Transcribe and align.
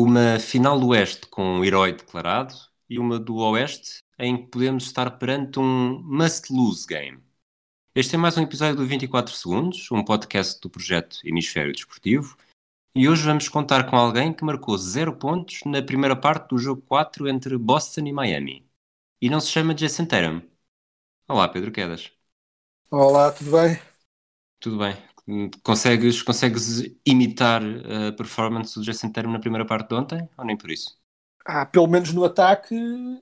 Uma 0.00 0.38
final 0.38 0.78
do 0.78 0.90
Oeste 0.90 1.26
com 1.26 1.42
um 1.42 1.64
herói 1.64 1.92
declarado 1.92 2.54
e 2.88 3.00
uma 3.00 3.18
do 3.18 3.34
Oeste 3.38 4.00
em 4.16 4.36
que 4.36 4.46
podemos 4.46 4.84
estar 4.84 5.18
perante 5.18 5.58
um 5.58 6.00
must-lose 6.04 6.86
game. 6.86 7.20
Este 7.96 8.14
é 8.14 8.18
mais 8.18 8.38
um 8.38 8.42
episódio 8.42 8.76
do 8.76 8.86
24 8.86 9.34
Segundos, 9.34 9.90
um 9.90 10.04
podcast 10.04 10.60
do 10.60 10.70
projeto 10.70 11.18
Hemisfério 11.24 11.72
Desportivo, 11.72 12.36
e 12.94 13.08
hoje 13.08 13.24
vamos 13.24 13.48
contar 13.48 13.90
com 13.90 13.96
alguém 13.96 14.32
que 14.32 14.44
marcou 14.44 14.78
zero 14.78 15.12
pontos 15.16 15.62
na 15.66 15.82
primeira 15.82 16.14
parte 16.14 16.50
do 16.50 16.58
jogo 16.58 16.80
4 16.82 17.26
entre 17.26 17.58
Boston 17.58 18.02
e 18.02 18.12
Miami. 18.12 18.64
E 19.20 19.28
não 19.28 19.40
se 19.40 19.50
chama 19.50 19.74
Jason 19.74 20.06
Tatum. 20.06 20.42
Olá, 21.26 21.48
Pedro 21.48 21.72
Quedas. 21.72 22.12
Olá, 22.88 23.32
tudo 23.32 23.50
bem? 23.50 23.82
Tudo 24.60 24.78
bem? 24.78 25.07
Consegues, 25.62 26.22
consegues 26.22 26.82
imitar 27.04 27.62
a 27.62 28.12
performance 28.12 28.74
do 28.74 28.84
Jason 28.84 29.12
Tatum 29.12 29.30
na 29.30 29.38
primeira 29.38 29.66
parte 29.66 29.88
de 29.90 29.94
ontem? 29.94 30.28
Ou 30.38 30.44
nem 30.44 30.56
por 30.56 30.70
isso? 30.70 30.98
Ah, 31.44 31.64
pelo 31.64 31.86
menos 31.86 32.12
no 32.12 32.24
ataque, 32.24 32.74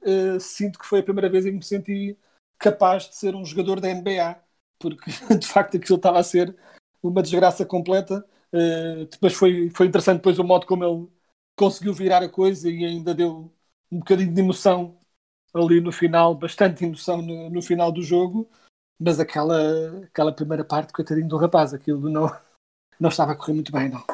eh, 0.03 0.39
sinto 0.41 0.79
que 0.79 0.87
foi 0.87 0.99
a 1.01 1.03
primeira 1.03 1.29
vez 1.29 1.47
em 1.47 1.51
que 1.53 1.57
me 1.59 1.63
senti 1.65 2.19
capaz 2.59 3.09
de 3.09 3.15
ser 3.17 3.37
um 3.37 3.45
jogador 3.45 3.81
da 3.81 3.89
NBA, 3.89 4.37
porque 4.79 5.11
de 5.39 5.47
facto 5.47 5.77
aquilo 5.77 5.97
estava 5.97 6.19
a 6.19 6.25
ser 6.25 6.57
uma 7.03 7.23
desgraça 7.23 7.65
completa. 7.65 8.25
Eh, 8.53 9.07
depois 9.11 9.33
foi, 9.35 9.71
foi 9.71 9.87
interessante 9.87 10.17
depois 10.19 10.39
o 10.39 10.45
modo 10.45 10.67
como 10.67 10.85
ele 10.85 11.09
conseguiu 11.57 11.95
virar 11.95 12.23
a 12.23 12.29
coisa 12.29 12.69
e 12.71 12.85
ainda 12.85 13.15
deu 13.15 13.53
um 13.91 13.99
bocadinho 14.01 14.33
de 14.35 14.41
emoção 14.41 14.99
ali 15.55 15.81
no 15.81 15.93
final, 15.93 16.35
bastante 16.35 16.85
emoção 16.85 17.23
no, 17.23 17.51
no 17.51 17.63
final 17.63 17.93
do 17.93 18.03
jogo, 18.03 18.49
mas 18.99 19.21
aquela, 19.21 20.05
aquela 20.05 20.33
primeira 20.33 20.65
parte, 20.65 20.93
coitadinho 20.93 21.29
do 21.29 21.37
rapaz, 21.37 21.75
aquilo 21.75 22.09
não, 22.09 22.35
não 22.99 23.09
estava 23.09 23.33
a 23.33 23.37
correr 23.37 23.55
muito 23.55 23.73
bem, 23.73 23.89
não. 23.89 24.05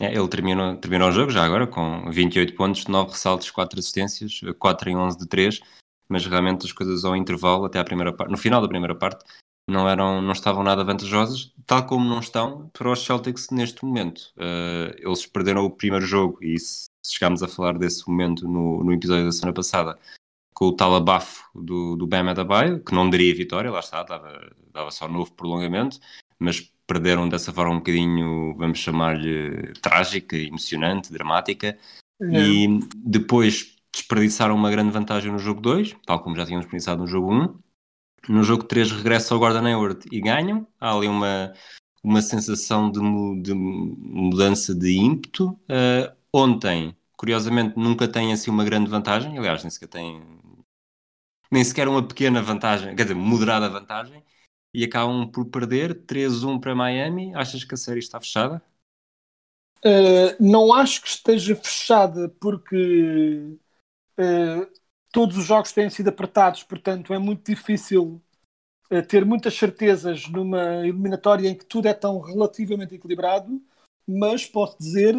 É, 0.00 0.14
ele 0.14 0.28
terminou, 0.28 0.76
terminou 0.76 1.08
o 1.08 1.12
jogo 1.12 1.30
já 1.30 1.44
agora 1.44 1.66
com 1.66 2.08
28 2.10 2.54
pontos, 2.54 2.86
9 2.86 3.10
ressaltos, 3.10 3.50
4 3.50 3.78
assistências, 3.78 4.40
4 4.58 4.90
em 4.90 4.96
11 4.96 5.18
de 5.18 5.26
3, 5.26 5.60
mas 6.08 6.24
realmente 6.24 6.66
as 6.66 6.72
coisas 6.72 7.04
ao 7.04 7.16
intervalo, 7.16 7.64
até 7.64 7.78
à 7.80 7.84
primeira 7.84 8.12
parte, 8.12 8.30
no 8.30 8.38
final 8.38 8.62
da 8.62 8.68
primeira 8.68 8.94
parte, 8.94 9.24
não, 9.68 9.88
eram, 9.88 10.22
não 10.22 10.32
estavam 10.32 10.62
nada 10.62 10.84
vantajosas, 10.84 11.52
tal 11.66 11.84
como 11.84 12.08
não 12.08 12.20
estão 12.20 12.70
para 12.72 12.90
os 12.90 13.04
Celtics 13.04 13.50
neste 13.50 13.84
momento. 13.84 14.32
Uh, 14.36 14.94
eles 14.96 15.26
perderam 15.26 15.64
o 15.64 15.70
primeiro 15.70 16.06
jogo 16.06 16.38
e 16.40 16.58
se 16.58 16.88
chegámos 17.04 17.42
a 17.42 17.48
falar 17.48 17.76
desse 17.76 18.08
momento 18.08 18.48
no, 18.48 18.82
no 18.82 18.92
episódio 18.92 19.26
da 19.26 19.32
semana 19.32 19.52
passada, 19.52 19.98
com 20.58 20.64
o 20.64 20.72
tal 20.72 20.92
abafo 20.96 21.44
do, 21.54 21.94
do 21.94 22.04
Bam 22.04 22.28
Adebayo, 22.28 22.82
que 22.82 22.92
não 22.92 23.08
daria 23.08 23.32
vitória, 23.32 23.70
lá 23.70 23.78
está, 23.78 24.02
dava, 24.02 24.50
dava 24.72 24.90
só 24.90 25.06
novo 25.06 25.32
prolongamento, 25.32 26.00
mas 26.36 26.72
perderam 26.84 27.28
dessa 27.28 27.52
forma 27.52 27.74
um 27.74 27.78
bocadinho, 27.78 28.56
vamos 28.56 28.80
chamar-lhe, 28.80 29.72
trágica, 29.80 30.36
emocionante, 30.36 31.12
dramática, 31.12 31.78
e 32.20 32.80
depois 32.96 33.76
desperdiçaram 33.92 34.56
uma 34.56 34.68
grande 34.68 34.90
vantagem 34.90 35.30
no 35.30 35.38
jogo 35.38 35.60
2, 35.60 35.94
tal 36.04 36.18
como 36.18 36.34
já 36.34 36.44
tínhamos 36.44 36.64
desperdiçado 36.64 37.02
no 37.02 37.06
jogo 37.06 37.32
1. 37.32 37.58
No 38.28 38.42
jogo 38.42 38.64
3 38.64 38.90
regressa 38.90 39.34
ao 39.34 39.38
Gordon 39.38 39.64
Hayward 39.64 40.08
e 40.10 40.20
ganham. 40.20 40.66
Há 40.80 40.92
ali 40.92 41.06
uma, 41.06 41.52
uma 42.02 42.20
sensação 42.20 42.90
de, 42.90 42.98
de 43.42 43.54
mudança 43.54 44.74
de 44.74 44.98
ímpeto. 44.98 45.50
Uh, 45.70 46.12
ontem, 46.32 46.96
curiosamente, 47.16 47.78
nunca 47.78 48.08
tem 48.08 48.32
assim 48.32 48.50
uma 48.50 48.64
grande 48.64 48.90
vantagem, 48.90 49.38
aliás, 49.38 49.62
nem 49.62 49.70
sequer 49.70 49.86
tem 49.86 50.20
nem 51.50 51.64
sequer 51.64 51.88
uma 51.88 52.06
pequena 52.06 52.42
vantagem, 52.42 52.94
quer 52.94 53.02
dizer, 53.02 53.14
moderada 53.14 53.68
vantagem, 53.68 54.22
e 54.72 54.84
acabam 54.84 55.30
por 55.30 55.46
perder 55.46 56.04
3-1 56.04 56.60
para 56.60 56.74
Miami. 56.74 57.34
Achas 57.34 57.64
que 57.64 57.74
a 57.74 57.76
série 57.76 58.00
está 58.00 58.20
fechada? 58.20 58.62
Uh, 59.78 60.34
não 60.40 60.72
acho 60.72 61.00
que 61.00 61.08
esteja 61.08 61.54
fechada 61.54 62.28
porque 62.40 63.56
uh, 64.18 64.80
todos 65.12 65.38
os 65.38 65.44
jogos 65.44 65.72
têm 65.72 65.88
sido 65.88 66.08
apertados, 66.08 66.64
portanto 66.64 67.14
é 67.14 67.18
muito 67.18 67.48
difícil 67.48 68.20
uh, 68.90 69.02
ter 69.06 69.24
muitas 69.24 69.54
certezas 69.54 70.28
numa 70.28 70.84
eliminatória 70.84 71.48
em 71.48 71.54
que 71.54 71.64
tudo 71.64 71.86
é 71.86 71.94
tão 71.94 72.20
relativamente 72.20 72.96
equilibrado, 72.96 73.62
mas 74.06 74.44
posso 74.44 74.76
dizer 74.78 75.14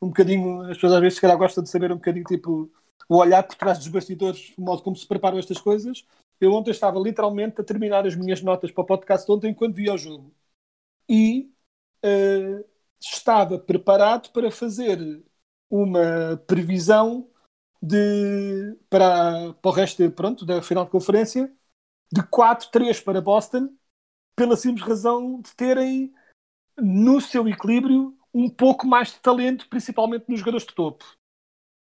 um 0.00 0.08
bocadinho, 0.08 0.62
as 0.62 0.76
pessoas 0.76 0.92
às 0.92 1.00
vezes 1.00 1.14
se 1.16 1.20
calhar 1.20 1.36
gostam 1.36 1.64
de 1.64 1.70
saber 1.70 1.90
um 1.90 1.96
bocadinho 1.96 2.24
tipo 2.24 2.70
o 3.08 3.16
olhar 3.16 3.42
por 3.42 3.56
trás 3.56 3.78
dos 3.78 3.88
bastidores, 3.88 4.52
o 4.56 4.62
modo 4.62 4.82
como 4.82 4.96
se 4.96 5.06
preparam 5.06 5.38
estas 5.38 5.60
coisas. 5.60 6.04
Eu 6.40 6.52
ontem 6.52 6.70
estava 6.70 6.98
literalmente 6.98 7.60
a 7.60 7.64
terminar 7.64 8.06
as 8.06 8.16
minhas 8.16 8.42
notas 8.42 8.70
para 8.70 8.82
o 8.82 8.86
podcast 8.86 9.30
ontem 9.30 9.50
enquanto 9.50 9.74
via 9.74 9.94
o 9.94 9.98
jogo. 9.98 10.34
E 11.08 11.52
uh, 12.04 12.64
estava 13.00 13.58
preparado 13.58 14.30
para 14.30 14.50
fazer 14.50 15.22
uma 15.70 16.36
previsão 16.46 17.28
de, 17.82 18.76
para, 18.88 19.52
para 19.54 19.70
o 19.70 19.72
resto 19.72 20.10
pronto, 20.12 20.46
da 20.46 20.62
final 20.62 20.84
de 20.84 20.90
conferência 20.90 21.52
de 22.12 22.22
4-3 22.22 23.02
para 23.02 23.20
Boston, 23.20 23.74
pela 24.36 24.56
simples 24.56 24.86
razão 24.86 25.40
de 25.40 25.54
terem 25.54 26.14
no 26.76 27.20
seu 27.20 27.46
equilíbrio 27.48 28.16
um 28.32 28.48
pouco 28.48 28.86
mais 28.86 29.12
de 29.12 29.20
talento, 29.20 29.68
principalmente 29.68 30.28
nos 30.28 30.40
jogadores 30.40 30.66
de 30.66 30.74
topo. 30.74 31.04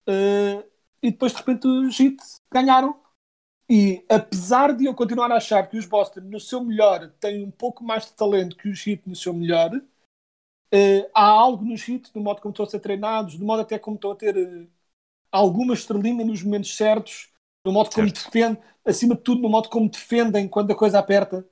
Uh, 0.08 0.64
e 1.02 1.12
depois 1.12 1.32
de 1.32 1.38
repente 1.40 1.68
os 1.68 2.00
Heat 2.00 2.18
ganharam. 2.52 3.00
E 3.70 4.06
apesar 4.10 4.76
de 4.76 4.86
eu 4.86 4.94
continuar 4.94 5.32
a 5.32 5.38
achar 5.38 5.68
que 5.68 5.78
os 5.78 5.86
Boston 5.86 6.22
no 6.22 6.40
seu 6.40 6.64
melhor 6.64 7.12
têm 7.20 7.44
um 7.44 7.52
pouco 7.52 7.84
mais 7.84 8.06
de 8.06 8.14
talento 8.14 8.56
que 8.56 8.70
os 8.70 8.86
Heat 8.86 9.02
no 9.08 9.16
seu 9.16 9.34
melhor, 9.34 9.72
Uh, 10.74 11.08
há 11.14 11.24
algo 11.24 11.64
nos 11.64 11.88
hits, 11.88 12.12
no 12.14 12.22
modo 12.22 12.42
como 12.42 12.52
estão 12.52 12.66
a 12.66 12.70
ser 12.70 12.80
treinados, 12.80 13.38
no 13.38 13.46
modo 13.46 13.62
até 13.62 13.78
como 13.78 13.96
estão 13.96 14.12
a 14.12 14.16
ter 14.16 14.36
uh, 14.36 14.68
alguma 15.32 15.74
estrelinha 15.74 16.26
nos 16.26 16.44
momentos 16.44 16.76
certos, 16.76 17.30
no 17.64 17.72
modo 17.72 17.92
como 17.92 18.08
Certo. 18.08 18.26
defendem, 18.26 18.64
acima 18.84 19.16
de 19.16 19.22
tudo, 19.22 19.42
no 19.42 19.50
modo 19.50 19.70
como 19.70 19.90
defendem 19.90 20.50
quando 20.50 20.72
a 20.72 20.76
coisa 20.76 21.00
aperta, 21.00 21.48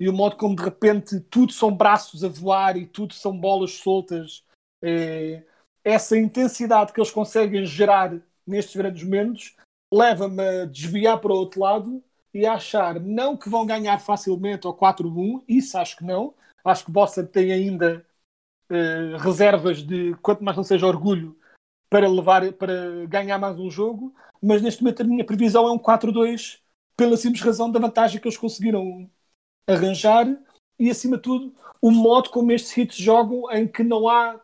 e 0.00 0.08
o 0.08 0.12
modo 0.12 0.36
como 0.36 0.56
de 0.56 0.62
repente 0.62 1.20
tudo 1.20 1.52
são 1.52 1.74
braços 1.74 2.24
a 2.24 2.28
voar 2.28 2.76
e 2.76 2.86
tudo 2.86 3.14
são 3.14 3.38
bolas 3.38 3.74
soltas. 3.74 4.44
Eh, 4.82 5.44
essa 5.84 6.18
intensidade 6.18 6.92
que 6.92 6.98
eles 6.98 7.12
conseguem 7.12 7.64
gerar 7.64 8.20
nestes 8.46 8.76
grandes 8.76 9.02
momentos 9.02 9.56
leva-me 9.92 10.42
a 10.42 10.64
desviar 10.64 11.18
para 11.20 11.32
o 11.32 11.36
outro 11.36 11.60
lado 11.60 12.02
e 12.32 12.44
a 12.44 12.54
achar 12.54 12.98
não 13.00 13.36
que 13.36 13.48
vão 13.48 13.64
ganhar 13.64 13.98
facilmente 14.00 14.66
ao 14.66 14.76
4-1, 14.76 15.42
isso 15.48 15.78
acho 15.78 15.96
que 15.96 16.04
não. 16.04 16.34
Acho 16.64 16.84
que 16.84 16.90
Boston 16.90 17.26
tem 17.26 17.52
ainda 17.52 18.04
eh, 18.70 19.16
reservas 19.18 19.82
de 19.82 20.14
quanto 20.16 20.42
mais 20.42 20.56
não 20.56 20.64
seja 20.64 20.86
orgulho 20.86 21.36
para 21.88 22.08
levar 22.08 22.52
para 22.54 23.06
ganhar 23.06 23.38
mais 23.38 23.58
um 23.58 23.70
jogo, 23.70 24.14
mas 24.42 24.62
neste 24.62 24.82
momento 24.82 25.02
a 25.02 25.04
minha 25.04 25.24
previsão 25.24 25.68
é 25.68 25.70
um 25.70 25.78
4-2 25.78 26.60
pela 26.96 27.16
simples 27.16 27.42
razão 27.42 27.70
da 27.70 27.78
vantagem 27.78 28.20
que 28.20 28.26
eles 28.26 28.38
conseguiram 28.38 29.08
arranjar 29.68 30.26
e 30.78 30.90
acima 30.90 31.16
de 31.16 31.22
tudo 31.22 31.54
o 31.80 31.90
modo 31.90 32.30
como 32.30 32.50
estes 32.52 32.76
hits 32.76 32.96
jogam 32.96 33.50
em 33.52 33.68
que 33.68 33.84
não 33.84 34.08
há 34.08 34.40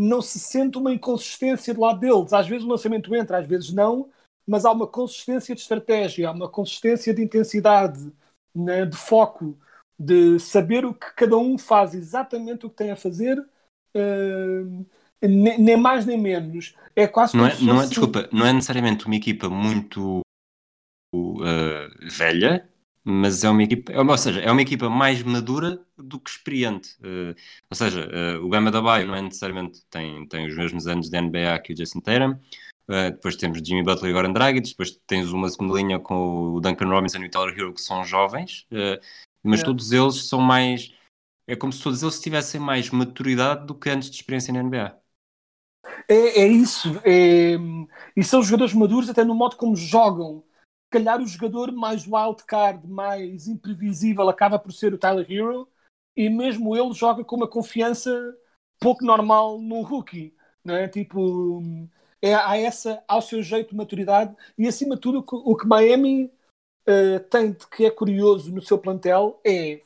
não 0.00 0.22
se 0.22 0.38
sente 0.38 0.78
uma 0.78 0.92
inconsistência 0.92 1.74
do 1.74 1.80
lado 1.80 2.00
deles, 2.00 2.32
às 2.32 2.48
vezes 2.48 2.64
o 2.64 2.68
lançamento 2.68 3.14
entra, 3.14 3.38
às 3.38 3.46
vezes 3.46 3.72
não 3.72 4.08
mas 4.50 4.64
há 4.64 4.72
uma 4.72 4.86
consistência 4.86 5.54
de 5.54 5.60
estratégia, 5.60 6.28
há 6.28 6.32
uma 6.32 6.48
consistência 6.48 7.14
de 7.14 7.22
intensidade, 7.22 8.12
né, 8.52 8.84
de 8.84 8.96
foco, 8.96 9.56
de 9.96 10.40
saber 10.40 10.84
o 10.84 10.92
que 10.92 11.14
cada 11.14 11.36
um 11.36 11.56
faz 11.56 11.94
exatamente 11.94 12.66
o 12.66 12.70
que 12.70 12.74
tem 12.74 12.90
a 12.90 12.96
fazer, 12.96 13.38
uh, 13.38 14.86
nem, 15.22 15.56
nem 15.56 15.76
mais 15.76 16.04
nem 16.04 16.18
menos. 16.18 16.74
É 16.96 17.06
quase 17.06 17.36
Não 17.36 17.46
é, 17.46 17.56
não 17.60 17.80
é, 17.80 17.86
desculpa, 17.86 18.28
não 18.32 18.44
é 18.44 18.52
necessariamente 18.52 19.06
uma 19.06 19.14
equipa 19.14 19.48
muito 19.48 20.20
uh, 21.14 22.10
velha, 22.10 22.68
mas 23.10 23.44
é 23.44 23.50
uma 23.50 23.62
equipa, 23.62 23.92
é 23.92 24.00
uma- 24.00 24.12
ou 24.12 24.18
seja, 24.18 24.40
é 24.40 24.50
uma 24.50 24.62
equipa 24.62 24.88
mais 24.88 25.22
madura 25.22 25.80
do 25.98 26.18
que 26.20 26.30
experiente. 26.30 26.90
Uh, 27.00 27.34
ou 27.70 27.76
seja, 27.76 28.08
uh, 28.08 28.44
o 28.44 28.48
Bama 28.48 28.70
da 28.70 28.80
Baio 28.80 29.06
não 29.06 29.14
é 29.14 29.22
necessariamente 29.22 29.84
tem, 29.90 30.26
tem 30.28 30.46
os 30.46 30.56
mesmos 30.56 30.86
anos 30.86 31.10
de 31.10 31.16
NBA 31.16 31.58
que 31.58 31.72
o 31.72 31.76
Jason 31.76 32.00
Tatum. 32.00 32.38
Uh, 32.88 33.10
depois 33.12 33.36
temos 33.36 33.60
Jimmy 33.64 33.82
Butler 33.82 34.10
e 34.10 34.14
Goran 34.14 34.32
Dragic, 34.32 34.68
depois 34.70 34.98
tens 35.06 35.30
uma 35.32 35.48
segunda 35.48 35.74
linha 35.74 35.98
com 35.98 36.54
o 36.54 36.60
Duncan 36.60 36.88
Robinson 36.88 37.18
e 37.18 37.26
o 37.26 37.30
Tyler 37.30 37.56
Hero, 37.56 37.74
que 37.74 37.80
são 37.80 38.04
jovens, 38.04 38.66
mas 39.42 39.60
Yeah. 39.60 39.64
todos 39.64 39.92
eles 39.92 40.28
são 40.28 40.40
mais. 40.40 40.92
É 41.46 41.54
como 41.56 41.72
se 41.72 41.82
todos 41.82 42.02
eles 42.02 42.20
tivessem 42.20 42.60
mais 42.60 42.90
maturidade 42.90 43.66
do 43.66 43.74
que 43.74 43.90
antes 43.90 44.10
de 44.10 44.16
experiência 44.16 44.52
na 44.52 44.60
NBA. 44.60 45.00
É, 46.08 46.42
é 46.42 46.46
isso. 46.46 47.00
É, 47.04 47.56
e 48.16 48.22
são 48.22 48.42
jogadores 48.42 48.74
maduros 48.74 49.08
até 49.08 49.24
no 49.24 49.34
modo 49.34 49.56
como 49.56 49.74
jogam. 49.76 50.44
Calhar 50.90 51.20
o 51.20 51.26
jogador 51.26 51.72
mais 51.72 52.06
wildcard, 52.06 52.86
mais 52.88 53.46
imprevisível, 53.46 54.28
acaba 54.28 54.58
por 54.58 54.72
ser 54.72 54.92
o 54.92 54.98
Tyler 54.98 55.30
Hero. 55.30 55.68
E 56.16 56.28
mesmo 56.28 56.76
ele 56.76 56.92
joga 56.92 57.24
com 57.24 57.36
uma 57.36 57.48
confiança 57.48 58.36
pouco 58.80 59.04
normal 59.04 59.60
num 59.60 59.82
rookie. 59.82 60.34
Não 60.64 60.74
é? 60.74 60.88
Tipo, 60.88 61.62
é, 62.20 62.34
há 62.34 62.56
essa, 62.56 63.02
ao 63.08 63.22
seu 63.22 63.42
jeito 63.42 63.70
de 63.70 63.76
maturidade. 63.76 64.34
E 64.58 64.66
acima 64.66 64.96
de 64.96 65.00
tudo, 65.00 65.24
o 65.26 65.56
que, 65.56 65.66
Miami 65.66 66.30
eh, 66.86 67.18
tem 67.20 67.52
de 67.52 67.66
que 67.68 67.84
é 67.84 67.90
curioso 67.90 68.52
no 68.52 68.60
seu 68.60 68.78
plantel 68.78 69.40
é, 69.46 69.80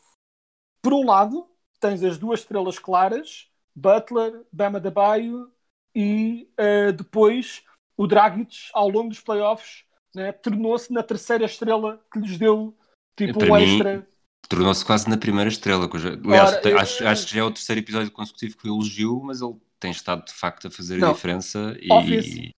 por 0.81 0.93
um 0.93 1.05
lado, 1.05 1.49
tens 1.81 2.03
as 2.03 2.19
duas 2.19 2.41
estrelas 2.41 2.79
claras, 2.79 3.51
Butler, 3.75 4.45
Bama 4.53 4.79
Baio 4.81 5.51
e 5.95 6.49
uh, 6.59 6.93
depois 6.93 7.65
o 7.97 8.07
Dragic, 8.07 8.69
ao 8.73 8.89
longo 8.89 9.09
dos 9.09 9.21
playoffs, 9.21 9.85
né, 10.15 10.33
tornou-se 10.33 10.93
na 10.93 11.03
terceira 11.03 11.45
estrela 11.45 12.01
que 12.13 12.19
lhes 12.21 12.39
deu 12.39 12.75
tipo 13.17 13.39
Para 13.39 13.53
um 13.53 13.57
extra. 13.57 14.09
Tornou-se 14.49 14.85
quase 14.85 15.09
na 15.09 15.17
primeira 15.17 15.49
estrela. 15.49 15.89
que 15.89 15.97
eu 15.97 16.01
já- 16.01 16.11
Aliás, 16.11 16.53
Ora, 16.55 16.69
eu- 16.71 16.79
acho, 16.79 17.07
acho 17.07 17.27
que 17.27 17.35
já 17.35 17.41
é 17.41 17.45
o 17.45 17.51
terceiro 17.51 17.81
episódio 17.81 18.11
consecutivo 18.11 18.57
que 18.57 18.69
eu 18.69 18.75
elogio, 18.75 19.21
mas 19.25 19.41
ele 19.41 19.57
tem 19.81 19.91
estado 19.91 20.25
de 20.25 20.33
facto 20.35 20.69
a 20.69 20.71
fazer 20.71 20.99
Não. 20.99 21.11
a 21.11 21.13
diferença. 21.13 21.77
Ofensi- 21.91 22.41
E 22.49 22.51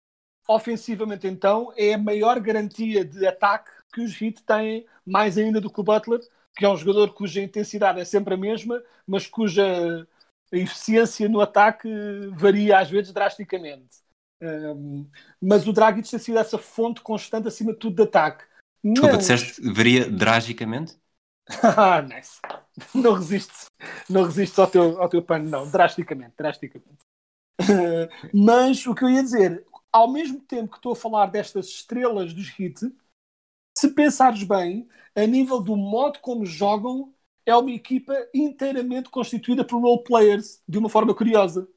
Ofensivamente, 0.48 1.26
então, 1.26 1.72
é 1.76 1.94
a 1.94 1.98
maior 1.98 2.38
garantia 2.38 3.04
de 3.04 3.26
ataque 3.26 3.70
que 3.92 4.00
os 4.00 4.20
Heat 4.20 4.42
têm, 4.44 4.86
mais 5.04 5.36
ainda 5.36 5.60
do 5.60 5.68
que 5.68 5.80
o 5.80 5.82
Butler, 5.82 6.20
que 6.56 6.64
é 6.64 6.68
um 6.68 6.76
jogador 6.76 7.12
cuja 7.14 7.40
intensidade 7.42 7.98
é 8.00 8.04
sempre 8.04 8.34
a 8.34 8.36
mesma, 8.36 8.80
mas 9.06 9.26
cuja 9.26 10.06
eficiência 10.52 11.28
no 11.28 11.40
ataque 11.40 11.88
varia 12.32 12.78
às 12.78 12.88
vezes 12.88 13.12
drasticamente. 13.12 13.96
Um, 14.40 15.08
mas 15.40 15.66
o 15.66 15.72
Dragic 15.72 16.10
tem 16.10 16.18
sido 16.18 16.38
essa 16.38 16.58
fonte 16.58 17.00
constante 17.00 17.48
acima 17.48 17.72
de 17.72 17.78
tudo 17.78 17.96
de 17.96 18.02
ataque. 18.02 18.44
desculpa, 18.84 19.16
Mas- 19.16 19.26
disseste 19.26 19.62
varia 19.72 20.10
drasticamente? 20.10 20.96
Ah, 21.62 22.02
nice. 22.02 22.40
Não 22.94 23.14
resistes, 23.14 23.66
não 24.10 24.24
resistes 24.24 24.58
ao 24.58 24.66
teu, 24.66 25.00
ao 25.00 25.08
teu 25.08 25.22
pano, 25.22 25.48
não. 25.48 25.70
Drasticamente, 25.70 26.34
drasticamente. 26.36 26.98
Mas 28.32 28.86
o 28.86 28.94
que 28.94 29.04
eu 29.04 29.10
ia 29.10 29.22
dizer, 29.22 29.64
ao 29.92 30.10
mesmo 30.10 30.40
tempo 30.40 30.70
que 30.70 30.76
estou 30.78 30.92
a 30.92 30.96
falar 30.96 31.26
destas 31.26 31.66
estrelas 31.66 32.32
dos 32.32 32.48
hit, 32.50 32.80
se 33.76 33.90
pensares 33.94 34.42
bem, 34.42 34.88
a 35.14 35.26
nível 35.26 35.60
do 35.60 35.76
modo 35.76 36.18
como 36.20 36.46
jogam, 36.46 37.14
é 37.44 37.54
uma 37.56 37.70
equipa 37.72 38.14
inteiramente 38.34 39.10
constituída 39.10 39.64
por 39.64 39.80
role 39.80 40.02
players, 40.04 40.62
de 40.68 40.78
uma 40.78 40.88
forma 40.88 41.14
curiosa. 41.14 41.68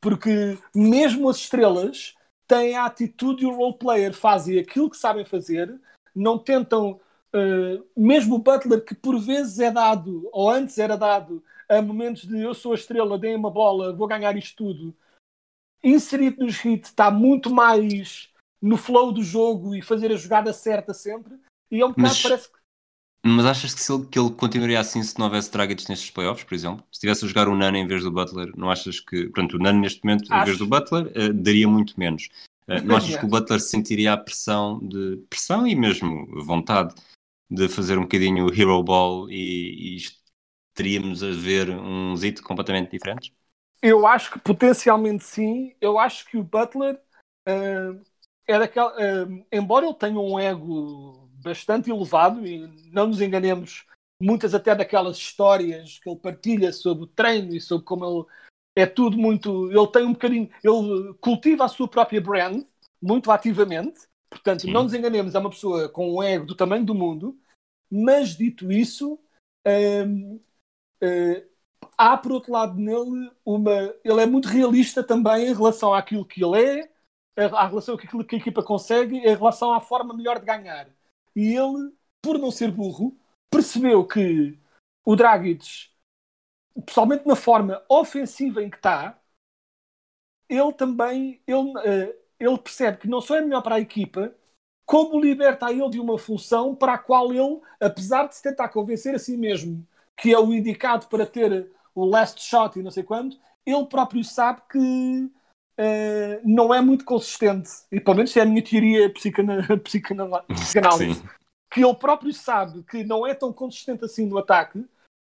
Porque 0.00 0.58
mesmo 0.74 1.28
as 1.28 1.38
estrelas 1.38 2.14
têm 2.46 2.76
a 2.76 2.86
atitude 2.86 3.42
e 3.42 3.46
o 3.46 3.54
role 3.54 3.78
player, 3.78 4.12
fazem 4.12 4.58
aquilo 4.58 4.90
que 4.90 4.96
sabem 4.96 5.24
fazer, 5.24 5.80
não 6.14 6.38
tentam 6.38 7.00
Uh, 7.34 7.84
mesmo 7.94 8.36
o 8.36 8.38
Butler, 8.38 8.82
que 8.82 8.94
por 8.94 9.18
vezes 9.18 9.58
é 9.58 9.70
dado, 9.70 10.26
ou 10.32 10.48
antes 10.48 10.78
era 10.78 10.96
dado, 10.96 11.44
a 11.68 11.82
momentos 11.82 12.26
de 12.26 12.40
eu 12.40 12.54
sou 12.54 12.72
a 12.72 12.76
estrela, 12.76 13.18
dei 13.18 13.34
uma 13.34 13.50
bola, 13.50 13.92
vou 13.92 14.06
ganhar 14.06 14.34
isto 14.38 14.56
tudo, 14.56 14.96
inserido 15.84 16.44
nos 16.44 16.64
hits, 16.64 16.88
está 16.88 17.10
muito 17.10 17.50
mais 17.50 18.30
no 18.62 18.78
flow 18.78 19.12
do 19.12 19.22
jogo 19.22 19.74
e 19.74 19.82
fazer 19.82 20.10
a 20.12 20.16
jogada 20.16 20.52
certa 20.52 20.94
sempre. 20.94 21.38
E 21.70 21.80
é 21.80 21.84
um 21.84 21.90
bocado, 21.90 22.08
Mas- 22.08 22.22
parece 22.22 22.50
que. 22.50 22.58
Mas 23.26 23.44
achas 23.44 23.74
que, 23.74 23.80
se 23.80 23.92
ele, 23.92 24.06
que 24.06 24.18
ele 24.18 24.30
continuaria 24.30 24.78
assim 24.78 25.02
se 25.02 25.18
não 25.18 25.26
houvesse 25.26 25.50
Dragic 25.50 25.88
nestes 25.88 26.10
playoffs, 26.10 26.44
por 26.44 26.54
exemplo? 26.54 26.84
Se 26.92 26.98
estivesse 26.98 27.24
a 27.24 27.28
jogar 27.28 27.48
o 27.48 27.56
Nano 27.56 27.76
em 27.76 27.86
vez 27.86 28.04
do 28.04 28.10
Butler, 28.10 28.52
não 28.56 28.70
achas 28.70 29.00
que. 29.00 29.28
Pronto, 29.30 29.56
o 29.56 29.58
Nano 29.58 29.80
neste 29.80 30.04
momento, 30.04 30.24
em 30.26 30.38
vez 30.44 30.50
Acho. 30.50 30.58
do 30.58 30.66
Butler, 30.66 31.10
eh, 31.12 31.32
daria 31.32 31.66
muito 31.66 31.98
menos. 31.98 32.28
Eh, 32.68 32.80
não 32.82 32.94
achas 32.96 33.16
que 33.16 33.24
o 33.24 33.28
Butler 33.28 33.60
sentiria 33.60 34.12
a 34.12 34.16
pressão 34.16 34.78
de. 34.80 35.16
pressão 35.28 35.66
e 35.66 35.74
mesmo 35.74 36.26
vontade 36.44 36.94
de 37.50 37.68
fazer 37.68 37.98
um 37.98 38.02
bocadinho 38.02 38.52
hero 38.52 38.82
ball 38.82 39.28
e, 39.28 39.96
e 39.96 40.02
teríamos 40.74 41.22
a 41.22 41.30
ver 41.32 41.70
uns 41.70 42.22
hit 42.22 42.40
completamente 42.42 42.90
diferentes? 42.90 43.32
Eu 43.82 44.06
acho 44.06 44.30
que 44.30 44.38
potencialmente 44.38 45.24
sim. 45.24 45.74
Eu 45.80 45.98
acho 45.98 46.26
que 46.26 46.36
o 46.36 46.44
Butler 46.44 46.94
uh, 47.48 48.00
é 48.46 48.58
daquela. 48.58 48.92
uh, 48.92 49.46
embora 49.50 49.84
ele 49.84 49.94
tenha 49.94 50.18
um 50.18 50.38
ego 50.38 51.25
bastante 51.46 51.90
elevado, 51.90 52.44
e 52.46 52.68
não 52.92 53.06
nos 53.06 53.20
enganemos, 53.20 53.86
muitas 54.20 54.54
até 54.54 54.74
daquelas 54.74 55.16
histórias 55.16 55.98
que 55.98 56.10
ele 56.10 56.18
partilha 56.18 56.72
sobre 56.72 57.04
o 57.04 57.06
treino 57.06 57.54
e 57.54 57.60
sobre 57.60 57.84
como 57.84 58.04
ele 58.04 58.24
é 58.74 58.84
tudo 58.86 59.16
muito. 59.16 59.70
Ele 59.70 59.86
tem 59.88 60.04
um 60.04 60.12
bocadinho. 60.12 60.50
Ele 60.62 61.14
cultiva 61.20 61.64
a 61.64 61.68
sua 61.68 61.88
própria 61.88 62.20
brand 62.20 62.62
muito 63.00 63.30
ativamente. 63.30 64.00
Portanto, 64.28 64.62
Sim. 64.62 64.72
não 64.72 64.82
nos 64.82 64.94
enganemos, 64.94 65.34
é 65.34 65.38
uma 65.38 65.50
pessoa 65.50 65.88
com 65.88 66.16
um 66.16 66.22
ego 66.22 66.46
do 66.46 66.54
tamanho 66.54 66.84
do 66.84 66.94
mundo. 66.94 67.38
Mas 67.88 68.36
dito 68.36 68.72
isso, 68.72 69.18
hum, 69.64 70.40
eh, 71.00 71.46
há 71.96 72.16
por 72.16 72.32
outro 72.32 72.52
lado 72.52 72.74
nele 72.78 73.30
uma. 73.44 73.94
Ele 74.04 74.20
é 74.20 74.26
muito 74.26 74.48
realista 74.48 75.04
também 75.04 75.46
em 75.46 75.54
relação 75.54 75.94
àquilo 75.94 76.24
que 76.24 76.44
ele 76.44 76.60
é, 76.60 76.90
à 77.36 77.66
relação 77.66 77.94
àquilo 77.94 78.24
que 78.24 78.34
a 78.34 78.38
equipa 78.38 78.62
consegue, 78.62 79.16
em 79.16 79.36
relação 79.36 79.72
à 79.72 79.80
forma 79.80 80.14
melhor 80.14 80.40
de 80.40 80.46
ganhar. 80.46 80.88
E 81.36 81.54
ele, 81.54 81.92
por 82.22 82.38
não 82.38 82.50
ser 82.52 82.72
burro, 82.72 83.16
percebeu 83.50 84.06
que 84.06 84.58
o 85.04 85.16
Dragic, 85.16 85.90
pessoalmente 86.86 87.26
na 87.26 87.36
forma 87.36 87.84
ofensiva 87.88 88.62
em 88.62 88.70
que 88.70 88.76
está, 88.76 89.20
ele 90.48 90.72
também 90.72 91.40
ele, 91.46 91.72
eh, 91.84 92.16
ele 92.38 92.58
percebe 92.58 92.98
que 92.98 93.08
não 93.08 93.20
só 93.20 93.36
é 93.36 93.40
melhor 93.40 93.62
para 93.62 93.76
a 93.76 93.80
equipa, 93.80 94.34
como 94.84 95.20
liberta 95.20 95.70
ele 95.72 95.90
de 95.90 96.00
uma 96.00 96.18
função 96.18 96.74
para 96.74 96.94
a 96.94 96.98
qual 96.98 97.32
ele, 97.32 97.60
apesar 97.80 98.26
de 98.28 98.36
se 98.36 98.42
tentar 98.42 98.68
convencer 98.68 99.14
a 99.14 99.18
si 99.18 99.36
mesmo 99.36 99.86
que 100.16 100.32
é 100.32 100.38
o 100.38 100.52
indicado 100.54 101.06
para 101.08 101.26
ter 101.26 101.70
o 101.94 102.04
last 102.04 102.40
shot 102.42 102.78
e 102.78 102.82
não 102.82 102.90
sei 102.90 103.02
quando, 103.02 103.36
ele 103.66 103.84
próprio 103.86 104.24
sabe 104.24 104.62
que 104.70 105.30
eh, 105.78 106.40
não 106.44 106.72
é 106.72 106.80
muito 106.80 107.04
consistente. 107.04 107.70
E 107.92 108.00
pelo 108.00 108.16
menos 108.16 108.36
é 108.36 108.40
a 108.40 108.46
minha 108.46 108.62
teoria 108.62 109.12
psicana, 109.12 109.62
psicana, 109.82 110.42
psicanálise 110.42 111.20
Sim. 111.20 111.28
que 111.70 111.84
ele 111.84 111.94
próprio 111.94 112.32
sabe 112.32 112.82
que 112.82 113.04
não 113.04 113.26
é 113.26 113.34
tão 113.34 113.52
consistente 113.52 114.04
assim 114.04 114.26
no 114.26 114.38
ataque 114.38 114.84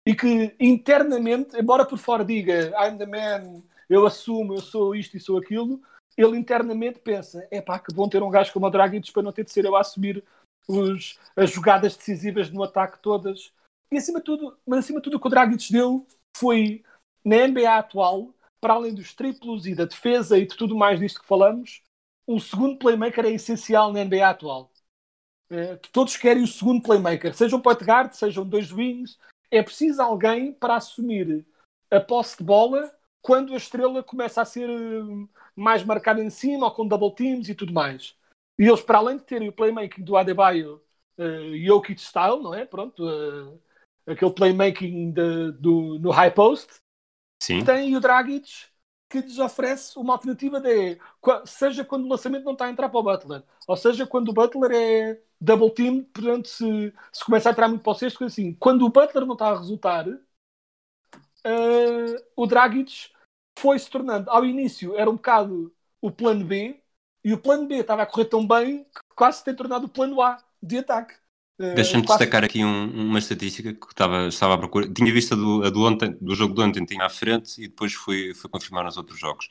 e 0.07 0.15
que 0.15 0.55
internamente, 0.59 1.59
embora 1.59 1.85
por 1.85 1.99
fora 1.99 2.25
diga 2.25 2.73
I'm 2.81 2.97
the 2.97 3.07
man, 3.07 3.63
eu 3.91 4.07
assumo, 4.07 4.55
eu 4.55 4.61
sou 4.61 4.95
isto 4.95 5.17
e 5.17 5.21
sou 5.21 5.39
aquilo, 5.39 5.81
ele 6.17 6.37
internamente 6.37 6.99
pensa, 6.99 7.47
é 7.51 7.61
pá, 7.61 7.79
que 7.79 7.95
bom 7.95 8.09
ter 8.09 8.23
um 8.23 8.31
gajo 8.31 8.53
como 8.53 8.67
o 8.67 8.71
Dragic 8.71 9.13
para 9.13 9.23
não 9.23 9.33
ter 9.33 9.45
de 9.45 9.53
ser 9.53 9.65
eu 9.65 9.77
a 9.77 9.81
assumir 9.81 10.25
os, 10.67 11.19
as 11.37 11.51
jogadas 11.51 11.97
decisivas 11.97 12.51
no 12.51 12.63
ataque 12.63 12.99
todas. 13.01 13.53
E 13.91 13.97
acima 13.97 14.19
de 14.19 14.25
tudo, 14.25 14.59
mas 14.67 14.81
acima 14.81 14.99
de 14.99 15.05
tudo 15.05 15.17
o 15.17 15.21
que 15.21 15.27
o 15.27 15.31
Dragic 15.31 15.73
deu 15.73 16.07
foi 16.37 16.83
na 17.25 17.47
NBA 17.47 17.79
atual, 17.79 18.35
para 18.61 18.75
além 18.75 18.95
dos 18.95 19.15
triplos 19.15 19.67
e 19.67 19.75
da 19.75 19.85
defesa 19.85 20.39
e 20.39 20.47
de 20.47 20.57
tudo 20.57 20.77
mais 20.77 20.99
disto 21.01 21.21
que 21.21 21.27
falamos, 21.27 21.83
um 22.27 22.39
segundo 22.39 22.79
playmaker 22.79 23.25
é 23.27 23.31
essencial 23.31 23.93
na 23.93 24.01
NBA 24.01 24.31
atual. 24.31 24.71
Eh, 25.51 25.77
todos 25.93 26.17
querem 26.17 26.43
o 26.43 26.47
segundo 26.47 26.83
playmaker, 26.83 27.35
sejam 27.35 27.61
point 27.61 27.83
guard, 27.85 28.13
sejam 28.13 28.47
dois 28.47 28.71
wings. 28.73 29.19
É 29.51 29.63
preciso 29.63 30.03
alguém 30.03 30.53
para 30.53 30.77
assumir 30.77 31.47
a 31.91 32.01
posse 32.01 32.37
de 32.39 32.45
bola 32.45 32.93
quando 33.23 33.55
a 33.55 33.57
estrela 33.57 34.03
começa 34.03 34.43
a 34.43 34.45
ser 34.45 34.69
eh, 34.69 35.27
mais 35.57 35.83
marcada 35.85 36.23
em 36.23 36.31
cima 36.31 36.67
ou 36.67 36.73
com 36.73 36.87
double 36.87 37.15
teams 37.15 37.49
e 37.49 37.55
tudo 37.55 37.73
mais. 37.73 38.15
E 38.59 38.65
eles, 38.67 38.83
para 38.83 38.99
além 38.99 39.17
de 39.17 39.25
terem 39.25 39.49
o 39.49 39.53
playmaking 39.53 40.03
do 40.03 40.17
Adebayo 40.17 40.83
uh, 41.19 41.57
Jokic 41.65 42.01
style, 42.01 42.43
não 42.43 42.53
é? 42.55 42.65
Pronto, 42.67 43.09
eh, 43.09 44.13
aquele 44.13 44.33
playmaking 44.33 45.13
de- 45.13 45.53
do, 45.53 45.99
no 46.01 46.11
high 46.11 46.31
post, 46.33 46.81
Sim. 47.41 47.65
tem 47.65 47.97
o 47.97 48.01
Dragic 48.01 48.67
que 49.09 49.21
lhes 49.21 49.39
oferece 49.39 49.99
uma 49.99 50.15
alternativa 50.15 50.61
de 50.61 50.99
seja 51.47 51.85
quando 51.85 52.05
o 52.05 52.09
lançamento 52.09 52.45
não 52.45 52.53
está 52.53 52.67
a 52.67 52.71
entrar 52.71 52.89
para 52.89 53.01
o 53.01 53.03
Butler, 53.03 53.43
ou 53.67 53.77
seja 53.77 54.07
quando 54.07 54.29
o 54.29 54.35
Butler 54.35 54.71
é 54.73 55.23
double 55.41 55.71
team, 55.71 56.05
portanto 56.05 56.49
se, 56.49 56.93
se 57.13 57.25
começa 57.25 57.49
a 57.49 57.53
entrar 57.53 57.69
muito 57.69 57.83
para 57.83 57.93
o 57.93 57.95
sexto, 57.95 58.25
assim. 58.25 58.53
Quando 58.55 58.85
o 58.85 58.91
Butler 58.91 59.25
não 59.25 59.33
está 59.35 59.49
a 59.49 59.59
resultar, 59.59 60.07
eh, 61.45 62.25
o 62.37 62.47
Dragic 62.47 63.11
foi 63.59 63.79
se 63.79 63.91
tornando, 63.91 64.31
ao 64.31 64.45
início 64.45 64.97
era 64.97 65.11
um 65.11 65.17
bocado 65.17 65.75
o 66.01 66.11
plano 66.11 66.45
B, 66.45 66.81
e 67.25 67.33
o 67.33 67.39
plano 67.39 67.67
B 67.67 67.77
estava 67.77 68.03
a 68.03 68.07
correr 68.07 68.27
tão 68.27 68.47
bem 68.47 68.85
que 68.85 69.01
quase 69.15 69.39
se 69.39 69.45
tem 69.45 69.55
tornado 69.55 69.87
o 69.87 69.89
plano 69.89 70.21
A 70.23 70.39
de 70.63 70.79
ataque. 70.79 71.15
Eh, 71.61 71.75
Deixa-me 71.75 72.05
quase- 72.05 72.21
destacar 72.21 72.45
aqui 72.45 72.65
um- 72.65 73.09
uma 73.09 73.19
estatística 73.19 73.75
que 73.75 73.87
estava, 73.87 74.29
estava 74.29 74.55
à 74.55 74.59
procura. 74.59 74.89
Tinha 74.89 75.13
visto 75.13 75.35
a 75.35 75.37
do, 75.37 75.65
a 75.65 75.71
do, 75.71 75.85
ontem, 75.85 76.17
do 76.21 76.35
jogo 76.35 76.55
de 76.55 76.61
ontem, 76.61 76.85
tinha 76.85 77.05
à 77.05 77.11
frente 77.11 77.61
e 77.63 77.69
depois 77.69 77.93
fui, 77.93 78.33
fui 78.35 78.49
confirmar 78.49 78.85
nos 78.85 78.97
outros 78.97 79.19
jogos. 79.19 79.49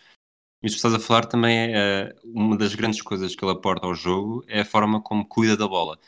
Isto 0.64 0.74
que 0.76 0.88
estás 0.88 0.94
a 0.94 1.00
falar 1.00 1.26
também 1.26 1.76
é 1.76 2.16
uma 2.24 2.58
das 2.58 2.74
grandes 2.74 3.02
coisas 3.02 3.36
que 3.36 3.44
ele 3.44 3.52
aporta 3.52 3.86
ao 3.86 3.94
jogo 3.94 4.44
é 4.48 4.62
a 4.62 4.66
forma 4.66 5.02
como 5.02 5.26
cuida 5.26 5.56
da 5.56 5.68
bola. 5.68 6.00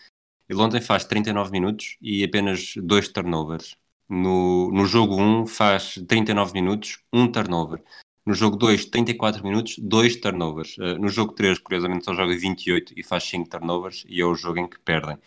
Ele 0.47 0.59
ontem 0.59 0.81
faz 0.81 1.05
39 1.05 1.51
minutos 1.51 1.97
e 2.01 2.23
apenas 2.23 2.73
dois 2.77 3.07
turnovers. 3.09 3.75
No, 4.07 4.71
no 4.71 4.85
jogo 4.85 5.21
1 5.21 5.45
faz 5.45 5.99
39 6.07 6.53
minutos, 6.53 7.03
um 7.13 7.31
turnover. 7.31 7.83
No 8.25 8.33
jogo 8.33 8.57
2, 8.57 8.85
34 8.85 9.43
minutos, 9.43 9.75
dois 9.77 10.15
turnovers. 10.15 10.77
Uh, 10.77 10.97
no 10.99 11.09
jogo 11.09 11.33
3, 11.33 11.59
curiosamente, 11.59 12.05
só 12.05 12.15
joga 12.15 12.35
28 12.35 12.93
e 12.97 13.03
faz 13.03 13.23
5 13.25 13.47
turnovers 13.49 14.03
e 14.07 14.19
é 14.19 14.25
o 14.25 14.33
jogo 14.33 14.57
em 14.59 14.67
que 14.67 14.79
perdem. 14.79 15.17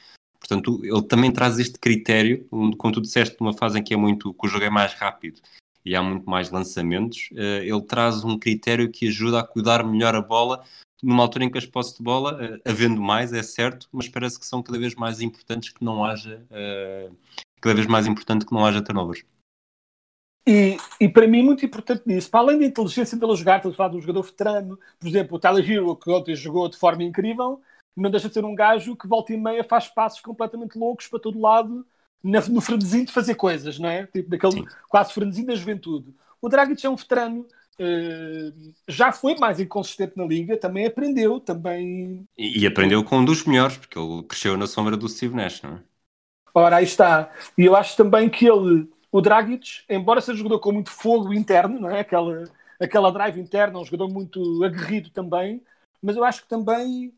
Portanto, 0.42 0.80
ele 0.84 1.02
também 1.02 1.30
traz 1.30 1.60
este 1.60 1.78
critério, 1.78 2.44
como 2.50 2.92
tu 2.92 3.00
disseste, 3.00 3.36
numa 3.38 3.52
fase 3.52 3.78
em 3.78 3.82
que 3.82 3.94
é 3.94 3.96
muito, 3.96 4.34
que 4.34 4.46
o 4.46 4.50
jogo 4.50 4.64
é 4.64 4.70
mais 4.70 4.92
rápido 4.92 5.40
e 5.84 5.94
há 5.94 6.02
muito 6.02 6.28
mais 6.28 6.50
lançamentos, 6.50 7.28
uh, 7.32 7.62
ele 7.62 7.82
traz 7.82 8.24
um 8.24 8.36
critério 8.36 8.90
que 8.90 9.06
ajuda 9.08 9.40
a 9.40 9.46
cuidar 9.46 9.84
melhor 9.84 10.14
a 10.16 10.20
bola 10.20 10.64
numa 11.02 11.22
altura 11.22 11.44
em 11.44 11.50
que 11.50 11.58
as 11.58 11.66
posses 11.66 11.96
de 11.96 12.02
bola, 12.02 12.34
uh, 12.34 12.60
havendo 12.68 13.00
mais, 13.00 13.32
é 13.32 13.42
certo, 13.42 13.88
mas 13.92 14.08
parece 14.08 14.38
que 14.38 14.46
são 14.46 14.62
cada 14.62 14.78
vez 14.78 14.96
mais 14.96 15.20
importantes 15.20 15.70
que 15.70 15.84
não 15.84 16.04
haja, 16.04 16.44
uh, 16.50 17.16
cada 17.60 17.74
vez 17.76 17.86
mais 17.86 18.06
importante 18.08 18.44
que 18.44 18.52
não 18.52 18.66
haja 18.66 18.82
turnovers. 18.82 19.24
E, 20.46 20.76
e 21.00 21.08
para 21.08 21.28
mim, 21.28 21.42
muito 21.42 21.64
importante 21.64 22.02
nisso, 22.04 22.28
para 22.28 22.40
além 22.40 22.58
da 22.58 22.66
inteligência 22.66 23.16
dele 23.16 23.36
jogar, 23.36 23.58
estamos 23.58 23.74
a 23.74 23.76
falar 23.76 23.90
de 23.90 23.96
um 23.96 24.00
jogador 24.00 24.22
veterano, 24.22 24.78
por 24.98 25.08
exemplo, 25.08 25.36
o 25.36 25.40
Tyler 25.40 25.70
Hero, 25.70 25.94
que 25.94 26.10
ontem 26.10 26.34
jogou 26.34 26.68
de 26.68 26.76
forma 26.76 27.04
incrível, 27.04 27.60
não 27.96 28.10
deixa 28.10 28.28
de 28.28 28.34
ser 28.34 28.44
um 28.44 28.54
gajo 28.54 28.96
que 28.96 29.06
volta 29.06 29.32
e 29.32 29.36
meia 29.36 29.62
faz 29.64 29.88
passos 29.88 30.20
completamente 30.20 30.78
loucos 30.78 31.08
para 31.08 31.20
todo 31.20 31.40
lado, 31.40 31.86
no 32.22 32.60
frenesim 32.60 33.04
de 33.04 33.12
fazer 33.12 33.34
coisas, 33.34 33.78
não 33.78 33.88
é? 33.88 34.06
Tipo 34.06 34.30
daquele 34.30 34.52
Sim. 34.54 34.66
quase 34.88 35.12
frenesim 35.12 35.44
da 35.44 35.54
juventude. 35.54 36.14
O 36.40 36.48
Dragic 36.48 36.84
é 36.84 36.90
um 36.90 36.96
veterano, 36.96 37.40
uh, 37.42 38.74
já 38.88 39.12
foi 39.12 39.36
mais 39.36 39.60
inconsistente 39.60 40.16
na 40.16 40.24
liga, 40.24 40.56
também 40.56 40.86
aprendeu, 40.86 41.40
também... 41.40 42.26
E, 42.36 42.60
e, 42.60 42.66
aprendeu 42.66 43.02
com 43.04 43.18
um 43.18 43.24
dos 43.24 43.44
melhores, 43.44 43.76
porque 43.76 43.98
ele 43.98 44.22
cresceu 44.24 44.56
na 44.56 44.66
sombra 44.66 44.96
do 44.96 45.08
Steve 45.08 45.34
Nash, 45.34 45.62
não 45.62 45.74
é? 45.74 45.80
Ora, 46.54 46.76
aí 46.76 46.84
está. 46.84 47.32
E 47.56 47.64
eu 47.64 47.74
acho 47.74 47.96
também 47.96 48.28
que 48.28 48.46
ele, 48.46 48.88
o 49.10 49.20
Dragic, 49.20 49.82
embora 49.88 50.20
seja 50.20 50.34
um 50.34 50.38
jogador 50.38 50.60
com 50.60 50.72
muito 50.72 50.90
fogo 50.90 51.32
interno, 51.32 51.80
não 51.80 51.90
é? 51.90 52.00
Aquela, 52.00 52.44
aquela 52.80 53.10
drive 53.10 53.40
interna, 53.40 53.78
um 53.78 53.84
jogador 53.84 54.08
muito 54.08 54.62
aguerrido 54.62 55.10
também, 55.10 55.62
mas 56.02 56.16
eu 56.16 56.24
acho 56.24 56.42
que 56.42 56.48
também 56.48 57.12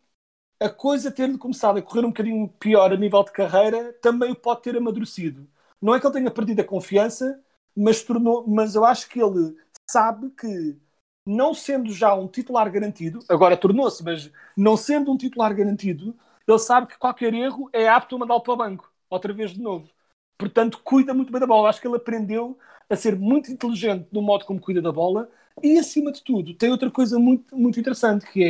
a 0.65 0.71
coisa 0.71 1.11
ter 1.11 1.37
começado 1.39 1.79
a 1.79 1.83
correr 1.83 2.01
um 2.07 2.09
bocadinho 2.09 2.49
pior 2.59 2.91
a 2.93 2.97
nível 2.97 3.23
de 3.23 3.33
carreira 3.33 3.93
também 4.01 4.33
o 4.33 4.37
pode 4.37 4.63
ter 4.63 4.77
amadurecido. 4.77 5.47
Não 5.81 5.95
é 5.95 6.01
que 6.01 6.07
ele 6.07 6.15
tenha 6.15 6.31
perdido 6.31 6.61
a 6.61 6.65
confiança, 6.65 7.39
mas, 7.77 8.03
tornou, 8.03 8.47
mas 8.47 8.75
eu 8.75 8.85
acho 8.85 9.09
que 9.09 9.21
ele 9.21 9.57
sabe 9.91 10.31
que, 10.31 10.77
não 11.27 11.53
sendo 11.53 11.93
já 11.93 12.15
um 12.15 12.27
titular 12.27 12.71
garantido, 12.71 13.19
agora 13.29 13.57
tornou-se, 13.57 14.03
mas 14.03 14.33
não 14.57 14.77
sendo 14.77 15.13
um 15.13 15.17
titular 15.19 15.55
garantido, 15.55 16.17
ele 16.49 16.59
sabe 16.59 16.87
que 16.87 16.99
qualquer 16.99 17.35
erro 17.35 17.69
é 17.73 17.89
apto 17.89 18.17
a 18.17 18.19
mandá-lo 18.19 18.41
para 18.43 18.55
o 18.55 18.57
banco, 18.57 18.91
outra 19.11 19.33
vez 19.35 19.51
de 19.53 19.61
novo. 19.61 19.89
Portanto, 20.39 20.81
cuida 20.83 21.13
muito 21.15 21.31
bem 21.31 21.41
da 21.41 21.47
bola. 21.47 21.69
Acho 21.69 21.81
que 21.81 21.87
ele 21.87 21.97
aprendeu 21.97 22.59
a 22.89 22.97
ser 22.97 23.17
muito 23.17 23.51
inteligente 23.53 24.09
no 24.13 24.23
modo 24.23 24.45
como 24.45 24.61
cuida 24.61 24.81
da 24.83 24.93
bola 24.93 25.31
e, 25.63 25.79
acima 25.79 26.11
de 26.13 26.23
tudo, 26.23 26.55
tem 26.55 26.71
outra 26.71 26.91
coisa 26.91 27.19
muito, 27.19 27.57
muito 27.57 27.79
interessante 27.79 28.27
que 28.33 28.45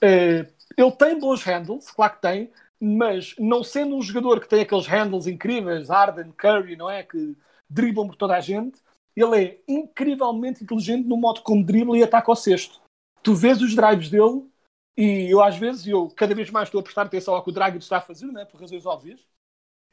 é. 0.00 0.44
Uh, 0.44 0.57
ele 0.78 0.92
tem 0.92 1.18
bons 1.18 1.42
handles, 1.42 1.90
claro 1.90 2.14
que 2.14 2.22
tem, 2.22 2.50
mas 2.80 3.34
não 3.36 3.64
sendo 3.64 3.96
um 3.96 4.00
jogador 4.00 4.40
que 4.40 4.48
tem 4.48 4.60
aqueles 4.60 4.86
handles 4.86 5.26
incríveis, 5.26 5.90
Arden, 5.90 6.30
Curry, 6.32 6.76
não 6.76 6.88
é? 6.88 7.02
Que 7.02 7.36
driblam 7.68 8.06
por 8.06 8.14
toda 8.14 8.36
a 8.36 8.40
gente, 8.40 8.80
ele 9.16 9.44
é 9.44 9.60
incrivelmente 9.66 10.62
inteligente 10.62 11.08
no 11.08 11.16
modo 11.16 11.42
como 11.42 11.64
dribla 11.64 11.98
e 11.98 12.02
ataca 12.04 12.30
ao 12.30 12.36
cesto. 12.36 12.80
Tu 13.24 13.34
vês 13.34 13.60
os 13.60 13.74
drives 13.74 14.08
dele 14.08 14.48
e 14.96 15.28
eu 15.28 15.42
às 15.42 15.56
vezes, 15.56 15.86
eu 15.86 16.08
cada 16.10 16.34
vez 16.34 16.48
mais 16.50 16.68
estou 16.68 16.80
a 16.80 16.82
prestar 16.82 17.02
atenção 17.02 17.34
ao 17.34 17.42
que 17.42 17.50
o 17.50 17.52
Dragic 17.52 17.82
está 17.82 17.98
a 17.98 18.00
fazer, 18.00 18.26
não 18.26 18.40
é? 18.40 18.44
por 18.44 18.60
razões 18.60 18.86
óbvias. 18.86 19.20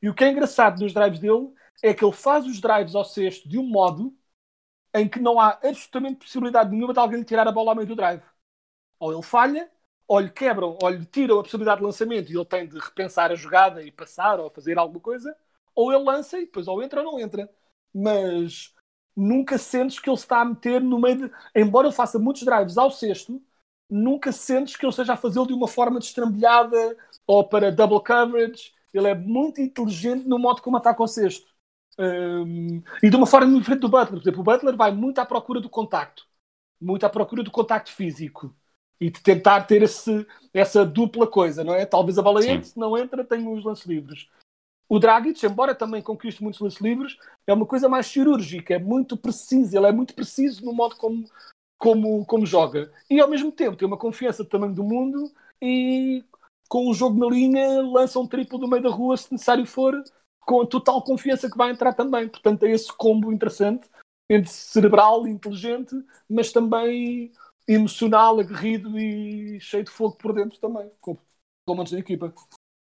E 0.02 0.08
o 0.08 0.14
que 0.14 0.24
é 0.24 0.30
engraçado 0.30 0.80
nos 0.80 0.94
drives 0.94 1.20
dele 1.20 1.52
é 1.82 1.94
que 1.94 2.06
ele 2.06 2.14
faz 2.14 2.46
os 2.46 2.62
drives 2.62 2.94
ao 2.94 3.04
cesto 3.04 3.50
de 3.50 3.58
um 3.58 3.68
modo 3.68 4.16
em 4.94 5.10
que 5.10 5.20
não 5.20 5.40
há 5.40 5.60
absolutamente 5.64 6.18
possibilidade 6.18 6.70
nenhuma 6.70 6.94
de 6.94 7.00
alguém 7.00 7.24
tirar 7.24 7.48
a 7.48 7.52
bola 7.52 7.72
ao 7.72 7.76
meio 7.76 7.88
do 7.88 7.96
drive. 7.96 8.24
Ou 9.00 9.12
ele 9.12 9.24
falha, 9.24 9.70
ou 10.08 10.20
lhe 10.20 10.30
quebram, 10.30 10.78
ou 10.82 10.90
lhe 10.90 11.06
tiram 11.06 11.40
a 11.40 11.44
possibilidade 11.44 11.80
de 11.80 11.86
lançamento 11.86 12.32
e 12.32 12.36
ele 12.36 12.46
tem 12.46 12.68
de 12.68 12.78
repensar 12.80 13.32
a 13.32 13.36
jogada 13.36 13.82
e 13.84 13.92
passar 13.92 14.40
ou 14.40 14.50
fazer 14.50 14.78
alguma 14.78 15.00
coisa, 15.00 15.36
ou 15.74 15.92
ele 15.92 16.04
lança 16.04 16.38
e 16.40 16.46
depois 16.46 16.68
ou 16.68 16.82
entra 16.84 17.02
ou 17.02 17.12
não 17.14 17.20
entra. 17.20 17.50
Mas 17.94 18.74
nunca 19.16 19.58
sentes 19.58 20.00
que 20.00 20.10
ele 20.10 20.18
está 20.18 20.42
a 20.42 20.46
meter 20.46 20.82
no 20.82 21.00
meio 21.00 21.28
de. 21.30 21.36
Embora 21.56 21.88
ele 21.88 21.96
faça 21.96 22.20
muitos 22.20 22.44
drives 22.44 22.78
ao 22.78 22.92
sexto, 22.92 23.42
nunca 23.90 24.32
sentes 24.32 24.76
que 24.76 24.86
ele 24.86 24.92
esteja 24.92 25.14
a 25.14 25.18
fazê-lo 25.18 25.48
de 25.48 25.54
uma 25.54 25.68
forma 25.68 26.00
destrambelhada 26.00 26.98
ou 27.28 27.44
para 27.48 27.72
double 27.72 28.04
coverage. 28.04 28.74
Ele 28.94 29.08
é 29.10 29.16
muito 29.16 29.62
inteligente 29.62 30.28
no 30.28 30.40
modo 30.40 30.62
como 30.62 30.78
ataca 30.78 31.02
ao 31.04 31.08
sexto. 31.08 31.48
Um, 31.98 32.82
e 33.02 33.10
de 33.10 33.16
uma 33.16 33.26
forma 33.28 33.58
diferente 33.58 33.82
do 33.82 33.90
Butler. 33.90 34.22
Por 34.22 34.22
exemplo, 34.22 34.42
o 34.42 34.44
Butler 34.44 34.76
vai 34.76 34.92
muito 34.92 35.20
à 35.20 35.26
procura 35.26 35.60
do 35.62 35.70
contacto, 35.70 36.28
muito 36.80 37.06
à 37.06 37.10
procura 37.10 37.44
do 37.44 37.52
contacto 37.52 37.92
físico 37.92 38.56
e 39.00 39.10
de 39.10 39.22
tentar 39.22 39.62
ter 39.64 39.82
esse, 39.84 40.26
essa 40.54 40.86
dupla 40.86 41.28
coisa, 41.28 41.64
não 41.64 41.74
é? 41.74 41.86
Talvez 41.86 42.18
a 42.18 42.22
bola 42.22 42.46
entre, 42.46 42.68
se 42.68 42.80
não 42.80 42.98
entra, 42.98 43.24
tem 43.24 43.48
os 43.48 43.64
lances 43.64 43.86
livres. 43.86 44.28
O 44.88 45.00
Dragic, 45.00 45.44
embora 45.46 45.74
também 45.74 46.02
conquiste 46.02 46.44
muitos 46.44 46.62
lances 46.62 46.80
livres, 46.80 47.18
é 47.48 47.54
uma 47.54 47.66
coisa 47.66 47.90
mais 47.90 48.06
cirúrgica, 48.06 48.76
é 48.76 48.80
muito 48.80 49.18
preciso, 49.18 49.76
ele 49.76 49.88
é 49.88 49.92
muito 49.92 50.14
preciso 50.14 50.64
no 50.64 50.74
modo 50.74 50.96
como, 50.96 51.26
como, 51.78 52.26
como 52.26 52.46
joga. 52.46 52.92
E 53.10 53.20
ao 53.20 53.30
mesmo 53.30 53.52
tempo 53.52 53.76
tem 53.76 53.88
uma 53.88 53.98
confiança 53.98 54.44
do 54.44 54.50
tamanho 54.50 54.74
do 54.74 54.84
mundo 54.84 55.32
e 55.62 56.24
com 56.70 56.90
o 56.90 56.94
jogo 56.94 57.20
na 57.20 57.28
linha 57.34 57.82
lança 57.82 58.20
um 58.20 58.28
triplo 58.28 58.60
do 58.60 58.68
meio 58.68 58.84
da 58.84 58.90
rua 58.90 59.18
se 59.18 59.32
necessário 59.32 59.66
for, 59.66 60.04
com 60.42 60.62
a 60.62 60.68
total 60.68 61.02
confiança 61.02 61.50
que 61.50 61.58
vai 61.58 61.72
entrar 61.72 61.94
também. 61.94 62.28
Portanto, 62.28 62.64
é 62.64 62.72
esse 62.72 62.94
combo 62.94 63.34
interessante 63.34 63.90
entre 64.30 64.50
cerebral, 64.50 65.28
inteligente, 65.28 65.96
mas 66.30 66.52
também 66.52 67.32
emocional, 67.68 68.40
aguerrido 68.40 68.98
e 68.98 69.60
cheio 69.60 69.84
de 69.84 69.92
fogo 69.92 70.16
por 70.16 70.34
dentro 70.34 70.60
também, 70.60 70.90
como 71.00 71.20
comandos 71.66 71.92
da 71.92 72.00
equipa. 72.00 72.34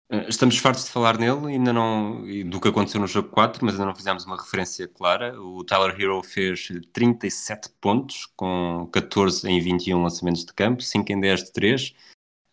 Eh, 0.10 0.28
estamos 0.30 0.58
fartos 0.58 0.86
de 0.86 0.92
falar 0.92 1.18
nele, 1.18 1.48
ainda 1.48 1.74
não 1.74 2.24
do 2.48 2.62
que 2.62 2.68
aconteceu 2.68 3.02
no 3.02 3.08
jogo 3.08 3.30
4, 3.30 3.66
mas 3.66 3.74
ainda 3.74 3.88
não 3.88 3.96
fizemos 3.96 4.26
uma 4.26 4.38
referência 4.38 4.88
clara. 4.88 5.40
O 5.42 5.64
Tyler 5.64 6.00
Hero 6.00 6.22
fez 6.22 6.70
37 6.94 7.70
pontos, 7.82 8.28
com 8.36 8.88
14 8.92 9.50
em 9.50 9.60
21 9.60 10.04
lançamentos 10.04 10.46
de 10.46 10.54
campo, 10.54 10.82
5 10.82 11.12
em 11.12 11.20
10 11.20 11.46
de 11.46 11.52
3. 11.52 11.96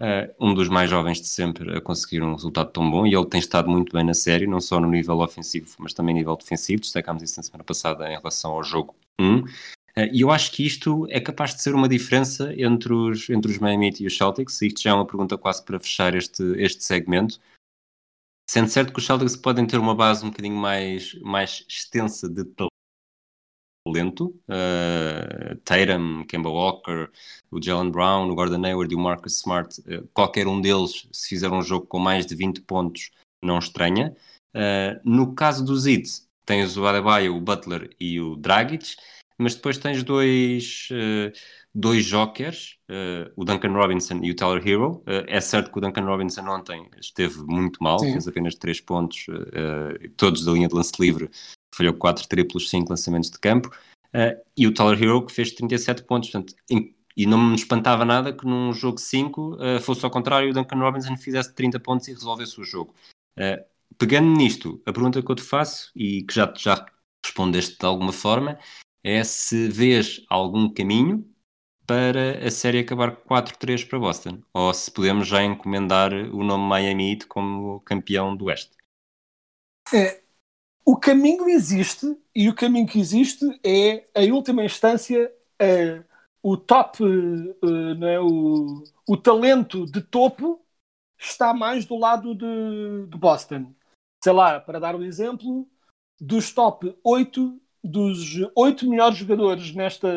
Uh, 0.00 0.04
eh, 0.04 0.34
um 0.40 0.52
dos 0.54 0.68
mais 0.68 0.90
jovens 0.90 1.20
de 1.20 1.28
sempre 1.28 1.76
a 1.76 1.80
conseguir 1.80 2.22
um 2.22 2.32
resultado 2.32 2.72
tão 2.72 2.90
bom 2.90 3.06
e 3.06 3.14
ele 3.14 3.26
tem 3.26 3.38
estado 3.38 3.70
muito 3.70 3.92
bem 3.92 4.04
na 4.04 4.14
série, 4.14 4.48
não 4.48 4.60
só 4.60 4.80
no 4.80 4.90
nível 4.90 5.20
ofensivo, 5.20 5.76
mas 5.78 5.94
também 5.94 6.14
no 6.14 6.18
nível 6.20 6.36
defensivo. 6.36 6.80
Destacámos 6.80 7.22
isso 7.22 7.38
na 7.38 7.42
semana 7.44 7.62
passada 7.62 8.06
em 8.08 8.16
relação 8.16 8.52
ao 8.52 8.64
jogo 8.64 8.96
1. 9.20 9.44
Eh, 9.96 10.10
e 10.12 10.20
eu 10.22 10.30
acho 10.30 10.52
que 10.52 10.64
isto 10.64 11.06
é 11.10 11.20
capaz 11.20 11.54
de 11.54 11.62
ser 11.62 11.74
uma 11.74 11.88
diferença 11.88 12.52
entre 12.56 12.92
os, 12.92 13.28
entre 13.28 13.50
os 13.50 13.58
Miami 13.58 13.86
Heat 13.86 14.02
e 14.02 14.06
os 14.06 14.16
Celtics. 14.16 14.62
Isto 14.62 14.82
já 14.82 14.90
é 14.90 14.94
uma 14.94 15.06
pergunta 15.06 15.36
quase 15.36 15.64
para 15.64 15.78
fechar 15.78 16.14
este, 16.14 16.42
este 16.56 16.82
segmento. 16.84 17.38
Sendo 18.48 18.68
certo 18.68 18.92
que 18.92 18.98
os 18.98 19.06
Celtics 19.06 19.36
podem 19.36 19.66
ter 19.66 19.78
uma 19.78 19.94
base 19.94 20.24
um 20.24 20.30
bocadinho 20.30 20.56
mais, 20.56 21.14
mais 21.20 21.64
extensa 21.68 22.28
de 22.28 22.44
talento, 23.86 24.34
uh, 24.48 25.56
Tatum, 25.64 26.24
Kemba 26.26 26.50
Walker, 26.50 27.10
o 27.50 27.62
Jalen 27.62 27.90
Brown, 27.90 28.28
o 28.28 28.34
Gordon 28.34 28.64
Hayward 28.64 28.92
e 28.92 28.96
o 28.96 29.00
Marcus 29.00 29.36
Smart, 29.36 29.80
uh, 29.80 30.06
qualquer 30.12 30.46
um 30.46 30.60
deles, 30.60 31.08
se 31.12 31.30
fizer 31.30 31.50
um 31.50 31.62
jogo 31.62 31.86
com 31.86 31.98
mais 31.98 32.26
de 32.26 32.34
20 32.34 32.60
pontos, 32.62 33.10
não 33.42 33.58
estranha. 33.58 34.14
Uh, 34.54 35.00
no 35.02 35.34
caso 35.34 35.64
dos 35.64 35.86
Heat, 35.86 36.08
tens 36.44 36.76
o 36.76 36.86
Adebayo, 36.86 37.34
o 37.34 37.40
Butler 37.40 37.90
e 37.98 38.20
o 38.20 38.36
Dragic, 38.36 38.96
mas 39.42 39.54
depois 39.54 39.76
tens 39.78 40.02
dois, 40.02 40.88
uh, 40.92 41.32
dois 41.74 42.04
jokers, 42.04 42.78
uh, 42.88 43.30
o 43.36 43.44
Duncan 43.44 43.72
Robinson 43.72 44.20
e 44.22 44.30
o 44.30 44.36
Tyler 44.36 44.66
Hero. 44.66 45.02
Uh, 45.06 45.24
é 45.26 45.40
certo 45.40 45.70
que 45.70 45.78
o 45.78 45.80
Duncan 45.80 46.04
Robinson 46.04 46.48
ontem 46.48 46.88
esteve 47.00 47.42
muito 47.42 47.82
mal, 47.82 47.98
Sim. 47.98 48.12
fez 48.12 48.28
apenas 48.28 48.54
3 48.54 48.80
pontos, 48.80 49.26
todos 50.16 50.44
da 50.44 50.52
linha 50.52 50.68
de 50.68 50.74
lance 50.74 50.92
livre, 51.00 51.30
falhou 51.74 51.94
4 51.94 52.26
triplos, 52.28 52.70
5 52.70 52.88
lançamentos 52.90 53.30
de 53.30 53.38
campo. 53.38 53.70
e 54.56 54.66
o 54.66 54.72
Tyler 54.72 55.02
Hero 55.02 55.26
que 55.26 55.32
fez 55.32 55.52
37 55.52 56.04
pontos, 56.04 56.30
portanto, 56.30 56.54
em, 56.70 56.94
e 57.16 57.26
não 57.26 57.38
me 57.38 57.56
espantava 57.56 58.04
nada 58.04 58.32
que 58.32 58.46
num 58.46 58.72
jogo 58.72 58.98
5 58.98 59.58
fosse 59.82 60.04
ao 60.04 60.10
contrário, 60.10 60.50
o 60.50 60.54
Duncan 60.54 60.78
Robinson 60.78 61.16
fizesse 61.16 61.52
30 61.54 61.80
pontos 61.80 62.08
e 62.08 62.12
resolvesse 62.12 62.60
o 62.60 62.64
jogo. 62.64 62.94
pegando 63.98 64.30
nisto, 64.36 64.80
a 64.86 64.92
pergunta 64.92 65.22
que 65.22 65.30
eu 65.30 65.34
te 65.34 65.42
faço, 65.42 65.90
e 65.94 66.22
que 66.22 66.34
já, 66.34 66.52
já 66.56 66.86
respondeste 67.24 67.78
de 67.78 67.86
alguma 67.86 68.12
forma, 68.12 68.58
é 69.04 69.24
se 69.24 69.68
vês 69.68 70.24
algum 70.28 70.72
caminho 70.72 71.28
para 71.86 72.46
a 72.46 72.50
série 72.50 72.80
acabar 72.80 73.16
4-3 73.16 73.88
para 73.88 73.98
Boston, 73.98 74.40
ou 74.54 74.72
se 74.72 74.90
podemos 74.90 75.26
já 75.26 75.42
encomendar 75.42 76.12
o 76.12 76.44
nome 76.44 76.64
Miami 76.64 77.12
Heat 77.12 77.26
como 77.26 77.80
campeão 77.80 78.36
do 78.36 78.46
Oeste. 78.46 78.76
É, 79.92 80.22
o 80.84 80.96
caminho 80.96 81.48
existe, 81.48 82.16
e 82.34 82.48
o 82.48 82.54
caminho 82.54 82.86
que 82.86 83.00
existe 83.00 83.44
é, 83.64 84.08
em 84.14 84.32
última 84.32 84.64
instância, 84.64 85.32
a 85.60 86.12
o 86.42 86.56
top, 86.56 87.04
uh, 87.04 87.94
não 87.96 88.08
é? 88.08 88.20
o, 88.20 88.82
o 89.08 89.16
talento 89.16 89.86
de 89.86 90.02
topo 90.02 90.60
está 91.16 91.54
mais 91.54 91.84
do 91.86 91.96
lado 91.96 92.34
de, 92.34 93.06
de 93.06 93.16
Boston. 93.16 93.72
Sei 94.22 94.32
lá, 94.32 94.58
para 94.58 94.80
dar 94.80 94.96
um 94.96 95.04
exemplo, 95.04 95.68
dos 96.20 96.52
top 96.52 96.98
8, 97.04 97.60
dos 97.82 98.18
8 98.54 98.88
melhores 98.88 99.18
jogadores 99.18 99.74
nesta, 99.74 100.08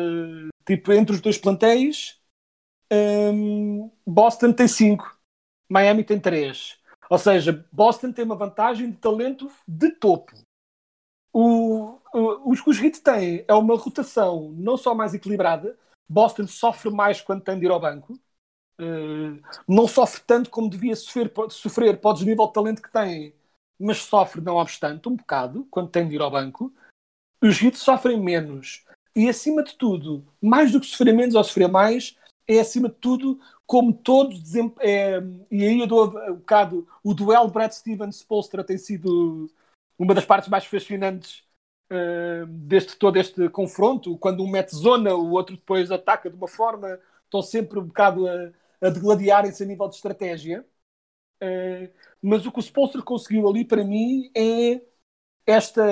tipo, 0.66 0.92
entre 0.92 1.14
os 1.14 1.20
dois 1.20 1.38
plantéis, 1.38 2.20
um, 2.92 3.90
Boston 4.06 4.52
tem 4.52 4.68
5, 4.68 5.18
Miami 5.68 6.04
tem 6.04 6.20
3. 6.20 6.78
Ou 7.10 7.18
seja, 7.18 7.66
Boston 7.72 8.12
tem 8.12 8.24
uma 8.24 8.36
vantagem 8.36 8.90
de 8.90 8.96
talento 8.96 9.50
de 9.66 9.90
topo. 9.92 10.32
O, 11.32 11.98
o, 12.14 12.50
os 12.50 12.60
que 12.60 12.70
os 12.70 12.80
Heat 12.80 13.00
têm 13.02 13.44
é 13.46 13.54
uma 13.54 13.76
rotação 13.76 14.52
não 14.52 14.76
só 14.76 14.94
mais 14.94 15.12
equilibrada, 15.12 15.76
Boston 16.08 16.46
sofre 16.46 16.90
mais 16.90 17.20
quando 17.20 17.42
tem 17.42 17.58
de 17.58 17.66
ir 17.66 17.70
ao 17.70 17.80
banco, 17.80 18.14
uh, 18.80 19.42
não 19.68 19.86
sofre 19.86 20.22
tanto 20.26 20.50
como 20.50 20.70
devia 20.70 20.96
sofrer, 20.96 21.32
sofrer 21.50 22.00
para 22.00 22.10
o 22.10 22.14
desnível 22.14 22.46
de 22.46 22.52
talento 22.52 22.82
que 22.82 22.92
tem, 22.92 23.34
mas 23.78 23.98
sofre, 23.98 24.40
não 24.40 24.56
obstante, 24.56 25.08
um 25.08 25.16
bocado 25.16 25.66
quando 25.70 25.90
tem 25.90 26.08
de 26.08 26.14
ir 26.14 26.22
ao 26.22 26.30
banco. 26.30 26.72
Os 27.46 27.62
Heat 27.62 27.76
sofrem 27.76 28.20
menos. 28.20 28.84
E 29.14 29.28
acima 29.28 29.62
de 29.62 29.74
tudo, 29.76 30.26
mais 30.40 30.72
do 30.72 30.80
que 30.80 30.86
sofrer 30.86 31.14
menos 31.14 31.34
ou 31.34 31.44
sofrer 31.44 31.68
mais, 31.68 32.16
é 32.46 32.60
acima 32.60 32.88
de 32.88 32.96
tudo 32.96 33.38
como 33.66 33.92
todos 33.92 34.54
é, 34.80 35.20
e 35.50 35.64
aí 35.64 35.80
eu 35.80 35.86
dou 35.86 36.06
um 36.06 36.36
bocado 36.36 36.86
o 37.02 37.12
duelo 37.12 37.48
Brad 37.48 37.72
Stevens 37.72 38.22
Polstra 38.22 38.62
tem 38.62 38.78
sido 38.78 39.50
uma 39.98 40.14
das 40.14 40.24
partes 40.24 40.48
mais 40.48 40.64
fascinantes 40.64 41.42
uh, 41.90 42.46
deste 42.46 42.96
todo 42.96 43.16
este 43.16 43.48
confronto. 43.48 44.16
Quando 44.18 44.42
um 44.44 44.50
mete 44.50 44.74
zona 44.74 45.14
o 45.14 45.32
outro 45.32 45.56
depois 45.56 45.90
ataca 45.90 46.30
de 46.30 46.36
uma 46.36 46.48
forma. 46.48 47.00
Estão 47.24 47.42
sempre 47.42 47.78
um 47.80 47.84
bocado 47.86 48.28
a, 48.28 48.52
a 48.80 48.90
degladiarem-se 48.90 49.62
a 49.62 49.66
nível 49.66 49.88
de 49.88 49.96
estratégia. 49.96 50.64
Uh, 51.42 51.90
mas 52.22 52.46
o 52.46 52.52
que 52.52 52.58
o 52.58 52.62
Spolster 52.62 53.02
conseguiu 53.02 53.48
ali 53.48 53.64
para 53.64 53.84
mim 53.84 54.30
é 54.34 54.80
esta 55.46 55.82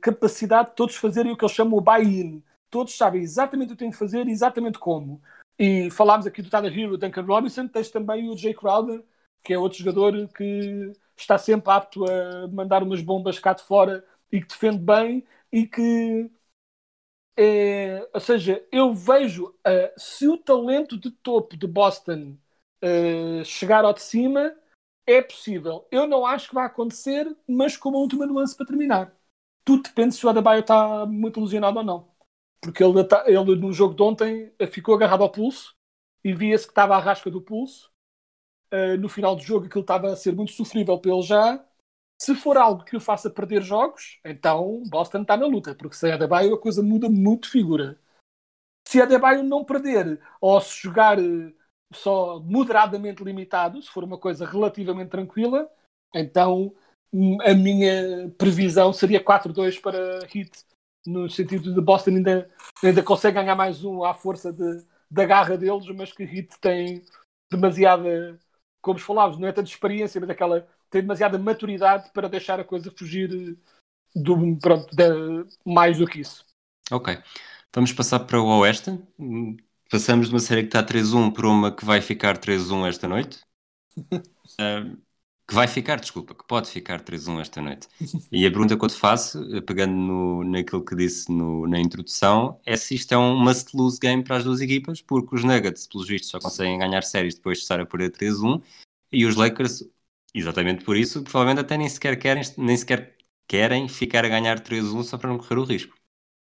capacidade 0.00 0.70
de 0.70 0.76
todos 0.76 0.96
fazerem 0.96 1.32
o 1.32 1.36
que 1.36 1.44
eles 1.44 1.54
chamam 1.54 1.78
o 1.78 1.80
buy-in. 1.80 2.42
Todos 2.70 2.96
sabem 2.96 3.22
exatamente 3.22 3.68
o 3.72 3.76
que 3.76 3.78
têm 3.78 3.90
de 3.90 3.96
fazer 3.96 4.26
exatamente 4.28 4.78
como. 4.78 5.22
E 5.58 5.90
falámos 5.90 6.26
aqui 6.26 6.42
do 6.42 6.50
Tyler 6.50 6.76
Hero, 6.76 6.98
Duncan 6.98 7.22
Robinson, 7.22 7.68
tens 7.68 7.90
também 7.90 8.28
o 8.28 8.36
Jay 8.36 8.52
Crowder, 8.54 9.02
que 9.42 9.54
é 9.54 9.58
outro 9.58 9.78
jogador 9.78 10.28
que 10.28 10.92
está 11.16 11.38
sempre 11.38 11.70
apto 11.72 12.04
a 12.04 12.48
mandar 12.48 12.82
umas 12.82 13.00
bombas 13.00 13.38
cá 13.38 13.52
de 13.54 13.62
fora 13.62 14.04
e 14.30 14.40
que 14.40 14.48
defende 14.48 14.78
bem 14.78 15.24
e 15.52 15.66
que 15.66 16.30
é, 17.38 18.08
ou 18.14 18.20
seja, 18.20 18.64
eu 18.72 18.94
vejo 18.94 19.48
uh, 19.48 19.92
se 19.98 20.26
o 20.26 20.38
talento 20.38 20.96
de 20.98 21.10
topo 21.10 21.56
de 21.56 21.66
Boston 21.66 22.36
uh, 22.82 23.44
chegar 23.44 23.84
ao 23.84 23.92
de 23.92 24.00
cima, 24.02 24.54
é 25.06 25.22
possível. 25.22 25.86
Eu 25.90 26.06
não 26.06 26.26
acho 26.26 26.48
que 26.48 26.54
vai 26.54 26.66
acontecer, 26.66 27.36
mas 27.48 27.76
com 27.76 27.90
uma 27.90 27.98
última 27.98 28.26
nuance 28.26 28.56
para 28.56 28.66
terminar. 28.66 29.16
Tudo 29.64 29.82
depende 29.84 30.14
se 30.14 30.26
o 30.26 30.28
Adebayo 30.28 30.60
está 30.60 31.06
muito 31.06 31.40
ilusionado 31.40 31.78
ou 31.78 31.84
não 31.84 32.16
porque 32.60 32.82
ele, 32.82 32.94
ele 33.26 33.56
no 33.56 33.72
jogo 33.72 33.94
de 33.94 34.02
ontem 34.02 34.52
ficou 34.70 34.94
agarrado 34.94 35.22
ao 35.22 35.30
pulso 35.30 35.74
e 36.24 36.34
via-se 36.34 36.66
que 36.66 36.72
estava 36.72 36.96
à 36.96 36.98
rasca 36.98 37.30
do 37.30 37.40
pulso. 37.40 37.90
Uh, 38.72 38.96
no 38.98 39.08
final 39.08 39.36
do 39.36 39.42
jogo 39.42 39.66
aquilo 39.66 39.82
estava 39.82 40.12
a 40.12 40.16
ser 40.16 40.34
muito 40.34 40.52
sofrível 40.52 40.98
para 40.98 41.12
ele 41.12 41.22
já. 41.22 41.64
Se 42.20 42.34
for 42.34 42.56
algo 42.56 42.84
que 42.84 42.96
o 42.96 43.00
faça 43.00 43.30
perder 43.30 43.62
jogos, 43.62 44.18
então 44.24 44.82
Boston 44.88 45.22
está 45.22 45.36
na 45.36 45.46
luta, 45.46 45.74
porque 45.74 45.94
se 45.94 46.08
é 46.08 46.14
Adebayo 46.14 46.54
a 46.54 46.60
coisa 46.60 46.82
muda 46.82 47.08
muito 47.08 47.44
de 47.44 47.50
figura. 47.50 48.00
Se 48.88 49.00
Adebayo 49.00 49.42
não 49.44 49.64
perder, 49.64 50.20
ou 50.40 50.60
se 50.60 50.74
jogar 50.82 51.18
uh, 51.18 51.54
só 51.92 52.40
moderadamente 52.40 53.22
limitado, 53.22 53.80
se 53.80 53.88
for 53.88 54.04
uma 54.04 54.18
coisa 54.18 54.46
relativamente 54.46 55.10
tranquila, 55.10 55.70
então 56.14 56.74
hum, 57.12 57.38
a 57.42 57.54
minha 57.54 58.30
previsão 58.36 58.92
seria 58.92 59.22
4-2 59.22 59.80
para 59.80 60.20
Heat 60.34 60.64
no 61.06 61.30
sentido 61.30 61.72
de 61.72 61.80
Boston 61.80 62.10
ainda, 62.10 62.50
ainda 62.82 63.02
consegue 63.02 63.36
ganhar 63.36 63.54
mais 63.54 63.84
um 63.84 64.02
à 64.04 64.12
força 64.12 64.52
de, 64.52 64.84
da 65.10 65.24
garra 65.24 65.56
deles, 65.56 65.86
mas 65.94 66.12
que 66.12 66.24
Heat 66.24 66.58
tem 66.60 67.04
demasiada, 67.50 68.38
como 68.82 68.98
falávamos, 68.98 69.38
não 69.38 69.46
é 69.46 69.52
tanta 69.52 69.70
experiência, 69.70 70.20
mas 70.20 70.30
aquela 70.30 70.66
tem 70.90 71.02
demasiada 71.02 71.38
maturidade 71.38 72.10
para 72.12 72.28
deixar 72.28 72.58
a 72.60 72.64
coisa 72.64 72.90
fugir 72.90 73.56
do, 74.14 74.56
pronto, 74.58 74.94
de, 74.94 75.46
mais 75.64 75.98
do 75.98 76.06
que 76.06 76.20
isso. 76.20 76.44
Ok. 76.90 77.18
Vamos 77.74 77.92
passar 77.92 78.20
para 78.20 78.40
o 78.40 78.60
Oeste. 78.60 78.98
Passamos 79.90 80.28
de 80.28 80.34
uma 80.34 80.40
série 80.40 80.62
que 80.62 80.68
está 80.68 80.82
3-1 80.82 81.32
para 81.32 81.48
uma 81.48 81.74
que 81.74 81.84
vai 81.84 82.00
ficar 82.00 82.38
3-1 82.38 82.86
esta 82.86 83.06
noite. 83.06 83.40
uh, 83.98 84.96
que 85.48 85.54
vai 85.54 85.68
ficar, 85.68 86.00
desculpa, 86.00 86.34
que 86.34 86.44
pode 86.44 86.68
ficar 86.68 87.00
3-1 87.00 87.40
esta 87.40 87.62
noite. 87.62 87.88
E 88.32 88.44
a 88.44 88.50
pergunta 88.50 88.76
que 88.76 88.84
eu 88.84 88.88
te 88.88 88.96
faço, 88.96 89.38
eh, 89.54 89.60
pegando 89.60 89.94
no, 89.94 90.42
naquilo 90.42 90.84
que 90.84 90.96
disse 90.96 91.30
no, 91.30 91.68
na 91.68 91.78
introdução, 91.78 92.60
é 92.66 92.76
se 92.76 92.96
isto 92.96 93.12
é 93.12 93.16
um 93.16 93.38
must-lose 93.38 93.98
game 94.00 94.24
para 94.24 94.38
as 94.38 94.44
duas 94.44 94.60
equipas, 94.60 95.00
porque 95.00 95.36
os 95.36 95.44
Nuggets, 95.44 95.86
pelos 95.86 96.08
vistos, 96.08 96.30
só 96.30 96.40
conseguem 96.40 96.78
ganhar 96.78 97.02
séries 97.02 97.36
depois 97.36 97.58
de 97.58 97.62
estar 97.62 97.78
a 97.78 97.86
perder 97.86 98.10
3-1, 98.10 98.60
e 99.12 99.24
os 99.24 99.36
Lakers, 99.36 99.84
exatamente 100.34 100.84
por 100.84 100.96
isso, 100.96 101.22
provavelmente 101.22 101.60
até 101.60 101.78
nem 101.78 101.88
sequer 101.88 102.18
querem, 102.18 102.42
nem 102.58 102.76
sequer 102.76 103.16
querem 103.46 103.88
ficar 103.88 104.24
a 104.24 104.28
ganhar 104.28 104.58
3-1 104.58 105.04
só 105.04 105.16
para 105.16 105.30
não 105.30 105.38
correr 105.38 105.58
o 105.60 105.64
risco. 105.64 105.94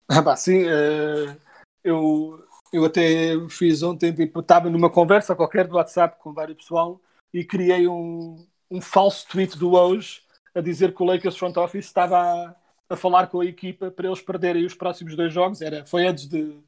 Ah, 0.09 0.21
pá, 0.21 0.35
sim, 0.35 0.65
uh, 0.65 1.37
eu, 1.85 2.45
eu 2.73 2.85
até 2.85 3.37
fiz 3.49 3.83
ontem, 3.83 4.13
tipo, 4.13 4.41
estava 4.41 4.71
numa 4.71 4.91
conversa 4.91 5.35
qualquer 5.35 5.67
do 5.67 5.77
WhatsApp 5.77 6.19
com 6.21 6.33
vários 6.33 6.59
pessoal 6.59 7.01
e 7.33 7.45
criei 7.45 7.89
um, 7.89 8.47
um 8.71 8.81
falso 8.81 9.27
tweet 9.29 9.59
do 9.59 9.73
hoje 9.73 10.23
a 10.55 10.61
dizer 10.61 10.95
que 10.95 11.03
o 11.03 11.07
Lakers 11.07 11.37
Front 11.37 11.57
Office 11.57 11.87
estava 11.87 12.19
a, 12.19 12.57
a, 12.89 12.97
falar 12.97 13.29
com 13.29 13.41
a 13.41 13.47
equipa 13.47 13.91
para 13.91 14.07
eles 14.07 14.21
perderem 14.21 14.65
os 14.65 14.75
próximos 14.75 15.17
dois 15.17 15.33
jogos. 15.33 15.61
Era, 15.61 15.85
foi 15.85 16.07
antes 16.07 16.29
de, 16.29 16.61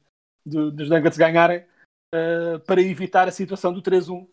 de, 0.45 0.71
dos 0.71 0.89
Nuggets 0.89 1.17
ganharem 1.17 1.65
uh, 2.13 2.59
para 2.65 2.81
evitar 2.81 3.27
a 3.27 3.31
situação 3.31 3.73
do 3.73 3.81
3-1, 3.81 4.27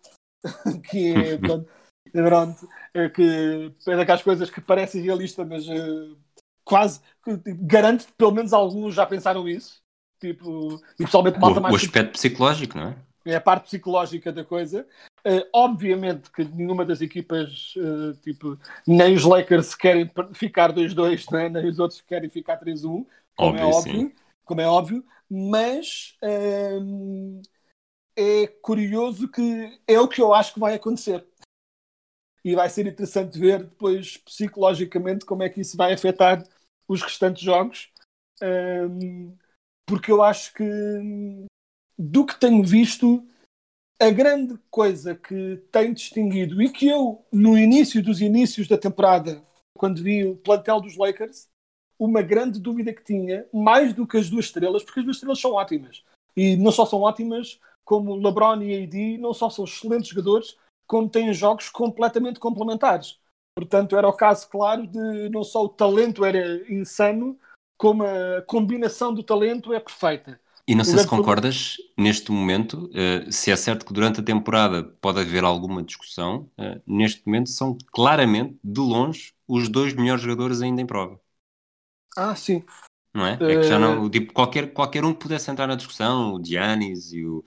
que 0.88 1.12
é, 1.12 1.38
pronto, 1.38 1.70
é, 2.12 2.22
pronto, 2.22 2.68
é, 2.94 3.08
que 3.08 3.74
é 3.88 3.96
daquelas 3.96 4.22
coisas 4.22 4.50
que 4.50 4.60
parecem 4.60 5.02
realistas, 5.02 5.46
mas 5.46 5.68
uh, 5.68 6.16
quase 6.64 7.00
garanto 7.46 8.06
que 8.06 8.12
pelo 8.12 8.32
menos 8.32 8.52
alguns 8.52 8.94
já 8.94 9.06
pensaram 9.06 9.48
isso. 9.48 9.79
Tipo, 10.20 10.80
e 10.98 11.04
pessoalmente 11.04 11.38
malta 11.38 11.60
mais. 11.60 11.72
O 11.72 11.76
aspecto 11.76 12.12
psicológico, 12.12 12.76
não 12.76 12.88
é? 12.88 12.96
É 13.24 13.36
a 13.36 13.40
parte 13.40 13.64
psicológica 13.64 14.32
da 14.32 14.44
coisa. 14.44 14.86
Uh, 15.26 15.46
obviamente 15.52 16.30
que 16.30 16.44
nenhuma 16.44 16.84
das 16.84 17.00
equipas, 17.00 17.74
uh, 17.76 18.14
tipo, 18.22 18.58
nem 18.86 19.14
os 19.14 19.24
Lakers 19.24 19.74
querem 19.74 20.10
ficar 20.32 20.72
2-2, 20.72 21.30
né? 21.30 21.48
nem 21.48 21.66
os 21.66 21.78
outros 21.78 22.00
querem 22.00 22.30
ficar 22.30 22.58
3-1, 22.58 23.06
como 23.36 23.58
é 23.58 23.64
óbvio 23.64 23.64
é 23.64 23.64
óbvio, 23.66 24.12
como 24.44 24.60
é 24.60 24.66
óbvio, 24.66 25.04
mas 25.28 26.16
uh, 26.22 27.42
é 28.16 28.46
curioso 28.46 29.28
que 29.28 29.78
é 29.86 30.00
o 30.00 30.08
que 30.08 30.22
eu 30.22 30.32
acho 30.32 30.54
que 30.54 30.60
vai 30.60 30.74
acontecer. 30.74 31.26
E 32.42 32.54
vai 32.54 32.70
ser 32.70 32.86
interessante 32.86 33.38
ver 33.38 33.64
depois 33.64 34.16
psicologicamente 34.16 35.26
como 35.26 35.42
é 35.42 35.50
que 35.50 35.60
isso 35.60 35.76
vai 35.76 35.92
afetar 35.92 36.42
os 36.88 37.02
restantes 37.02 37.42
jogos, 37.42 37.90
porque 39.90 40.12
eu 40.12 40.22
acho 40.22 40.54
que 40.54 40.64
do 41.98 42.24
que 42.24 42.38
tenho 42.38 42.62
visto 42.62 43.26
a 44.00 44.08
grande 44.08 44.56
coisa 44.70 45.16
que 45.16 45.56
tem 45.72 45.92
distinguido 45.92 46.62
e 46.62 46.70
que 46.70 46.88
eu, 46.88 47.26
no 47.32 47.58
início 47.58 48.00
dos 48.00 48.20
inícios 48.20 48.68
da 48.68 48.78
temporada, 48.78 49.42
quando 49.76 50.00
vi 50.00 50.24
o 50.24 50.36
plantel 50.36 50.80
dos 50.80 50.96
Lakers, 50.96 51.48
uma 51.98 52.22
grande 52.22 52.60
dúvida 52.60 52.94
que 52.94 53.02
tinha, 53.02 53.44
mais 53.52 53.92
do 53.92 54.06
que 54.06 54.16
as 54.16 54.30
duas 54.30 54.44
estrelas, 54.44 54.84
porque 54.84 55.00
as 55.00 55.04
duas 55.04 55.16
estrelas 55.16 55.40
são 55.40 55.52
ótimas. 55.54 56.04
E 56.36 56.56
não 56.56 56.70
só 56.70 56.86
são 56.86 57.00
ótimas, 57.00 57.58
como 57.84 58.14
LeBron 58.14 58.62
e 58.62 58.84
AD 58.84 59.18
não 59.18 59.34
só 59.34 59.50
são 59.50 59.64
excelentes 59.64 60.08
jogadores, 60.08 60.56
como 60.86 61.10
têm 61.10 61.34
jogos 61.34 61.68
completamente 61.68 62.38
complementares. 62.38 63.18
Portanto, 63.56 63.96
era 63.96 64.08
o 64.08 64.16
caso 64.16 64.48
claro 64.48 64.86
de 64.86 65.28
não 65.30 65.42
só 65.42 65.64
o 65.64 65.68
talento 65.68 66.24
era 66.24 66.72
insano, 66.72 67.36
como 67.80 68.02
a 68.04 68.42
combinação 68.42 69.14
do 69.14 69.22
talento 69.22 69.72
é 69.72 69.80
perfeita. 69.80 70.38
E 70.68 70.74
não 70.74 70.84
sei 70.84 70.98
se 70.98 71.06
concordas, 71.06 71.78
neste 71.96 72.30
momento, 72.30 72.90
uh, 72.90 73.32
se 73.32 73.50
é 73.50 73.56
certo 73.56 73.86
que 73.86 73.92
durante 73.94 74.20
a 74.20 74.22
temporada 74.22 74.84
pode 75.00 75.18
haver 75.18 75.44
alguma 75.44 75.82
discussão, 75.82 76.50
uh, 76.58 76.78
neste 76.86 77.26
momento 77.26 77.48
são 77.48 77.78
claramente, 77.90 78.58
de 78.62 78.80
longe, 78.80 79.32
os 79.48 79.70
dois 79.70 79.94
melhores 79.94 80.22
jogadores 80.22 80.60
ainda 80.60 80.82
em 80.82 80.86
prova. 80.86 81.18
Ah, 82.14 82.34
sim. 82.34 82.62
Não 83.14 83.26
é? 83.26 83.32
É 83.32 83.56
que 83.56 83.62
já 83.62 83.78
não, 83.78 84.06
eh, 84.06 84.10
tipo, 84.10 84.34
qualquer, 84.34 84.74
qualquer 84.74 85.02
um 85.02 85.14
que 85.14 85.20
pudesse 85.20 85.50
entrar 85.50 85.66
na 85.66 85.74
discussão, 85.74 86.34
o 86.34 86.44
Giannis 86.44 87.14
e 87.14 87.24
o, 87.24 87.42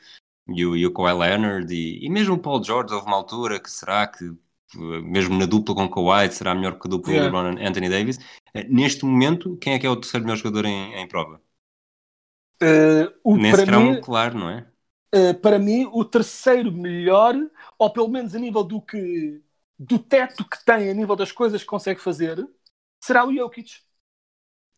e 0.47 0.65
o, 0.65 0.75
e 0.75 0.87
o 0.87 0.91
Kawhi 0.91 1.13
Leonard 1.13 1.71
e, 1.71 2.03
e 2.03 2.09
mesmo 2.09 2.33
o 2.33 2.39
Paul 2.39 2.63
George, 2.63 2.91
houve 2.91 3.05
uma 3.05 3.17
altura 3.17 3.59
que 3.59 3.69
será 3.69 4.07
que, 4.07 4.33
mesmo 4.75 5.37
na 5.37 5.45
dupla 5.45 5.75
com 5.75 5.89
Kawhi, 5.89 6.31
será 6.31 6.53
melhor 6.53 6.79
que 6.79 6.87
a 6.87 6.89
dupla 6.89 7.13
yeah. 7.13 7.25
LeBron 7.25 7.65
Anthony 7.65 7.89
Davis. 7.89 8.19
neste 8.69 9.05
momento, 9.05 9.57
quem 9.57 9.73
é 9.73 9.79
que 9.79 9.85
é 9.85 9.89
o 9.89 9.95
terceiro 9.95 10.25
melhor 10.25 10.37
jogador 10.37 10.65
em, 10.65 10.95
em 10.95 11.07
prova? 11.07 11.41
Uh, 12.61 13.11
o, 13.23 13.35
Nem 13.35 13.53
sequer 13.53 13.77
mim, 13.79 14.01
claro, 14.01 14.37
não 14.37 14.49
é? 14.49 14.65
uh, 15.13 15.33
para 15.41 15.59
mim, 15.59 15.87
o 15.91 16.03
terceiro 16.03 16.71
melhor, 16.71 17.35
ou 17.77 17.89
pelo 17.91 18.07
menos 18.07 18.33
a 18.33 18.39
nível 18.39 18.63
do 18.63 18.81
que 18.81 19.41
do 19.77 19.99
teto 19.99 20.47
que 20.47 20.63
tem, 20.63 20.89
a 20.89 20.93
nível 20.93 21.15
das 21.15 21.31
coisas 21.31 21.61
que 21.61 21.67
consegue 21.67 21.99
fazer, 21.99 22.47
será 23.03 23.25
o 23.25 23.33
Jokic. 23.33 23.81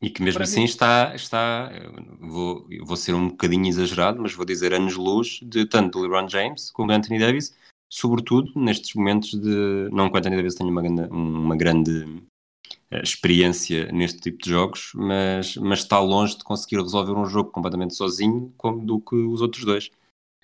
E 0.02 0.10
que 0.10 0.22
mesmo 0.22 0.40
Para 0.40 0.44
assim 0.44 0.62
mim. 0.62 0.66
está, 0.66 1.16
está 1.16 1.72
vou, 2.20 2.68
vou 2.84 2.98
ser 2.98 3.14
um 3.14 3.30
bocadinho 3.30 3.68
exagerado, 3.68 4.22
mas 4.22 4.34
vou 4.34 4.46
dizer 4.46 4.74
anos-luz 4.74 5.40
de 5.42 5.66
tanto 5.66 6.00
LeBron 6.00 6.28
James 6.28 6.72
como 6.72 6.92
Anthony 6.92 7.20
Davis, 7.20 7.56
sobretudo 7.96 8.52
nestes 8.56 8.94
momentos 8.94 9.32
de. 9.32 9.90
Não 9.92 10.10
que 10.10 10.16
o 10.16 10.18
Anthony 10.18 10.36
Davis 10.36 10.56
tenha 10.56 10.70
uma 10.70 10.82
grande, 10.82 11.02
uma 11.10 11.56
grande 11.56 12.24
eh, 12.92 13.02
experiência 13.02 13.90
neste 13.94 14.20
tipo 14.20 14.44
de 14.44 14.50
jogos, 14.50 14.92
mas, 14.94 15.56
mas 15.56 15.80
está 15.80 15.98
longe 16.00 16.38
de 16.38 16.44
conseguir 16.44 16.82
resolver 16.82 17.14
um 17.14 17.26
jogo 17.26 17.52
completamente 17.52 17.96
sozinho 17.96 18.54
como 18.58 18.86
do 18.86 19.00
que 19.00 19.16
os 19.16 19.42
outros 19.42 19.64
dois. 19.64 19.90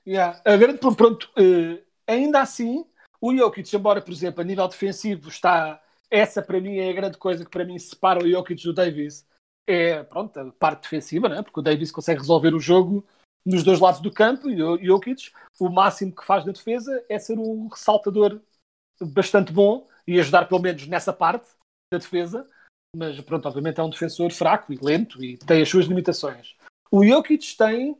Yeah. 0.07 0.39
A 0.45 0.55
grande, 0.55 0.79
pronto, 0.95 1.29
eh, 1.37 1.83
ainda 2.07 2.41
assim, 2.41 2.85
o 3.19 3.35
Jokic, 3.35 3.75
embora, 3.75 4.01
por 4.01 4.13
exemplo, 4.13 4.41
a 4.41 4.45
nível 4.45 4.67
defensivo 4.67 5.27
está. 5.27 5.81
Essa 6.09 6.41
para 6.41 6.59
mim 6.59 6.77
é 6.77 6.89
a 6.89 6.93
grande 6.93 7.17
coisa 7.17 7.43
que 7.45 7.51
para 7.51 7.63
mim 7.63 7.77
separa 7.79 8.23
o 8.23 8.29
Jokic 8.29 8.63
do 8.63 8.73
Davis. 8.73 9.25
É 9.67 10.03
pronto, 10.03 10.37
a 10.39 10.51
parte 10.53 10.83
defensiva, 10.83 11.29
né? 11.29 11.41
porque 11.41 11.59
o 11.59 11.63
Davis 11.63 11.91
consegue 11.91 12.19
resolver 12.19 12.53
o 12.53 12.59
jogo 12.59 13.05
nos 13.45 13.63
dois 13.63 13.79
lados 13.79 14.01
do 14.01 14.11
campo 14.11 14.49
e 14.49 14.61
o 14.61 14.77
Jokic, 14.83 15.31
o 15.59 15.69
máximo 15.69 16.15
que 16.15 16.25
faz 16.25 16.45
na 16.45 16.51
defesa 16.51 17.03
é 17.09 17.17
ser 17.17 17.37
um 17.37 17.67
ressaltador 17.67 18.39
bastante 19.01 19.51
bom 19.51 19.87
e 20.07 20.19
ajudar 20.19 20.45
pelo 20.45 20.61
menos 20.61 20.85
nessa 20.87 21.11
parte 21.11 21.47
da 21.91 21.97
defesa, 21.97 22.47
mas 22.95 23.19
pronto, 23.21 23.47
obviamente 23.47 23.79
é 23.79 23.83
um 23.83 23.89
defensor 23.89 24.31
fraco 24.31 24.71
e 24.71 24.79
lento 24.81 25.23
e 25.23 25.37
tem 25.37 25.61
as 25.61 25.69
suas 25.69 25.85
limitações. 25.85 26.55
O 26.91 27.05
Jokic 27.05 27.55
tem 27.57 27.97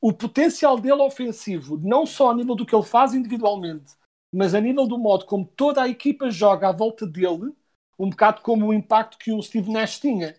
o 0.00 0.12
potencial 0.12 0.78
dele 0.78 1.02
ofensivo, 1.02 1.78
não 1.78 2.06
só 2.06 2.30
a 2.30 2.34
nível 2.34 2.54
do 2.54 2.66
que 2.66 2.74
ele 2.74 2.84
faz 2.84 3.14
individualmente, 3.14 3.94
mas 4.32 4.54
a 4.54 4.60
nível 4.60 4.86
do 4.86 4.98
modo 4.98 5.24
como 5.24 5.46
toda 5.46 5.82
a 5.82 5.88
equipa 5.88 6.30
joga 6.30 6.68
à 6.68 6.72
volta 6.72 7.06
dele, 7.06 7.52
um 7.98 8.10
bocado 8.10 8.42
como 8.42 8.66
o 8.66 8.74
impacto 8.74 9.18
que 9.18 9.32
o 9.32 9.42
Steve 9.42 9.70
Nash 9.70 9.98
tinha, 9.98 10.36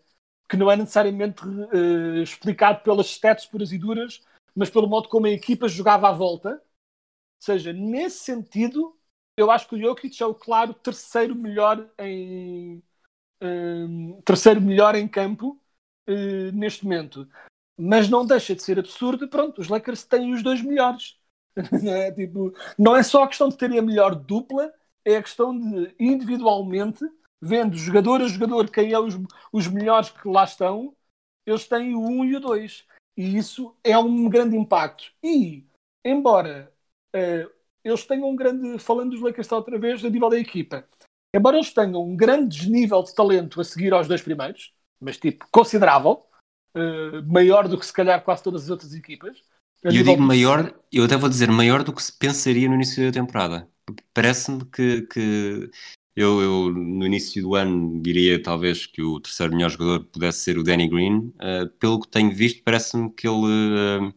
que 0.47 0.57
não 0.57 0.71
é 0.71 0.75
necessariamente 0.75 1.45
uh, 1.45 2.21
explicado 2.21 2.81
pelas 2.81 3.07
stats 3.07 3.45
puras 3.45 3.71
e 3.71 3.77
duras, 3.77 4.21
mas 4.55 4.69
pelo 4.69 4.87
modo 4.87 5.09
como 5.09 5.27
a 5.27 5.31
equipa 5.31 5.67
jogava 5.67 6.09
à 6.09 6.11
volta. 6.11 6.49
Ou 6.51 7.43
seja, 7.43 7.73
nesse 7.73 8.19
sentido, 8.19 8.97
eu 9.37 9.51
acho 9.51 9.67
que 9.67 9.75
o 9.75 9.79
Jokic 9.79 10.21
é 10.21 10.25
o 10.25 10.33
claro 10.33 10.73
terceiro 10.73 11.35
melhor 11.35 11.89
em 11.99 12.81
um, 13.41 14.21
terceiro 14.21 14.61
melhor 14.61 14.95
em 14.95 15.07
campo 15.07 15.61
uh, 16.09 16.51
neste 16.53 16.83
momento. 16.83 17.27
Mas 17.77 18.09
não 18.09 18.25
deixa 18.25 18.55
de 18.55 18.63
ser 18.63 18.79
absurdo, 18.79 19.27
pronto, 19.27 19.61
os 19.61 19.67
Lakers 19.67 20.03
têm 20.03 20.33
os 20.33 20.41
dois 20.41 20.61
melhores. 20.61 21.19
é? 21.85 22.11
Tipo, 22.11 22.53
não 22.77 22.95
é 22.95 23.03
só 23.03 23.23
a 23.23 23.27
questão 23.27 23.49
de 23.49 23.57
terem 23.57 23.77
a 23.77 23.83
melhor 23.83 24.15
dupla, 24.15 24.73
é 25.05 25.17
a 25.17 25.23
questão 25.23 25.57
de 25.57 25.95
individualmente, 25.99 27.05
vendo 27.41 27.77
jogador 27.77 28.21
a 28.21 28.27
jogador 28.27 28.69
quem 28.69 28.91
é 28.91 28.99
os, 28.99 29.15
os 29.51 29.67
melhores 29.67 30.09
que 30.09 30.27
lá 30.27 30.43
estão, 30.43 30.95
eles 31.45 31.67
têm 31.67 31.95
o 31.95 32.01
1 32.01 32.25
e 32.25 32.35
o 32.35 32.39
2. 32.39 32.85
E 33.15 33.37
isso 33.37 33.75
é 33.83 33.97
um 33.97 34.29
grande 34.29 34.55
impacto. 34.55 35.11
E, 35.23 35.65
embora 36.05 36.71
uh, 37.15 37.51
eles 37.83 38.05
tenham 38.05 38.29
um 38.29 38.35
grande, 38.35 38.77
falando 38.79 39.11
dos 39.11 39.21
Lakers 39.21 39.51
outra 39.51 39.79
vez, 39.79 40.03
a 40.03 40.09
nível 40.09 40.29
da 40.29 40.37
equipa, 40.37 40.87
embora 41.33 41.57
eles 41.57 41.73
tenham 41.73 42.03
um 42.03 42.15
grande 42.15 42.57
desnível 42.57 43.01
de 43.01 43.15
talento 43.15 43.61
a 43.61 43.63
seguir 43.63 43.93
aos 43.93 44.07
dois 44.07 44.21
primeiros, 44.21 44.73
mas 44.99 45.17
tipo, 45.17 45.47
considerável, 45.51 46.25
uh, 46.75 47.23
maior 47.25 47.67
do 47.67 47.79
que 47.79 47.85
se 47.85 47.93
calhar 47.93 48.23
quase 48.23 48.43
todas 48.43 48.63
as 48.63 48.69
outras 48.69 48.93
equipas. 48.93 49.41
E 49.83 49.87
eu 49.87 50.03
digo 50.03 50.21
maior, 50.21 50.73
eu 50.91 51.05
até 51.05 51.15
vou 51.15 51.29
dizer 51.29 51.49
maior 51.49 51.83
do 51.83 51.93
que 51.93 52.03
se 52.03 52.11
pensaria 52.11 52.67
no 52.67 52.75
início 52.75 53.05
da 53.05 53.19
temporada. 53.19 53.69
Parece-me 54.13 54.65
que, 54.65 55.03
que 55.03 55.71
eu, 56.17 56.41
eu, 56.41 56.73
no 56.73 57.05
início 57.05 57.43
do 57.43 57.53
ano 57.53 58.01
diria 58.01 58.41
talvez 58.41 58.87
que 58.87 59.03
o 59.03 59.19
terceiro 59.19 59.53
melhor 59.53 59.69
jogador 59.69 60.03
pudesse 60.05 60.39
ser 60.39 60.57
o 60.57 60.63
Danny 60.63 60.89
Green. 60.89 61.31
Uh, 61.35 61.69
pelo 61.79 62.01
que 62.01 62.07
tenho 62.07 62.35
visto, 62.35 62.63
parece-me 62.63 63.11
que 63.13 63.27
ele 63.27 63.45
uh, 63.45 64.13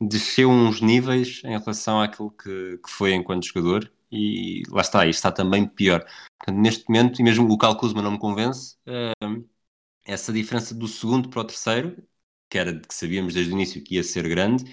desceu 0.00 0.48
uns 0.48 0.80
níveis 0.80 1.42
em 1.44 1.58
relação 1.58 2.00
àquilo 2.00 2.30
que, 2.30 2.78
que 2.78 2.90
foi 2.90 3.12
enquanto 3.12 3.46
jogador. 3.46 3.92
E 4.10 4.62
lá 4.70 4.80
está, 4.80 5.04
isto 5.06 5.18
está 5.18 5.30
também 5.30 5.66
pior. 5.66 6.02
Portanto, 6.38 6.62
neste 6.62 6.88
momento, 6.88 7.20
e 7.20 7.22
mesmo 7.22 7.46
o 7.52 7.58
Cal 7.58 7.76
Kuzma 7.76 8.00
não 8.00 8.12
me 8.12 8.18
convence, 8.18 8.76
uh, 8.88 9.44
essa 10.06 10.32
diferença 10.32 10.74
do 10.74 10.88
segundo 10.88 11.28
para 11.28 11.42
o 11.42 11.44
terceiro, 11.44 12.02
que 12.48 12.56
era 12.56 12.80
que 12.80 12.94
sabíamos 12.94 13.34
desde 13.34 13.52
o 13.52 13.54
início 13.54 13.84
que 13.84 13.96
ia 13.96 14.02
ser 14.02 14.26
grande, 14.28 14.64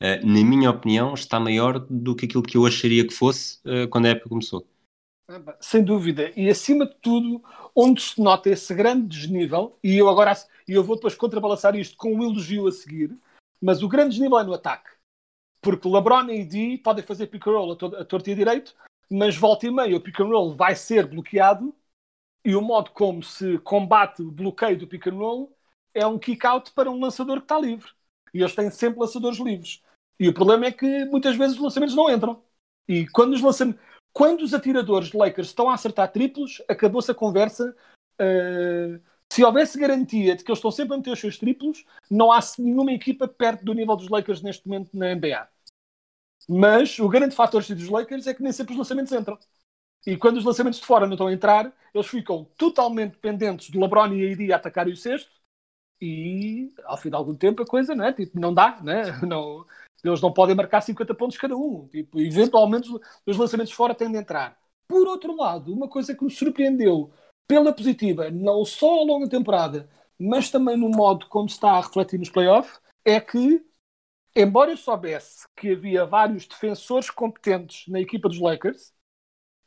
na 0.00 0.44
minha 0.44 0.70
opinião, 0.70 1.14
está 1.14 1.40
maior 1.40 1.78
do 1.90 2.14
que 2.14 2.26
aquilo 2.26 2.42
que 2.42 2.56
eu 2.56 2.64
acharia 2.64 3.06
que 3.06 3.12
fosse 3.12 3.58
quando 3.90 4.06
a 4.06 4.10
época 4.10 4.28
começou. 4.28 4.66
Sem 5.60 5.84
dúvida. 5.84 6.32
E 6.36 6.48
acima 6.48 6.86
de 6.86 6.94
tudo, 6.96 7.42
onde 7.74 8.00
se 8.00 8.20
nota 8.20 8.48
esse 8.48 8.74
grande 8.74 9.06
desnível, 9.06 9.78
e 9.82 9.96
eu 9.96 10.08
agora 10.08 10.32
e 10.66 10.72
eu 10.72 10.82
vou 10.82 10.96
depois 10.96 11.14
contrabalançar 11.14 11.76
isto 11.76 11.96
com 11.96 12.14
um 12.14 12.22
elogio 12.22 12.66
a 12.66 12.72
seguir, 12.72 13.16
mas 13.60 13.82
o 13.82 13.88
grande 13.88 14.10
desnível 14.10 14.38
é 14.38 14.44
no 14.44 14.54
ataque. 14.54 14.90
Porque 15.60 15.88
LeBron 15.88 16.30
e 16.30 16.42
AD 16.42 16.78
podem 16.78 17.04
fazer 17.04 17.26
pick 17.26 17.46
and 17.46 17.50
roll 17.52 17.72
a, 17.72 17.76
to 17.76 17.86
a 17.96 18.04
torta 18.04 18.30
e 18.30 18.32
a 18.32 18.36
direito, 18.36 18.74
mas 19.10 19.36
volta 19.36 19.66
e 19.66 19.70
meia 19.70 19.96
o 19.96 20.00
pick 20.00 20.20
and 20.20 20.28
roll 20.28 20.54
vai 20.54 20.74
ser 20.74 21.06
bloqueado 21.06 21.74
e 22.44 22.54
o 22.54 22.62
modo 22.62 22.90
como 22.92 23.22
se 23.22 23.58
combate 23.58 24.22
o 24.22 24.30
bloqueio 24.30 24.78
do 24.78 24.86
pick 24.86 25.06
and 25.08 25.16
roll 25.16 25.56
é 25.92 26.06
um 26.06 26.18
kick 26.18 26.46
out 26.46 26.70
para 26.72 26.90
um 26.90 27.00
lançador 27.00 27.38
que 27.38 27.44
está 27.44 27.58
livre. 27.58 27.90
E 28.32 28.40
eles 28.40 28.54
têm 28.54 28.70
sempre 28.70 29.00
lançadores 29.00 29.38
livres. 29.38 29.82
E 30.20 30.28
o 30.28 30.34
problema 30.34 30.66
é 30.66 30.72
que 30.72 31.04
muitas 31.06 31.36
vezes 31.36 31.56
os 31.56 31.62
lançamentos 31.62 31.94
não 31.94 32.10
entram. 32.10 32.42
E 32.86 33.06
quando 33.08 33.34
os, 33.34 33.40
lançamentos, 33.40 33.82
quando 34.18 34.42
os 34.42 34.52
atiradores 34.52 35.10
de 35.10 35.16
Lakers 35.16 35.46
estão 35.46 35.70
a 35.70 35.74
acertar 35.74 36.10
triplos, 36.10 36.60
acabou-se 36.66 37.08
a 37.08 37.14
conversa. 37.14 37.72
Uh, 38.20 39.00
se 39.32 39.44
houvesse 39.44 39.78
garantia 39.78 40.34
de 40.34 40.42
que 40.42 40.50
eles 40.50 40.58
estão 40.58 40.72
sempre 40.72 40.94
a 40.94 40.96
meter 40.96 41.12
os 41.12 41.20
seus 41.20 41.38
triplos, 41.38 41.84
não 42.10 42.32
há 42.32 42.40
nenhuma 42.58 42.90
equipa 42.90 43.28
perto 43.28 43.64
do 43.64 43.72
nível 43.72 43.94
dos 43.94 44.08
Lakers 44.08 44.42
neste 44.42 44.66
momento 44.66 44.90
na 44.92 45.14
NBA. 45.14 45.48
Mas 46.48 46.98
o 46.98 47.08
grande 47.08 47.36
fator 47.36 47.62
dos 47.62 47.88
Lakers 47.88 48.26
é 48.26 48.34
que 48.34 48.42
nem 48.42 48.50
sempre 48.50 48.72
os 48.72 48.78
lançamentos 48.78 49.12
entram. 49.12 49.38
E 50.04 50.16
quando 50.16 50.38
os 50.38 50.44
lançamentos 50.44 50.80
de 50.80 50.86
fora 50.86 51.06
não 51.06 51.14
estão 51.14 51.28
a 51.28 51.32
entrar, 51.32 51.72
eles 51.94 52.08
ficam 52.08 52.44
totalmente 52.56 53.12
dependentes 53.12 53.70
de 53.70 53.78
LeBron 53.78 54.12
e 54.14 54.32
AD 54.32 54.52
a 54.52 54.56
atacarem 54.56 54.94
o 54.94 54.96
sexto. 54.96 55.30
E 56.00 56.74
ao 56.84 56.96
fim 56.96 57.08
de 57.08 57.14
algum 57.14 57.36
tempo 57.36 57.62
a 57.62 57.66
coisa 57.66 57.94
não, 57.94 58.04
é? 58.04 58.12
tipo, 58.12 58.40
não 58.40 58.52
dá, 58.52 58.80
né? 58.82 59.12
não, 59.22 59.64
eles 60.04 60.20
não 60.20 60.32
podem 60.32 60.54
marcar 60.54 60.80
50 60.80 61.14
pontos 61.14 61.36
cada 61.36 61.56
um. 61.56 61.88
Tipo, 61.88 62.20
eventualmente 62.20 62.88
os 63.26 63.36
lançamentos 63.36 63.72
fora 63.72 63.94
têm 63.94 64.10
de 64.10 64.18
entrar. 64.18 64.58
Por 64.86 65.06
outro 65.06 65.36
lado, 65.36 65.72
uma 65.72 65.88
coisa 65.88 66.14
que 66.14 66.24
me 66.24 66.30
surpreendeu 66.30 67.12
pela 67.46 67.72
positiva, 67.72 68.30
não 68.30 68.64
só 68.64 68.90
ao 68.90 69.04
longo 69.04 69.24
da 69.24 69.30
temporada, 69.30 69.88
mas 70.18 70.50
também 70.50 70.76
no 70.76 70.88
modo 70.88 71.26
como 71.26 71.46
está 71.46 71.72
a 71.72 71.80
refletir 71.80 72.18
nos 72.18 72.30
playoffs, 72.30 72.80
é 73.04 73.20
que, 73.20 73.64
embora 74.36 74.70
eu 74.70 74.76
soubesse 74.76 75.46
que 75.56 75.72
havia 75.72 76.04
vários 76.04 76.46
defensores 76.46 77.10
competentes 77.10 77.86
na 77.88 78.00
equipa 78.00 78.28
dos 78.28 78.38
Lakers, 78.38 78.92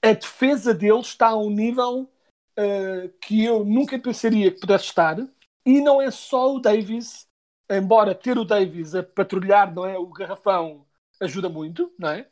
a 0.04 0.14
defesa 0.14 0.74
deles 0.74 1.08
está 1.08 1.30
a 1.30 1.38
um 1.38 1.50
nível 1.50 2.12
uh, 2.58 3.10
que 3.22 3.44
eu 3.44 3.64
nunca 3.64 4.00
pensaria 4.00 4.52
que 4.52 4.60
pudesse 4.60 4.86
estar. 4.86 5.18
E 5.66 5.80
não 5.80 6.02
é 6.02 6.10
só 6.10 6.56
o 6.56 6.60
Davis, 6.60 7.28
embora 7.78 8.16
ter 8.16 8.38
o 8.38 8.46
Davis 8.46 8.96
a 8.96 9.04
patrulhar 9.04 9.74
não 9.74 9.86
é, 9.86 9.98
o 9.98 10.08
garrafão 10.08 10.86
ajuda 11.20 11.50
muito, 11.50 11.94
não 11.98 12.10
é? 12.10 12.28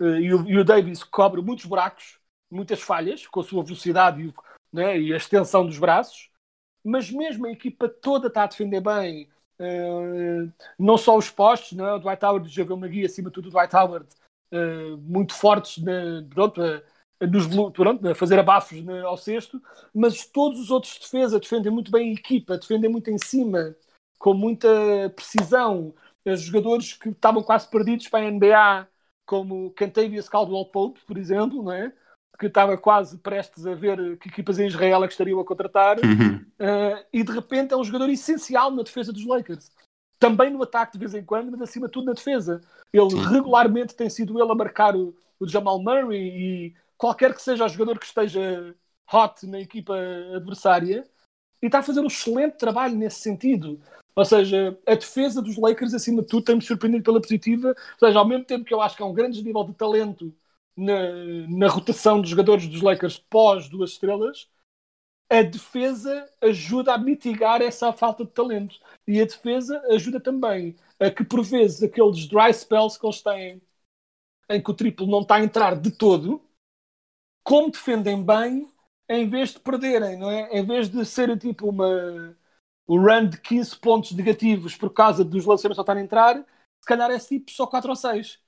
E 0.00 0.32
o, 0.32 0.48
e 0.48 0.58
o 0.58 0.64
Davis 0.64 1.02
cobre 1.04 1.42
muitos 1.42 1.66
buracos, 1.66 2.18
muitas 2.50 2.80
falhas, 2.80 3.26
com 3.26 3.40
a 3.40 3.44
sua 3.44 3.62
velocidade 3.62 4.22
e, 4.22 4.34
não 4.72 4.82
é, 4.82 4.98
e 4.98 5.12
a 5.12 5.16
extensão 5.16 5.66
dos 5.66 5.78
braços, 5.78 6.30
mas 6.82 7.10
mesmo 7.10 7.46
a 7.46 7.52
equipa 7.52 7.88
toda 7.88 8.28
está 8.28 8.44
a 8.44 8.46
defender 8.46 8.80
bem, 8.80 9.28
uh, 9.60 10.52
não 10.78 10.96
só 10.96 11.16
os 11.16 11.30
postos, 11.30 11.72
não 11.72 11.86
é? 11.86 11.94
o 11.94 11.98
Dwight 11.98 12.24
Howard 12.24 12.48
já 12.48 12.64
viu 12.64 12.76
uma 12.76 12.88
guia 12.88 13.06
acima 13.06 13.28
de 13.28 13.34
tudo, 13.34 13.48
o 13.48 13.50
Dwight 13.50 13.74
Howard, 13.76 14.08
uh, 14.52 14.96
muito 14.98 15.34
fortes 15.34 15.82
na, 15.82 16.24
pronto, 16.28 16.62
a, 16.62 17.26
nos, 17.26 17.46
pronto, 17.72 18.08
a 18.08 18.14
fazer 18.14 18.38
abafos 18.38 18.82
na, 18.82 19.02
ao 19.02 19.16
sexto, 19.16 19.60
mas 19.94 20.24
todos 20.24 20.58
os 20.58 20.70
outros 20.70 20.94
de 20.94 21.00
defesa 21.00 21.38
defendem 21.38 21.70
muito 21.70 21.90
bem 21.90 22.10
a 22.10 22.14
equipa, 22.14 22.56
defendem 22.56 22.90
muito 22.90 23.10
em 23.10 23.18
cima, 23.18 23.76
com 24.20 24.34
muita 24.34 24.68
precisão. 25.16 25.92
Os 26.24 26.42
jogadores 26.42 26.92
que 26.92 27.08
estavam 27.08 27.42
quase 27.42 27.68
perdidos 27.68 28.06
para 28.06 28.26
a 28.26 28.30
NBA, 28.30 28.86
como 29.26 29.70
Cantavius 29.70 30.28
Caldwell 30.28 30.66
Pope, 30.66 31.00
por 31.06 31.18
exemplo, 31.18 31.62
não 31.62 31.72
é? 31.72 31.92
que 32.38 32.46
estava 32.46 32.76
quase 32.78 33.18
prestes 33.18 33.66
a 33.66 33.74
ver 33.74 34.16
que 34.16 34.28
equipas 34.30 34.58
em 34.58 34.66
Israel 34.66 35.04
é 35.04 35.06
que 35.06 35.12
estariam 35.12 35.38
a 35.38 35.44
contratar, 35.44 35.98
Uhum. 35.98 36.36
uh, 36.36 37.04
e 37.12 37.22
de 37.22 37.30
repente 37.30 37.74
é 37.74 37.76
um 37.76 37.84
jogador 37.84 38.08
essencial 38.08 38.70
na 38.70 38.82
defesa 38.82 39.12
dos 39.12 39.26
Lakers. 39.26 39.70
Também 40.18 40.50
no 40.50 40.62
ataque 40.62 40.94
de 40.94 40.98
vez 40.98 41.14
em 41.14 41.22
quando, 41.22 41.50
mas 41.50 41.60
acima 41.60 41.86
de 41.86 41.92
tudo 41.92 42.06
na 42.06 42.14
defesa. 42.14 42.62
Ele 42.90 43.10
Sim. 43.10 43.24
regularmente 43.26 43.94
tem 43.94 44.08
sido 44.08 44.40
ele 44.40 44.50
a 44.50 44.54
marcar 44.54 44.96
o, 44.96 45.14
o 45.38 45.46
Jamal 45.46 45.82
Murray 45.82 46.18
e 46.18 46.74
qualquer 46.96 47.34
que 47.34 47.42
seja 47.42 47.66
o 47.66 47.68
jogador 47.68 47.98
que 47.98 48.06
esteja 48.06 48.74
hot 49.12 49.46
na 49.46 49.60
equipa 49.60 49.94
adversária, 50.34 51.06
e 51.62 51.66
está 51.66 51.80
a 51.80 51.82
fazer 51.82 52.00
um 52.00 52.06
excelente 52.06 52.56
trabalho 52.56 52.96
nesse 52.96 53.20
sentido. 53.20 53.80
Ou 54.14 54.24
seja, 54.24 54.78
a 54.86 54.94
defesa 54.94 55.40
dos 55.40 55.56
Lakers, 55.56 55.94
acima 55.94 56.22
de 56.22 56.28
tudo, 56.28 56.44
tem-me 56.44 56.62
surpreendido 56.62 57.04
pela 57.04 57.20
positiva. 57.20 57.68
Ou 57.68 58.08
seja, 58.08 58.18
ao 58.18 58.26
mesmo 58.26 58.44
tempo 58.44 58.64
que 58.64 58.74
eu 58.74 58.80
acho 58.80 58.96
que 58.96 59.02
há 59.02 59.06
um 59.06 59.14
grande 59.14 59.42
nível 59.42 59.64
de 59.64 59.74
talento 59.74 60.34
na, 60.76 61.12
na 61.48 61.68
rotação 61.68 62.20
dos 62.20 62.30
jogadores 62.30 62.66
dos 62.66 62.82
Lakers 62.82 63.18
pós 63.18 63.68
duas 63.68 63.92
estrelas, 63.92 64.48
a 65.30 65.42
defesa 65.42 66.28
ajuda 66.40 66.92
a 66.92 66.98
mitigar 66.98 67.62
essa 67.62 67.92
falta 67.92 68.24
de 68.24 68.30
talento. 68.32 68.76
E 69.06 69.20
a 69.20 69.24
defesa 69.24 69.80
ajuda 69.90 70.20
também 70.20 70.76
a 70.98 71.10
que, 71.10 71.24
por 71.24 71.42
vezes, 71.42 71.82
aqueles 71.82 72.26
dry 72.26 72.52
spells 72.52 72.98
que 72.98 73.06
eles 73.06 73.22
têm, 73.22 73.62
em 74.50 74.62
que 74.62 74.70
o 74.70 74.74
triplo 74.74 75.06
não 75.06 75.20
está 75.20 75.36
a 75.36 75.44
entrar 75.44 75.76
de 75.76 75.90
todo, 75.92 76.42
como 77.44 77.70
defendem 77.70 78.22
bem, 78.22 78.70
em 79.10 79.28
vez 79.28 79.50
de 79.52 79.60
perderem, 79.60 80.16
não 80.16 80.30
é? 80.30 80.48
Em 80.56 80.64
vez 80.64 80.88
de 80.88 81.04
ser 81.04 81.36
tipo 81.36 81.68
uma 81.68 82.36
o 82.86 82.98
run 82.98 83.28
de 83.28 83.40
15 83.40 83.76
pontos 83.78 84.12
negativos 84.12 84.76
por 84.76 84.90
causa 84.92 85.24
dos 85.24 85.44
lançamentos 85.44 85.76
só 85.76 85.82
estarem 85.82 86.02
a 86.02 86.04
entrar, 86.04 86.36
se 86.36 86.86
calhar 86.86 87.10
é 87.10 87.18
tipo 87.18 87.50
só 87.50 87.66
4 87.66 87.90
ou 87.90 87.96
6. 87.96 88.38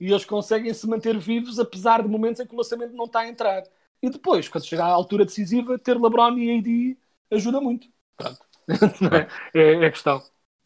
E 0.00 0.06
eles 0.10 0.24
conseguem 0.24 0.72
se 0.72 0.86
manter 0.86 1.18
vivos 1.18 1.58
apesar 1.58 2.02
de 2.02 2.08
momentos 2.08 2.40
em 2.40 2.46
que 2.46 2.54
o 2.54 2.56
lançamento 2.56 2.94
não 2.94 3.06
está 3.06 3.20
a 3.20 3.28
entrar. 3.28 3.62
E 4.02 4.10
depois, 4.10 4.48
quando 4.48 4.66
chegar 4.66 4.86
à 4.86 4.92
altura 4.92 5.24
decisiva, 5.24 5.78
ter 5.78 6.00
LeBron 6.00 6.38
e 6.38 6.58
AD 6.58 6.98
ajuda 7.32 7.60
muito. 7.60 7.88
Pronto. 8.16 8.38
é, 9.54 9.82
é 9.82 9.86
a 9.86 9.90
questão. 9.90 10.22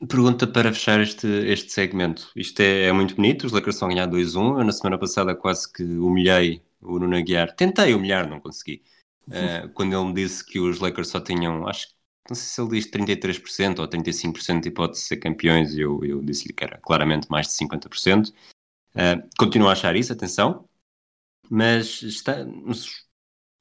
Pergunta 0.08 0.46
para 0.46 0.72
fechar 0.72 1.00
este, 1.00 1.26
este 1.26 1.72
segmento. 1.72 2.30
Isto 2.36 2.60
é, 2.60 2.88
é 2.88 2.92
muito 2.92 3.14
bonito, 3.14 3.46
os 3.46 3.52
Lakers 3.52 3.76
estão 3.76 3.88
a 3.88 3.92
ganhar 3.92 4.08
2-1. 4.08 4.58
Eu 4.58 4.64
na 4.64 4.72
semana 4.72 4.98
passada 4.98 5.34
quase 5.34 5.72
que 5.72 5.82
humilhei 5.82 6.62
o 6.82 6.98
Nuno 6.98 7.16
Aguiar. 7.16 7.54
Tentei 7.54 7.94
humilhar, 7.94 8.28
não 8.28 8.40
consegui. 8.40 8.82
Uh, 9.28 9.68
quando 9.74 9.94
ele 9.94 10.04
me 10.04 10.14
disse 10.14 10.44
que 10.44 10.58
os 10.58 10.80
Lakers 10.80 11.08
só 11.08 11.20
tinham, 11.20 11.66
acho 11.68 11.88
que 11.88 11.94
não 12.28 12.36
sei 12.36 12.44
se 12.44 12.60
ele 12.60 12.70
diz 12.70 12.90
33% 12.90 13.78
ou 13.80 13.88
35% 13.88 14.60
de 14.60 14.68
hipótese 14.68 15.02
de 15.02 15.08
ser 15.08 15.16
campeões, 15.16 15.74
e 15.74 15.80
eu, 15.80 16.04
eu 16.04 16.22
disse-lhe 16.22 16.52
que 16.52 16.64
era 16.64 16.78
claramente 16.78 17.28
mais 17.30 17.48
de 17.48 17.54
50%. 17.54 18.28
Uh, 18.28 18.32
ah, 18.94 19.28
continuo 19.38 19.68
a 19.68 19.72
achar 19.72 19.96
isso, 19.96 20.12
atenção, 20.12 20.68
mas 21.50 22.02
está, 22.02 22.36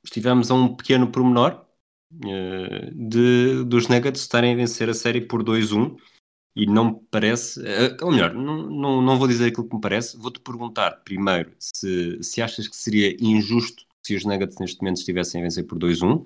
estivemos 0.03 0.51
a 0.51 0.55
um 0.55 0.75
pequeno 0.75 1.11
pormenor 1.11 1.65
uh, 2.13 2.91
de, 2.93 3.63
dos 3.63 3.87
Nuggets 3.87 4.21
estarem 4.21 4.53
a 4.53 4.55
vencer 4.55 4.89
a 4.89 4.93
série 4.93 5.21
por 5.21 5.43
2-1 5.43 5.97
e 6.55 6.65
não 6.65 6.91
me 6.91 6.99
parece, 7.09 7.61
uh, 7.61 7.97
ou 8.03 8.11
melhor, 8.11 8.33
não, 8.33 8.69
não, 8.69 9.01
não 9.01 9.17
vou 9.17 9.27
dizer 9.27 9.47
aquilo 9.47 9.67
que 9.67 9.75
me 9.75 9.81
parece, 9.81 10.17
vou-te 10.17 10.39
perguntar 10.39 11.01
primeiro 11.03 11.53
se, 11.57 12.21
se 12.21 12.41
achas 12.41 12.67
que 12.67 12.75
seria 12.75 13.15
injusto 13.19 13.85
se 14.05 14.15
os 14.15 14.25
Nuggets 14.25 14.57
neste 14.59 14.81
momento 14.81 14.97
estivessem 14.97 15.41
a 15.41 15.43
vencer 15.43 15.65
por 15.65 15.77
2-1 15.77 16.25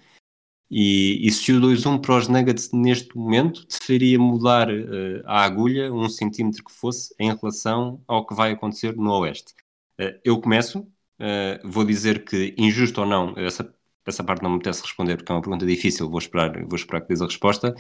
e, 0.69 1.27
e 1.27 1.31
se 1.31 1.53
o 1.53 1.61
2-1 1.61 2.01
para 2.01 2.17
os 2.17 2.27
Nuggets 2.27 2.71
neste 2.71 3.15
momento 3.15 3.65
te 3.67 3.77
faria 3.85 4.17
mudar 4.17 4.69
uh, 4.69 5.21
a 5.25 5.43
agulha 5.43 5.93
um 5.93 6.09
centímetro 6.09 6.63
que 6.63 6.71
fosse 6.71 7.13
em 7.19 7.33
relação 7.33 8.01
ao 8.07 8.25
que 8.25 8.33
vai 8.33 8.51
acontecer 8.51 8.95
no 8.95 9.11
Oeste? 9.19 9.53
Uh, 9.99 10.19
eu 10.23 10.41
começo, 10.41 10.79
uh, 10.79 11.59
vou 11.63 11.83
dizer 11.83 12.25
que 12.25 12.55
injusto 12.57 13.01
ou 13.01 13.07
não, 13.07 13.37
essa, 13.37 13.71
essa 14.05 14.23
parte 14.23 14.41
não 14.41 14.49
me 14.49 14.55
apetece 14.55 14.81
responder 14.81 15.17
porque 15.17 15.31
é 15.31 15.35
uma 15.35 15.41
pergunta 15.41 15.65
difícil, 15.65 16.09
vou 16.09 16.19
esperar, 16.19 16.51
vou 16.65 16.75
esperar 16.75 17.01
que 17.01 17.09
dês 17.09 17.21
a 17.21 17.25
resposta. 17.25 17.75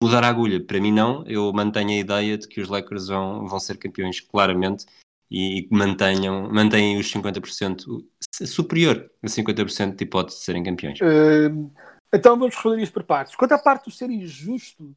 mudar 0.00 0.22
a 0.22 0.28
agulha, 0.28 0.64
para 0.64 0.80
mim 0.80 0.92
não, 0.92 1.26
eu 1.26 1.52
mantenho 1.52 1.90
a 1.90 2.00
ideia 2.00 2.38
de 2.38 2.46
que 2.46 2.60
os 2.60 2.68
Lakers 2.68 3.08
vão, 3.08 3.46
vão 3.46 3.58
ser 3.58 3.76
campeões 3.76 4.20
claramente 4.20 4.86
e 5.30 5.68
mantenham, 5.70 6.48
mantenham 6.52 7.00
os 7.00 7.10
50% 7.12 7.84
superior 8.46 9.10
a 9.22 9.26
50% 9.26 9.96
de 9.96 10.04
hipótese 10.04 10.38
de 10.38 10.44
serem 10.44 10.62
campeões. 10.62 10.98
Uh, 11.00 11.70
então 12.12 12.38
vamos 12.38 12.54
responder 12.54 12.82
isto 12.82 12.92
por 12.92 13.04
partes. 13.04 13.34
Quanto 13.34 13.52
à 13.52 13.58
parte 13.58 13.86
do 13.86 13.90
ser 13.90 14.10
injusto, 14.10 14.94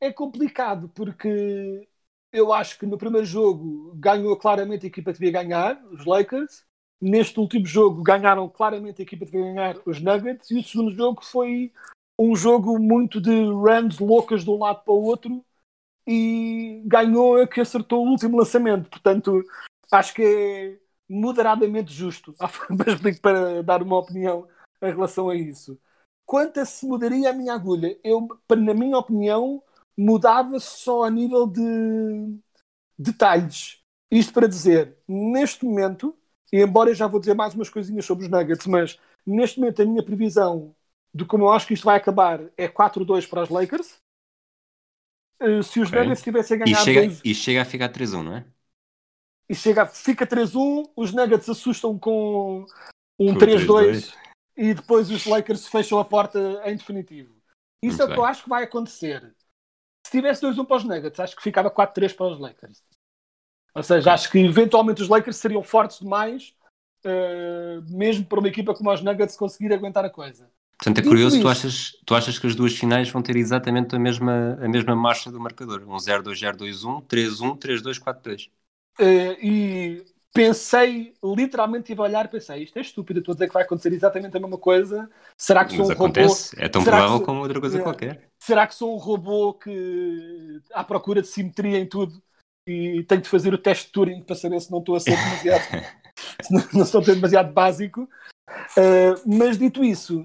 é 0.00 0.12
complicado 0.12 0.88
porque 0.88 1.88
eu 2.32 2.52
acho 2.52 2.78
que 2.78 2.86
no 2.86 2.98
primeiro 2.98 3.26
jogo 3.26 3.94
ganhou 3.96 4.36
claramente 4.36 4.86
a 4.86 4.88
equipa 4.88 5.12
que 5.12 5.18
devia 5.18 5.42
ganhar, 5.42 5.82
os 5.90 6.04
Lakers. 6.04 6.64
Neste 7.00 7.40
último 7.40 7.64
jogo 7.64 8.02
ganharam 8.02 8.48
claramente 8.48 9.00
a 9.00 9.02
equipa 9.02 9.24
que 9.24 9.32
devia 9.32 9.54
ganhar, 9.54 9.76
os 9.86 10.00
Nuggets. 10.00 10.50
E 10.50 10.58
o 10.58 10.62
segundo 10.62 10.94
jogo 10.94 11.24
foi 11.24 11.72
um 12.18 12.36
jogo 12.36 12.78
muito 12.78 13.20
de 13.20 13.30
runs 13.30 13.98
loucas 13.98 14.44
de 14.44 14.50
um 14.50 14.58
lado 14.58 14.84
para 14.84 14.92
o 14.92 15.02
outro 15.02 15.42
e 16.10 16.82
ganhou 16.86 17.40
a 17.40 17.46
que 17.46 17.60
acertou 17.60 18.04
o 18.04 18.10
último 18.10 18.36
lançamento. 18.36 18.90
Portanto, 18.90 19.44
acho 19.92 20.12
que 20.12 20.22
é 20.22 20.78
moderadamente 21.08 21.92
justo, 21.92 22.34
para 23.22 23.62
dar 23.62 23.80
uma 23.80 23.98
opinião 23.98 24.48
em 24.82 24.90
relação 24.90 25.30
a 25.30 25.36
isso. 25.36 25.78
Quanto 26.26 26.58
a 26.58 26.64
se 26.64 26.84
mudaria 26.84 27.30
a 27.30 27.32
minha 27.32 27.54
agulha, 27.54 27.96
eu, 28.02 28.26
na 28.56 28.74
minha 28.74 28.98
opinião, 28.98 29.62
mudava 29.96 30.58
só 30.58 31.04
a 31.04 31.10
nível 31.10 31.46
de 31.46 32.36
detalhes. 32.98 33.80
Isto 34.10 34.32
para 34.32 34.48
dizer, 34.48 34.96
neste 35.06 35.64
momento, 35.64 36.16
e 36.52 36.60
embora 36.60 36.90
eu 36.90 36.94
já 36.94 37.06
vou 37.06 37.20
dizer 37.20 37.34
mais 37.34 37.54
umas 37.54 37.70
coisinhas 37.70 38.04
sobre 38.04 38.24
os 38.24 38.30
Nuggets, 38.30 38.66
mas 38.66 38.98
neste 39.24 39.60
momento 39.60 39.80
a 39.80 39.86
minha 39.86 40.04
previsão 40.04 40.74
de 41.14 41.24
como 41.24 41.44
eu 41.44 41.50
acho 41.50 41.68
que 41.68 41.74
isto 41.74 41.84
vai 41.84 41.96
acabar 41.96 42.40
é 42.56 42.66
4-2 42.66 43.26
para 43.26 43.42
os 43.42 43.48
Lakers. 43.48 44.00
Eh, 45.40 45.62
se 45.62 45.80
os 45.80 45.88
okay. 45.88 46.00
Nuggets 46.00 46.22
tivessem 46.22 46.58
ganhado. 46.58 46.80
E 46.80 46.84
chega, 46.84 47.20
e 47.24 47.34
chega 47.34 47.62
a 47.62 47.64
ficar 47.64 47.88
3-1, 47.88 48.22
não 48.22 48.36
é? 48.36 48.44
E 49.48 49.54
chega, 49.54 49.86
fica 49.86 50.26
3-1, 50.26 50.92
os 50.94 51.12
Nuggets 51.12 51.48
assustam 51.48 51.98
com 51.98 52.64
um 53.18 53.34
3-2 53.34 54.14
e 54.56 54.74
depois 54.74 55.10
os 55.10 55.26
Lakers 55.26 55.66
fecham 55.66 55.98
a 55.98 56.04
porta 56.04 56.38
em 56.66 56.76
definitivo. 56.76 57.34
Isso 57.82 57.96
Muito 57.96 58.02
é 58.02 58.04
o 58.04 58.14
que 58.14 58.20
eu 58.20 58.24
acho 58.24 58.42
que 58.44 58.48
vai 58.48 58.62
acontecer. 58.62 59.34
Se 60.06 60.12
tivesse 60.12 60.42
2-1 60.42 60.64
para 60.64 60.76
os 60.76 60.84
Nuggets, 60.84 61.18
acho 61.18 61.34
que 61.34 61.42
ficava 61.42 61.70
4-3 61.70 62.14
para 62.14 62.26
os 62.26 62.38
Lakers. 62.38 62.84
Ou 63.74 63.82
seja, 63.82 64.12
acho 64.12 64.30
que 64.30 64.38
eventualmente 64.38 65.02
os 65.02 65.08
Lakers 65.08 65.36
seriam 65.36 65.62
fortes 65.62 65.98
demais, 65.98 66.54
uh, 67.04 67.82
mesmo 67.88 68.24
para 68.26 68.38
uma 68.38 68.48
equipa 68.48 68.74
como 68.74 68.92
os 68.92 69.02
Nuggets 69.02 69.36
conseguir 69.36 69.72
aguentar 69.72 70.04
a 70.04 70.10
coisa. 70.10 70.50
Portanto, 70.82 70.98
é 70.98 71.02
curioso, 71.02 71.38
tu 71.38 71.46
achas, 71.46 71.92
tu 72.06 72.14
achas 72.14 72.38
que 72.38 72.46
as 72.46 72.54
duas 72.54 72.74
finais 72.74 73.10
vão 73.10 73.20
ter 73.20 73.36
exatamente 73.36 73.94
a 73.94 73.98
mesma, 73.98 74.58
a 74.62 74.66
mesma 74.66 74.96
marcha 74.96 75.30
do 75.30 75.38
marcador? 75.38 75.82
Um 75.86 75.96
0-2-0-2-1, 75.96 77.04
3-1, 77.06 77.58
3-2, 77.58 78.00
4-2. 78.00 78.48
Uh, 78.98 79.36
e 79.42 80.04
pensei, 80.32 81.12
literalmente 81.22 81.84
tive 81.86 82.00
a 82.00 82.04
olhar 82.04 82.24
e 82.24 82.28
pensei, 82.28 82.62
isto 82.62 82.78
é 82.78 82.80
estúpido, 82.80 83.20
estou 83.20 83.32
a 83.32 83.34
dizer 83.34 83.48
que 83.48 83.52
vai 83.52 83.62
acontecer 83.62 83.92
exatamente 83.92 84.34
a 84.34 84.40
mesma 84.40 84.56
coisa. 84.56 85.10
Será 85.36 85.66
que 85.66 85.72
sou 85.72 85.80
Mas 85.80 85.90
um 85.90 85.92
acontece. 85.92 86.50
robô? 86.54 86.64
É 86.64 86.68
tão 86.70 86.82
provável 86.82 87.20
como 87.20 87.40
outra 87.40 87.60
coisa 87.60 87.82
qualquer. 87.82 88.30
Será 88.38 88.66
que 88.66 88.74
sou 88.74 88.94
um 88.94 88.98
robô 88.98 89.52
que 89.52 90.62
à 90.72 90.82
procura 90.82 91.20
de 91.20 91.28
simetria 91.28 91.78
em 91.78 91.86
tudo 91.86 92.22
e 92.66 93.04
tenho 93.04 93.20
de 93.20 93.28
fazer 93.28 93.52
o 93.52 93.58
teste 93.58 93.86
de 93.86 93.92
Turing 93.92 94.22
para 94.22 94.36
saber 94.36 94.60
se 94.60 94.70
não 94.70 94.78
estou 94.78 94.94
a 94.94 95.00
ser 95.00 95.16
demasiado 95.16 95.62
se 96.42 96.54
não, 96.54 96.68
não 96.72 96.82
estou 96.82 97.02
a 97.02 97.04
ser 97.04 97.14
demasiado 97.16 97.52
básico? 97.52 98.08
Uh, 98.76 99.20
mas 99.26 99.58
dito 99.58 99.84
isso, 99.84 100.24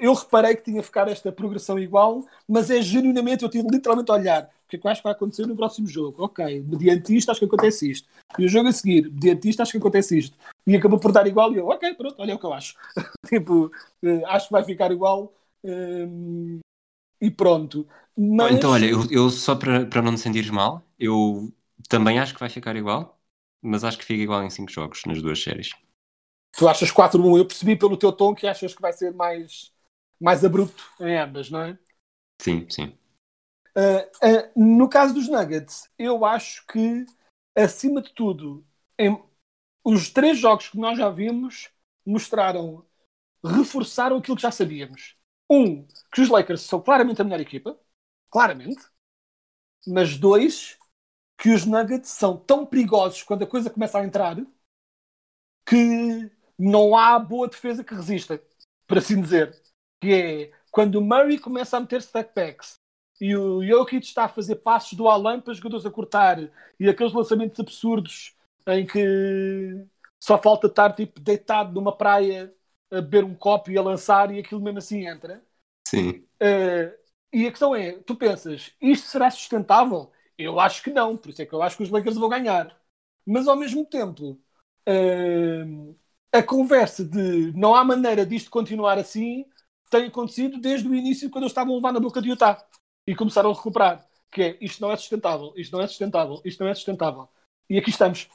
eu 0.00 0.14
reparei 0.14 0.56
que 0.56 0.62
tinha 0.62 0.82
ficar 0.82 1.08
esta 1.08 1.30
progressão 1.30 1.78
igual, 1.78 2.24
mas 2.48 2.70
é 2.70 2.80
genuinamente, 2.80 3.42
eu 3.42 3.50
tive 3.50 3.68
literalmente 3.70 4.10
a 4.10 4.14
olhar 4.14 4.44
o 4.44 4.68
que 4.68 4.76
é 4.76 4.78
que 4.78 4.88
acho 4.88 5.00
que 5.00 5.04
vai 5.04 5.12
acontecer 5.12 5.46
no 5.46 5.56
próximo 5.56 5.86
jogo. 5.86 6.24
Ok, 6.24 6.62
mediante 6.66 7.16
isto 7.16 7.30
acho 7.30 7.40
que 7.40 7.46
acontece 7.46 7.90
isto. 7.90 8.08
E 8.38 8.44
o 8.44 8.48
jogo 8.48 8.68
a 8.68 8.72
seguir, 8.72 9.10
mediante 9.10 9.48
isto 9.48 9.62
acho 9.62 9.72
que 9.72 9.78
acontece 9.78 10.18
isto. 10.18 10.36
E 10.66 10.76
acabou 10.76 10.98
por 10.98 11.10
dar 11.10 11.26
igual 11.26 11.52
e 11.54 11.56
eu, 11.56 11.68
ok, 11.68 11.94
pronto, 11.94 12.16
olha 12.18 12.34
o 12.34 12.38
que 12.38 12.44
eu 12.44 12.52
acho. 12.52 12.74
tipo, 13.26 13.72
uh, 14.02 14.26
acho 14.26 14.48
que 14.48 14.52
vai 14.52 14.62
ficar 14.64 14.92
igual 14.92 15.32
e 17.20 17.30
pronto. 17.30 17.86
Mas... 18.16 18.56
Então, 18.56 18.70
olha, 18.70 18.86
eu, 18.86 19.10
eu 19.10 19.30
só 19.30 19.56
para, 19.56 20.02
não 20.02 20.12
me 20.12 20.18
sentires 20.18 20.50
mal, 20.50 20.82
eu 20.98 21.52
também 21.88 22.18
acho 22.18 22.34
que 22.34 22.40
vai 22.40 22.48
ficar 22.48 22.76
igual, 22.76 23.18
mas 23.62 23.84
acho 23.84 23.98
que 23.98 24.04
fica 24.04 24.22
igual 24.22 24.42
em 24.42 24.50
5 24.50 24.70
jogos 24.70 25.02
nas 25.06 25.22
duas 25.22 25.42
séries. 25.42 25.70
Tu 26.58 26.68
achas 26.68 26.90
4-1? 26.90 27.38
Eu 27.38 27.46
percebi 27.46 27.76
pelo 27.76 27.96
teu 27.96 28.12
tom 28.12 28.34
que 28.34 28.44
achas 28.44 28.74
que 28.74 28.82
vai 28.82 28.92
ser 28.92 29.12
mais, 29.12 29.72
mais 30.20 30.44
abrupto 30.44 30.82
em 30.98 31.16
ambas, 31.16 31.48
não 31.48 31.62
é? 31.62 31.78
Sim, 32.42 32.68
sim. 32.68 32.98
Uh, 33.76 34.02
uh, 34.26 34.76
no 34.76 34.88
caso 34.88 35.14
dos 35.14 35.28
Nuggets, 35.28 35.88
eu 35.96 36.24
acho 36.24 36.66
que, 36.66 37.06
acima 37.56 38.02
de 38.02 38.12
tudo, 38.12 38.66
em, 38.98 39.22
os 39.84 40.10
três 40.10 40.36
jogos 40.36 40.68
que 40.68 40.76
nós 40.76 40.98
já 40.98 41.08
vimos 41.08 41.70
mostraram, 42.04 42.84
reforçaram 43.44 44.16
aquilo 44.16 44.34
que 44.34 44.42
já 44.42 44.50
sabíamos. 44.50 45.16
Um, 45.48 45.86
que 46.12 46.20
os 46.20 46.28
Lakers 46.28 46.62
são 46.62 46.80
claramente 46.82 47.22
a 47.22 47.24
melhor 47.24 47.40
equipa, 47.40 47.78
claramente. 48.28 48.84
Mas 49.86 50.18
dois, 50.18 50.76
que 51.38 51.50
os 51.50 51.64
Nuggets 51.64 52.10
são 52.10 52.36
tão 52.36 52.66
perigosos 52.66 53.22
quando 53.22 53.44
a 53.44 53.46
coisa 53.46 53.70
começa 53.70 54.00
a 54.00 54.04
entrar 54.04 54.36
que 55.64 56.37
não 56.58 56.96
há 56.96 57.18
boa 57.18 57.48
defesa 57.48 57.84
que 57.84 57.94
resista, 57.94 58.42
por 58.86 58.98
assim 58.98 59.20
dizer. 59.20 59.54
Que 60.00 60.12
é 60.12 60.52
quando 60.70 60.96
o 60.96 61.00
Murray 61.00 61.38
começa 61.38 61.76
a 61.76 61.80
meter 61.80 62.00
stackbacks 62.00 62.78
e 63.20 63.36
o 63.36 63.64
Jokic 63.64 64.06
está 64.06 64.24
a 64.24 64.28
fazer 64.28 64.56
passos 64.56 64.94
do 64.96 65.08
além 65.08 65.40
para 65.40 65.54
jogadores 65.54 65.86
a 65.86 65.90
cortar 65.90 66.50
e 66.78 66.88
aqueles 66.88 67.12
lançamentos 67.12 67.58
absurdos 67.58 68.36
em 68.66 68.86
que 68.86 69.84
só 70.20 70.38
falta 70.38 70.66
estar 70.66 70.94
tipo 70.94 71.20
deitado 71.20 71.72
numa 71.72 71.96
praia 71.96 72.54
a 72.90 72.96
beber 72.96 73.24
um 73.24 73.34
copo 73.34 73.70
e 73.70 73.78
a 73.78 73.82
lançar 73.82 74.32
e 74.32 74.38
aquilo 74.38 74.60
mesmo 74.60 74.78
assim 74.78 75.06
entra. 75.06 75.42
Sim. 75.86 76.24
Uh, 76.40 76.96
e 77.32 77.46
a 77.46 77.50
questão 77.50 77.74
é, 77.74 77.92
tu 77.98 78.16
pensas, 78.16 78.72
isto 78.80 79.08
será 79.08 79.30
sustentável? 79.30 80.10
Eu 80.36 80.60
acho 80.60 80.82
que 80.82 80.90
não, 80.90 81.16
por 81.16 81.30
isso 81.30 81.42
é 81.42 81.46
que 81.46 81.52
eu 81.52 81.62
acho 81.62 81.76
que 81.76 81.82
os 81.82 81.90
Lakers 81.90 82.16
vão 82.16 82.28
ganhar. 82.28 82.78
Mas 83.26 83.46
ao 83.48 83.56
mesmo 83.56 83.84
tempo, 83.84 84.40
uh, 84.88 85.96
a 86.32 86.42
conversa 86.42 87.04
de 87.04 87.52
não 87.52 87.74
há 87.74 87.84
maneira 87.84 88.24
disto 88.26 88.50
continuar 88.50 88.98
assim 88.98 89.44
tem 89.90 90.06
acontecido 90.06 90.58
desde 90.58 90.88
o 90.88 90.94
início 90.94 91.30
quando 91.30 91.44
eles 91.44 91.52
estavam 91.52 91.72
a 91.72 91.76
levar 91.76 91.92
na 91.92 92.00
boca 92.00 92.20
de 92.20 92.28
Utah 92.28 92.58
e 93.06 93.14
começaram 93.14 93.50
a 93.50 93.54
recuperar. 93.54 94.06
Que 94.30 94.42
é, 94.42 94.58
isto 94.60 94.80
não 94.82 94.92
é 94.92 94.96
sustentável, 94.96 95.52
isto 95.56 95.72
não 95.72 95.82
é 95.82 95.86
sustentável, 95.86 96.40
isto 96.44 96.62
não 96.62 96.70
é 96.70 96.74
sustentável. 96.74 97.28
E 97.70 97.78
aqui 97.78 97.90
estamos. 97.90 98.28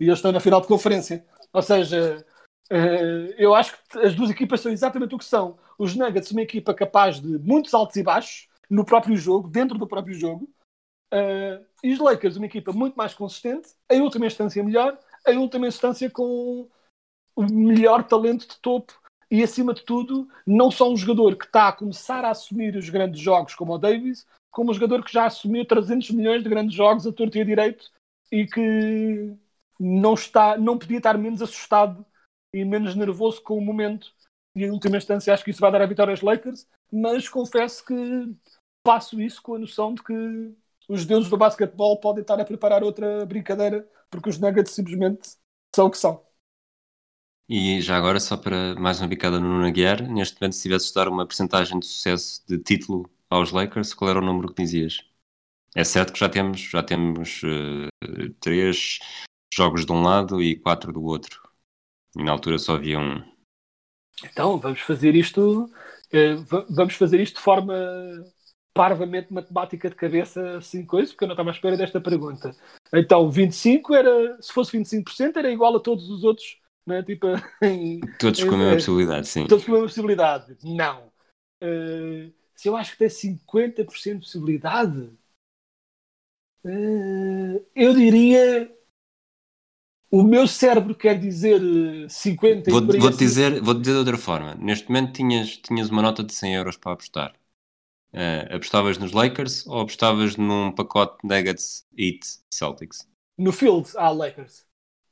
E 0.00 0.04
eles 0.04 0.18
estão 0.18 0.32
na 0.32 0.40
final 0.40 0.60
de 0.60 0.66
conferência. 0.66 1.24
Ou 1.52 1.60
seja, 1.60 2.24
uh, 2.72 3.34
eu 3.36 3.54
acho 3.54 3.76
que 3.76 3.98
as 3.98 4.14
duas 4.14 4.30
equipas 4.30 4.60
são 4.60 4.72
exatamente 4.72 5.14
o 5.14 5.18
que 5.18 5.24
são. 5.24 5.58
Os 5.78 5.94
Nuggets, 5.94 6.30
uma 6.30 6.40
equipa 6.40 6.72
capaz 6.72 7.20
de 7.20 7.38
muitos 7.38 7.74
altos 7.74 7.96
e 7.96 8.02
baixos 8.02 8.48
no 8.70 8.84
próprio 8.84 9.16
jogo, 9.16 9.48
dentro 9.48 9.76
do 9.76 9.86
próprio 9.86 10.14
jogo. 10.14 10.48
Uh, 11.12 11.64
e 11.82 11.92
os 11.92 11.98
Lakers, 11.98 12.36
uma 12.36 12.46
equipa 12.46 12.72
muito 12.72 12.94
mais 12.94 13.12
consistente, 13.12 13.68
em 13.90 14.00
última 14.00 14.26
instância 14.26 14.64
melhor, 14.64 14.98
em 15.28 15.36
última 15.36 15.68
instância 15.68 16.10
com 16.10 16.68
o 17.36 17.42
melhor 17.42 18.04
talento 18.04 18.46
de 18.48 18.56
topo 18.60 18.92
e, 19.30 19.42
acima 19.42 19.74
de 19.74 19.82
tudo, 19.84 20.28
não 20.46 20.70
só 20.70 20.90
um 20.90 20.96
jogador 20.96 21.36
que 21.36 21.44
está 21.44 21.68
a 21.68 21.72
começar 21.72 22.24
a 22.24 22.30
assumir 22.30 22.76
os 22.76 22.88
grandes 22.88 23.20
jogos 23.20 23.54
como 23.54 23.74
o 23.74 23.78
Davis, 23.78 24.26
como 24.50 24.70
um 24.70 24.74
jogador 24.74 25.04
que 25.04 25.12
já 25.12 25.26
assumiu 25.26 25.66
300 25.66 26.10
milhões 26.10 26.42
de 26.42 26.48
grandes 26.48 26.74
jogos 26.74 27.06
a 27.06 27.12
torto 27.12 27.36
e 27.36 27.40
a 27.40 27.44
direito 27.44 27.90
e 28.30 28.46
que 28.46 29.34
não, 29.78 30.14
está, 30.14 30.56
não 30.56 30.78
podia 30.78 30.98
estar 30.98 31.18
menos 31.18 31.42
assustado 31.42 32.04
e 32.52 32.64
menos 32.64 32.94
nervoso 32.94 33.42
com 33.42 33.58
o 33.58 33.60
momento. 33.60 34.12
E, 34.54 34.64
em 34.64 34.70
última 34.70 34.96
instância, 34.96 35.34
acho 35.34 35.44
que 35.44 35.50
isso 35.50 35.60
vai 35.60 35.72
dar 35.72 35.82
a 35.82 35.86
vitória 35.86 36.12
aos 36.12 36.22
Lakers, 36.22 36.66
mas 36.92 37.28
confesso 37.28 37.84
que 37.84 37.94
passo 38.84 39.20
isso 39.20 39.42
com 39.42 39.54
a 39.54 39.58
noção 39.58 39.94
de 39.94 40.02
que 40.02 40.54
os 40.88 41.04
deuses 41.06 41.30
do 41.30 41.36
basquetebol 41.36 41.98
podem 41.98 42.22
estar 42.22 42.38
a 42.40 42.44
preparar 42.44 42.84
outra 42.84 43.24
brincadeira, 43.26 43.88
porque 44.10 44.28
os 44.28 44.38
Nuggets 44.38 44.72
simplesmente 44.72 45.28
são 45.74 45.86
o 45.86 45.90
que 45.90 45.98
são. 45.98 46.22
E 47.48 47.80
já 47.82 47.96
agora, 47.96 48.18
só 48.18 48.38
para 48.38 48.74
mais 48.76 49.00
uma 49.00 49.06
bicada 49.06 49.38
no 49.38 49.46
Nuno 49.46 49.66
Aguiar, 49.66 50.08
neste 50.08 50.40
momento, 50.40 50.54
se 50.54 50.62
tivesse 50.62 50.88
de 50.88 50.94
dar 50.94 51.08
uma 51.08 51.26
porcentagem 51.26 51.78
de 51.78 51.86
sucesso 51.86 52.42
de 52.48 52.58
título 52.58 53.08
aos 53.28 53.52
Lakers, 53.52 53.92
qual 53.92 54.10
era 54.10 54.18
o 54.18 54.24
número 54.24 54.48
que 54.48 54.62
dizias? 54.62 55.04
É 55.74 55.84
certo 55.84 56.14
que 56.14 56.20
já 56.20 56.28
temos, 56.28 56.60
já 56.60 56.82
temos 56.82 57.42
uh, 57.42 58.30
três 58.40 58.98
jogos 59.52 59.84
de 59.84 59.92
um 59.92 60.02
lado 60.02 60.42
e 60.42 60.56
quatro 60.56 60.90
do 60.90 61.02
outro. 61.02 61.42
E 62.16 62.22
na 62.22 62.32
altura 62.32 62.58
só 62.58 62.76
havia 62.76 62.98
um. 62.98 63.22
Então, 64.24 64.58
vamos 64.58 64.80
fazer 64.80 65.14
isto, 65.14 65.64
uh, 65.64 66.64
vamos 66.70 66.94
fazer 66.94 67.20
isto 67.20 67.36
de 67.36 67.42
forma 67.42 67.74
parvamente 68.72 69.32
matemática 69.32 69.90
de 69.90 69.96
cabeça, 69.96 70.56
assim, 70.56 70.84
coisa, 70.86 71.10
porque 71.12 71.24
eu 71.24 71.28
não 71.28 71.34
estava 71.34 71.50
à 71.50 71.52
espera 71.52 71.76
desta 71.76 72.00
pergunta. 72.00 72.56
Então, 72.92 73.30
25 73.30 73.94
era, 73.94 74.40
se 74.40 74.52
fosse 74.52 74.76
25%, 74.76 75.36
era 75.36 75.52
igual 75.52 75.76
a 75.76 75.80
todos 75.80 76.08
os 76.08 76.24
outros 76.24 76.63
não 76.86 76.96
é? 76.96 77.02
Tipo, 77.02 77.26
em, 77.62 78.00
todos 78.18 78.42
com 78.44 78.54
a 78.54 78.58
mesma 78.58 78.74
possibilidade, 78.74 79.28
sim. 79.28 79.46
Todos 79.46 79.64
com 79.64 79.72
a 79.72 79.74
mesma 79.74 79.88
possibilidade. 79.88 80.56
Não. 80.62 81.06
Uh, 81.62 82.32
se 82.54 82.68
eu 82.68 82.76
acho 82.76 82.92
que 82.92 82.98
tem 82.98 83.08
50% 83.08 83.74
de 83.76 84.20
possibilidade, 84.20 85.10
uh, 86.64 87.66
eu 87.74 87.94
diria. 87.94 88.70
O 90.10 90.22
meu 90.22 90.46
cérebro 90.46 90.94
quer 90.94 91.18
dizer 91.18 91.60
50 92.08 92.70
vou, 92.70 92.86
vou 92.86 93.10
dizer 93.10 93.60
Vou 93.60 93.74
dizer 93.74 93.92
de 93.92 93.98
outra 93.98 94.16
forma. 94.16 94.54
Neste 94.54 94.86
momento 94.88 95.12
tinhas, 95.12 95.56
tinhas 95.56 95.90
uma 95.90 96.02
nota 96.02 96.22
de 96.22 96.32
100 96.32 96.54
euros 96.54 96.76
para 96.76 96.92
apostar. 96.92 97.34
Uh, 98.12 98.54
apostavas 98.54 98.96
nos 98.96 99.10
Lakers 99.10 99.66
ou 99.66 99.80
apostavas 99.80 100.36
num 100.36 100.70
pacote 100.70 101.16
Nuggets 101.24 101.84
Heat 101.98 102.20
Celtics? 102.48 103.08
No 103.36 103.50
Field, 103.50 103.90
há 103.96 104.08
Lakers. 104.10 104.64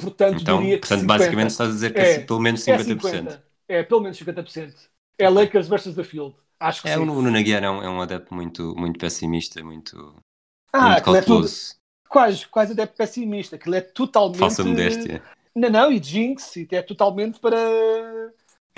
Portanto, 0.02 0.42
então, 0.42 0.60
diria 0.60 0.78
portanto, 0.78 1.00
que 1.00 1.06
basicamente 1.06 1.50
estás 1.50 1.70
a 1.70 1.72
dizer 1.72 1.92
que 1.94 2.00
é, 2.00 2.14
é 2.14 2.18
pelo 2.20 2.40
menos 2.40 2.60
50%. 2.60 2.70
É, 2.70 2.84
50. 2.86 3.44
é 3.68 3.82
pelo 3.82 4.00
menos 4.00 4.18
50%. 4.18 4.74
É 5.18 5.28
Lakers 5.28 5.68
versus 5.68 5.94
the 5.94 6.04
Field. 6.04 6.34
Acho 6.58 6.82
que 6.82 6.88
é, 6.88 6.94
sim. 6.94 7.00
O 7.00 7.04
Nuno 7.04 7.36
Aguiar 7.36 7.62
é 7.62 7.70
um, 7.70 7.82
é 7.82 7.88
um 7.88 8.00
adepto 8.00 8.34
muito, 8.34 8.74
muito 8.76 8.98
pessimista, 8.98 9.62
muito, 9.64 10.14
ah, 10.72 10.90
muito. 10.90 11.16
É 11.16 11.22
tudo, 11.22 11.46
quase, 12.08 12.46
quase 12.46 12.72
adepto 12.72 12.96
pessimista. 12.96 13.56
Aquilo 13.56 13.74
é 13.74 13.80
totalmente... 13.80 14.38
Falsa 14.38 14.64
modéstia. 14.64 15.22
Não, 15.54 15.70
não, 15.70 15.92
e 15.92 16.02
jinx. 16.02 16.56
E 16.56 16.68
é 16.70 16.82
totalmente 16.82 17.38
para 17.40 17.58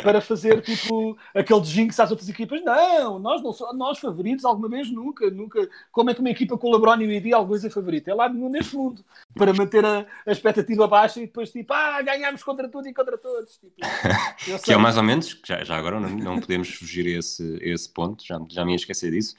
para 0.05 0.21
fazer 0.21 0.61
tipo 0.61 1.17
aquele 1.35 1.64
jinx 1.64 1.99
às 1.99 2.11
outras 2.11 2.29
equipas. 2.29 2.62
Não, 2.62 3.19
nós 3.19 3.43
não 3.43 3.53
somos 3.53 3.77
nós 3.77 3.99
favoritos 3.99 4.45
alguma 4.45 4.69
vez 4.69 4.90
nunca, 4.90 5.31
nunca. 5.31 5.69
Como 5.90 6.11
é 6.11 6.14
que 6.14 6.21
uma 6.21 6.31
equipa 6.31 6.59
com 6.59 6.69
o 6.69 6.73
LeBron 6.73 7.01
e 7.01 7.14
o 7.14 7.17
AD 7.17 7.33
alguma 7.33 7.59
vez 7.59 7.64
é 7.64 7.71
favorita? 7.71 8.11
É 8.11 8.14
lá 8.14 8.29
neste 8.29 8.77
mundo 8.77 9.03
para 9.35 9.55
manter 9.55 9.85
a, 9.85 10.07
a, 10.27 10.31
expectativa 10.31 10.87
baixa 10.87 11.21
e 11.21 11.27
depois 11.27 11.51
tipo, 11.51 11.73
ah, 11.73 12.03
ganhamos 12.03 12.43
contra 12.43 12.69
tudo 12.69 12.87
e 12.87 12.95
contra 12.95 13.17
todos. 13.17 13.57
Tipo, 13.57 13.75
que 14.62 14.73
é 14.73 14.77
mais 14.77 14.97
ou 14.99 15.03
menos, 15.03 15.40
já, 15.45 15.64
já 15.64 15.77
agora 15.77 15.99
não, 15.99 16.11
não 16.11 16.38
podemos 16.38 16.69
fugir 16.75 17.07
a 17.07 17.19
esse, 17.19 17.59
a 17.62 17.67
esse 17.67 17.90
ponto, 17.90 18.23
já, 18.25 18.38
já 18.51 18.64
me 18.64 18.73
ia 18.73 18.77
esquecer 18.77 19.11
disso. 19.11 19.35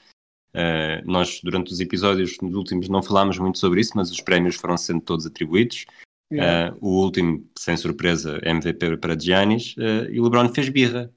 Uh, 0.50 1.04
nós, 1.04 1.40
durante 1.44 1.72
os 1.72 1.80
episódios 1.80 2.38
nos 2.40 2.54
últimos, 2.54 2.88
não 2.88 3.02
falámos 3.02 3.38
muito 3.38 3.58
sobre 3.58 3.80
isso, 3.80 3.92
mas 3.94 4.10
os 4.10 4.20
prémios 4.20 4.56
foram 4.56 4.76
sendo 4.76 5.02
todos 5.02 5.26
atribuídos. 5.26 5.84
Yeah. 6.32 6.74
Uh, 6.74 6.78
o 6.80 7.02
último, 7.02 7.48
sem 7.56 7.76
surpresa, 7.76 8.40
MVP 8.42 8.96
para 8.96 9.18
Giannis, 9.18 9.76
uh, 9.76 10.10
e 10.10 10.18
o 10.18 10.24
LeBron 10.24 10.48
fez 10.48 10.68
birra. 10.68 11.12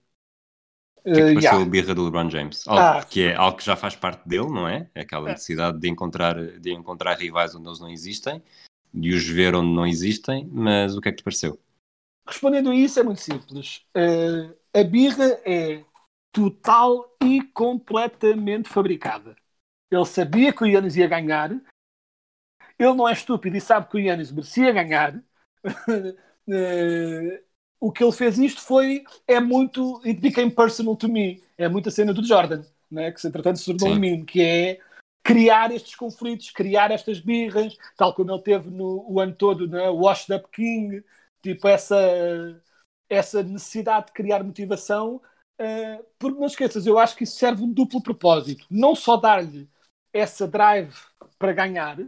O 1.00 1.04
que 1.04 1.10
é 1.10 1.14
que 1.14 1.34
pareceu 1.34 1.52
yeah. 1.52 1.62
a 1.62 1.66
birra 1.66 1.96
do 1.96 2.06
LeBron 2.06 2.30
James? 2.30 2.68
Algo 2.68 2.82
ah. 2.82 3.04
que 3.04 3.24
é 3.24 3.36
algo 3.36 3.58
que 3.58 3.66
já 3.66 3.76
faz 3.76 3.96
parte 3.96 4.28
dele, 4.28 4.50
não 4.50 4.68
é? 4.68 4.90
Aquela 4.94 5.30
necessidade 5.30 5.80
de 5.80 5.90
encontrar, 5.90 6.36
de 6.60 6.72
encontrar 6.72 7.18
rivais 7.18 7.56
onde 7.56 7.68
eles 7.68 7.80
não 7.80 7.90
existem, 7.90 8.44
de 8.94 9.14
os 9.14 9.28
ver 9.28 9.56
onde 9.56 9.74
não 9.74 9.88
existem, 9.88 10.48
mas 10.52 10.96
o 10.96 11.02
que 11.02 11.10
é 11.10 11.12
que 11.12 11.18
te 11.18 11.24
pareceu? 11.24 11.60
Respondendo 12.28 12.70
a 12.70 12.76
isso 12.76 13.00
é 13.00 13.04
muito 13.04 13.22
simples. 13.22 13.84
Uh, 13.96 14.56
a 14.74 14.84
birra 14.84 15.40
é 15.46 15.84
total 16.32 17.16
e 17.24 17.42
completamente 17.42 18.70
fabricada. 18.70 19.36
Ele 19.92 20.06
sabia 20.06 20.54
que 20.54 20.64
o 20.64 20.68
Yannis 20.68 20.96
ia 20.96 21.08
ganhar, 21.08 21.50
ele 22.80 22.94
não 22.94 23.08
é 23.08 23.14
estúpido 23.14 23.58
e 23.58 23.62
sabe 23.62 23.90
que 23.90 23.98
o 23.98 24.00
Yannis 24.00 24.32
merecia 24.32 24.72
ganhar. 24.72 25.22
Eh, 26.52 27.44
o 27.80 27.92
que 27.92 28.04
ele 28.04 28.12
fez 28.12 28.40
isto 28.40 28.62
foi 28.62 29.04
é 29.28 29.40
muito 29.40 30.02
it 30.04 30.20
became 30.20 30.50
personal 30.50 30.96
to 30.96 31.08
me 31.08 31.44
é 31.56 31.70
muita 31.70 31.92
cena 31.92 32.12
do 32.12 32.26
Jordan 32.26 32.64
né? 32.90 33.12
que 33.12 33.22
se 33.22 33.28
entretanto 33.28 33.60
se 33.60 33.66
tornou 33.66 33.96
um 33.96 34.00
meme 34.00 34.26
que 34.26 34.42
é 34.42 34.80
criar 35.24 35.72
estes 35.72 35.96
conflitos 35.96 36.50
criar 36.50 36.90
estas 36.90 37.20
birras 37.20 37.78
tal 37.96 38.16
como 38.16 38.32
ele 38.32 38.42
teve 38.42 38.68
no 38.72 39.06
o 39.08 39.20
ano 39.20 39.36
todo 39.36 39.68
na 39.68 39.78
né? 39.78 39.90
Washed 39.90 40.36
Up 40.36 40.50
King 40.52 41.04
tipo 41.44 41.68
essa 41.68 41.96
essa 43.08 43.44
necessidade 43.44 44.08
de 44.08 44.14
criar 44.14 44.44
motivação 44.44 45.22
uh, 45.62 46.06
porque 46.18 46.40
não 46.40 46.48
esqueças 46.48 46.88
eu 46.88 46.98
acho 46.98 47.16
que 47.16 47.26
isso 47.26 47.38
serve 47.38 47.62
um 47.62 47.72
duplo 47.72 48.02
propósito 48.02 48.66
não 48.72 48.96
só 48.96 49.18
dar-lhe 49.18 49.70
essa 50.12 50.48
drive 50.48 50.96
para 51.38 51.54
ganhar 51.54 52.00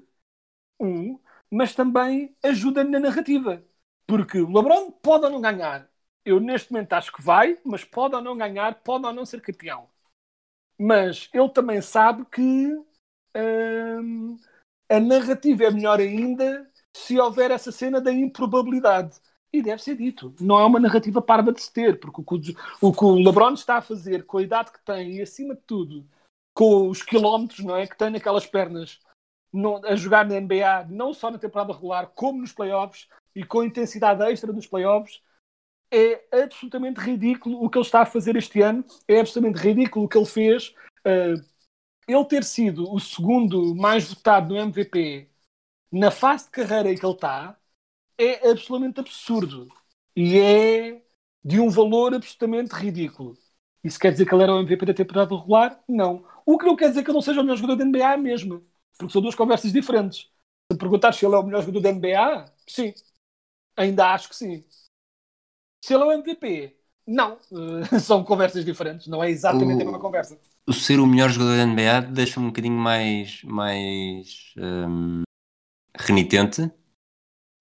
um, 0.82 1.20
mas 1.50 1.76
também 1.76 2.36
ajuda 2.44 2.84
na 2.84 3.00
narrativa. 3.00 3.63
Porque 4.08 4.39
o 4.39 4.52
LeBron 4.52 4.91
pode 4.91 5.26
ou 5.26 5.32
não 5.32 5.41
ganhar. 5.41 5.89
Eu 6.26 6.39
neste 6.39 6.72
momento 6.72 6.94
acho 6.94 7.12
que 7.12 7.22
vai, 7.22 7.58
mas 7.63 7.84
pode 7.84 8.15
ou 8.15 8.22
não 8.22 8.38
ganhar, 8.38 8.76
pode 8.84 9.06
ou 9.06 9.13
não 9.13 9.26
ser 9.26 9.41
campeão. 9.41 9.88
Mas 10.78 11.30
ele 11.34 11.50
também 11.50 11.82
sabe 11.82 12.26
que 12.26 12.41
hum, 13.36 14.38
a 14.89 15.00
narrativa 15.00 15.65
é 15.65 15.72
melhor 15.72 16.00
ainda 16.00 16.70
se 16.96 17.20
houver 17.20 17.52
essa 17.52 17.72
cena 17.72 18.02
da 18.02 18.12
improbabilidade. 18.12 19.20
E 19.54 19.62
deve 19.62 19.84
ser 19.84 19.98
dito. 19.98 20.34
Não 20.39 20.60
é 20.60 20.65
uma 20.65 20.80
narrativa 20.80 21.22
parva 21.22 21.52
de 21.52 21.62
se 21.62 21.72
ter, 21.72 22.00
porque 22.00 22.22
o 22.22 22.24
que 22.24 22.56
o, 22.82 22.94
que 22.94 23.04
o 23.04 23.15
LeBron 23.15 23.54
está 23.54 23.78
a 23.78 23.82
fazer 23.82 24.26
com 24.26 24.38
a 24.38 24.44
idade 24.44 24.72
que 24.72 24.84
tem 24.84 25.17
e, 25.17 25.22
acima 25.22 25.56
de 25.56 25.62
tudo, 25.62 26.08
com 26.54 26.89
os 26.89 27.02
quilómetros 27.02 27.60
não 27.60 27.76
é, 27.76 27.86
que 27.86 27.98
tem 27.98 28.10
naquelas 28.10 28.46
pernas 28.46 29.00
a 29.86 29.96
jogar 29.96 30.26
na 30.26 30.40
NBA, 30.40 30.88
não 30.90 31.14
só 31.14 31.30
na 31.30 31.38
temporada 31.38 31.74
regular, 31.74 32.08
como 32.16 32.42
nos 32.42 32.54
playoffs 32.54 33.08
e 33.36 33.43
com 33.43 33.64
intensidade 33.64 34.24
extra 34.24 34.52
nos 34.54 34.68
playoffs, 34.68 35.22
é 35.91 36.24
absolutamente 36.43 36.99
ridículo 36.99 37.64
o 37.64 37.70
que 37.70 37.78
ele 37.78 37.86
está 37.86 38.02
a 38.02 38.06
fazer 38.06 38.36
este 38.36 38.62
ano. 38.62 38.84
É 39.08 39.20
absolutamente 39.20 39.60
ridículo 39.60 40.06
o 40.06 40.08
que 40.08 40.18
ele 40.18 40.26
fez. 40.26 40.74
Uh, 41.06 41.43
ele 42.08 42.26
ter 42.26 42.43
sido 42.43 42.91
o 42.91 42.99
segundo 42.99 43.76
mais 43.76 44.10
votado 44.14 44.54
no 44.54 44.60
MVP 44.60 45.30
na 45.91 46.12
fase 46.12 46.45
de 46.45 46.52
carreira 46.52 46.91
em 46.91 46.97
que 46.97 47.06
ele 47.06 47.14
está 47.14 47.58
é 48.18 48.49
absolutamente 48.49 48.99
absurdo 48.99 49.68
e 50.16 50.38
é 50.39 51.02
de 51.43 51.60
um 51.60 51.70
valor 51.70 52.14
absolutamente 52.14 52.74
ridículo. 52.74 53.38
Isso 53.84 53.99
quer 53.99 54.12
dizer 54.12 54.26
que 54.28 54.34
ele 54.34 54.43
era 54.43 54.54
o 54.54 54.60
MVP 54.60 54.86
da 54.86 54.93
temporada 54.93 55.36
regular? 55.36 55.84
Não. 55.88 56.26
O 56.45 56.58
que 56.58 56.66
não 56.66 56.76
quer 56.76 56.89
dizer 56.89 57.04
que 57.04 57.10
ele 57.10 57.16
não 57.16 57.22
seja 57.22 57.41
o 57.41 57.43
melhor 57.43 57.58
jogador 57.58 57.78
da 57.78 57.86
NBA 57.86 58.18
mesmo. 58.18 58.62
Porque 59.02 59.14
são 59.14 59.22
duas 59.22 59.36
conversas 59.36 59.72
diferentes. 59.74 60.30
Se 60.72 60.78
perguntar 60.78 61.14
se 61.14 61.26
ele 61.26 61.36
é 61.36 61.38
o 61.39 61.43
melhor 61.43 61.62
jogador 61.62 61.82
da 61.82 61.89
NBA, 61.89 62.45
sim. 62.68 62.93
Ainda 63.78 64.14
acho 64.14 64.30
que 64.30 64.36
sim. 64.38 64.66
Se 65.82 65.93
ele 65.93 66.04
é 66.04 66.06
o 66.08 66.12
MVP, 66.12 66.78
não, 67.08 67.38
eh, 67.93 67.99
são 67.99 68.24
conversas 68.24 68.64
diferentes, 68.66 69.08
não 69.08 69.24
é 69.24 69.30
exatamente 69.30 69.82
O- 69.82 69.82
a 69.82 69.86
mesma 69.86 69.99
conversa. 69.99 70.39
O 70.68 70.74
ser 70.74 70.99
o 70.99 71.08
melhor 71.08 71.30
jogador 71.30 71.58
da 71.58 71.64
NBA 71.64 72.02
deixa-me 72.02 72.45
um 72.45 72.49
bocadinho 72.49 72.78
mais, 72.78 73.43
mais 73.43 74.54
hum, 74.58 75.24
renitente. 75.97 76.72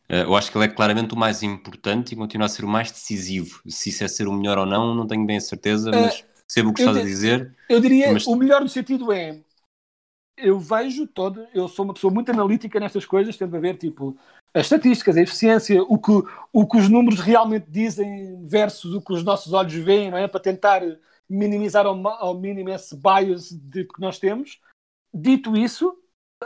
Eh, 0.08 0.22
eu 0.24 0.34
acho 0.36 0.50
que 0.50 0.58
ele 0.58 0.64
é 0.66 0.68
claramente 0.68 1.14
o 1.14 1.16
mais 1.16 1.42
importante 1.42 2.12
e 2.12 2.16
continua 2.16 2.46
a 2.46 2.48
ser 2.48 2.64
o 2.64 2.68
mais 2.68 2.90
decisivo. 2.90 3.60
Se 3.68 3.90
isso 3.90 4.04
é 4.04 4.08
ser 4.08 4.26
o 4.28 4.32
melhor 4.32 4.58
ou 4.58 4.66
não, 4.66 4.94
não 4.94 5.06
tenho 5.06 5.24
bem 5.26 5.36
a 5.36 5.40
certeza, 5.40 5.92
mas 5.92 6.22
percebo 6.46 6.70
o 6.70 6.74
que 6.74 6.80
estás 6.80 6.96
a 6.96 7.00
dizer. 7.00 7.56
Eu 7.68 7.80
diria, 7.80 8.12
Mas- 8.12 8.26
o 8.26 8.34
melhor 8.34 8.60
no 8.60 8.68
sentido 8.68 9.12
é, 9.12 9.40
eu 10.42 10.58
vejo 10.58 11.06
todo, 11.06 11.46
eu 11.54 11.68
sou 11.68 11.84
uma 11.84 11.94
pessoa 11.94 12.12
muito 12.12 12.30
analítica 12.30 12.80
nestas 12.80 13.04
coisas, 13.04 13.36
tendo 13.36 13.56
a 13.56 13.60
ver, 13.60 13.76
tipo, 13.76 14.16
as 14.54 14.66
estatísticas, 14.66 15.16
a 15.16 15.22
eficiência, 15.22 15.82
o 15.82 15.98
que, 15.98 16.10
o 16.52 16.66
que 16.66 16.76
os 16.78 16.88
números 16.88 17.20
realmente 17.20 17.66
dizem 17.68 18.42
versus 18.46 18.94
o 18.94 19.00
que 19.00 19.12
os 19.12 19.22
nossos 19.22 19.52
olhos 19.52 19.74
veem, 19.74 20.10
não 20.10 20.18
é? 20.18 20.26
Para 20.26 20.40
tentar 20.40 20.82
minimizar 21.28 21.86
ao, 21.86 22.08
ao 22.08 22.34
mínimo 22.34 22.70
esse 22.70 22.96
bias 22.96 23.50
de 23.52 23.84
que 23.84 24.00
nós 24.00 24.18
temos. 24.18 24.60
Dito 25.14 25.56
isso, 25.56 25.96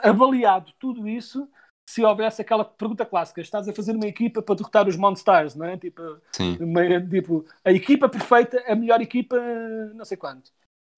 avaliado 0.02 0.72
tudo 0.78 1.08
isso, 1.08 1.48
se 1.88 2.04
houvesse 2.04 2.40
aquela 2.42 2.64
pergunta 2.64 3.04
clássica, 3.04 3.40
estás 3.40 3.68
a 3.68 3.72
fazer 3.72 3.94
uma 3.94 4.06
equipa 4.06 4.42
para 4.42 4.54
derrotar 4.54 4.88
os 4.88 4.96
Monstars, 4.96 5.54
não 5.54 5.66
é? 5.66 5.76
Tipo, 5.76 6.02
uma- 6.60 7.00
tipo, 7.08 7.44
a 7.64 7.72
equipa 7.72 8.08
perfeita, 8.08 8.62
a 8.66 8.74
melhor 8.74 9.00
equipa, 9.00 9.38
não 9.94 10.04
sei 10.04 10.16
quanto. 10.16 10.50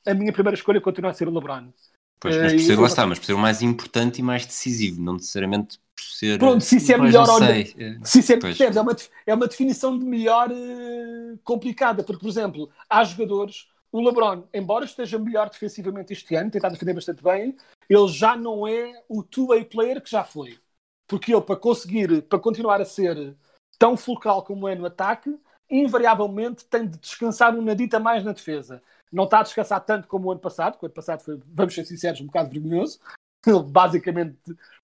A 0.07 0.14
minha 0.14 0.32
primeira 0.32 0.55
escolha 0.55 0.80
continua 0.80 1.11
a 1.11 1.14
ser 1.14 1.26
o 1.26 1.32
LeBron. 1.32 1.72
Pois, 2.20 2.36
mas 2.36 2.52
por 2.52 2.58
Eh, 2.58 2.64
ser, 2.64 2.78
lá 2.78 2.86
está, 2.86 3.06
mas 3.06 3.18
por 3.18 3.24
ser 3.26 3.32
o 3.34 3.38
mais 3.38 3.62
importante 3.62 4.18
e 4.18 4.22
mais 4.22 4.46
decisivo, 4.46 5.00
não 5.00 5.14
necessariamente 5.14 5.78
por 5.94 6.04
ser. 6.04 6.38
Pronto, 6.38 6.60
se 6.62 6.76
isso 6.76 6.92
é 6.92 6.96
Pois, 6.98 7.10
melhor 7.10 7.28
ou 7.28 7.40
não. 7.40 7.46
Eh, 7.48 7.98
Se 8.04 8.20
isso 8.20 8.32
é, 8.32 8.36
percebes? 8.36 8.76
é, 8.76 8.80
uma, 8.80 8.96
é 9.26 9.34
uma 9.34 9.46
definição 9.48 9.98
de 9.98 10.04
melhor 10.04 10.50
eh, 10.50 11.38
complicada, 11.44 12.02
porque, 12.02 12.20
por 12.20 12.28
exemplo, 12.28 12.70
há 12.88 13.04
jogadores, 13.04 13.68
o 13.90 14.00
LeBron, 14.00 14.44
embora 14.52 14.84
esteja 14.84 15.18
melhor 15.18 15.48
defensivamente 15.48 16.12
este 16.12 16.34
ano, 16.34 16.50
tem 16.50 16.58
estado 16.58 16.72
a 16.72 16.74
defender 16.74 16.94
bastante 16.94 17.22
bem, 17.22 17.56
ele 17.88 18.08
já 18.08 18.36
não 18.36 18.66
é 18.66 18.92
o 19.08 19.22
two-way 19.22 19.64
player 19.64 20.00
que 20.02 20.10
já 20.10 20.24
foi. 20.24 20.58
Porque 21.06 21.32
ele, 21.32 21.40
para 21.42 21.56
conseguir, 21.56 22.22
para 22.22 22.38
continuar 22.38 22.80
a 22.80 22.84
ser 22.84 23.36
tão 23.78 23.96
fulcral 23.96 24.42
como 24.42 24.66
é 24.68 24.74
no 24.74 24.86
ataque, 24.86 25.34
invariavelmente 25.70 26.64
tem 26.66 26.86
de 26.86 26.98
descansar 26.98 27.54
um 27.56 27.62
nadita 27.62 27.98
mais 28.00 28.24
na 28.24 28.32
defesa. 28.32 28.82
Não 29.12 29.24
está 29.24 29.40
a 29.40 29.42
descansar 29.42 29.80
tanto 29.84 30.09
como 30.09 30.28
o 30.28 30.30
ano 30.32 30.40
passado, 30.40 30.72
porque 30.72 30.86
o 30.86 30.88
ano 30.88 30.94
passado 30.94 31.20
foi, 31.22 31.40
vamos 31.46 31.74
ser 31.74 31.84
sinceros, 31.84 32.20
um 32.20 32.26
bocado 32.26 32.50
vergonhoso. 32.50 32.98
Ele 33.46 33.62
basicamente 33.62 34.36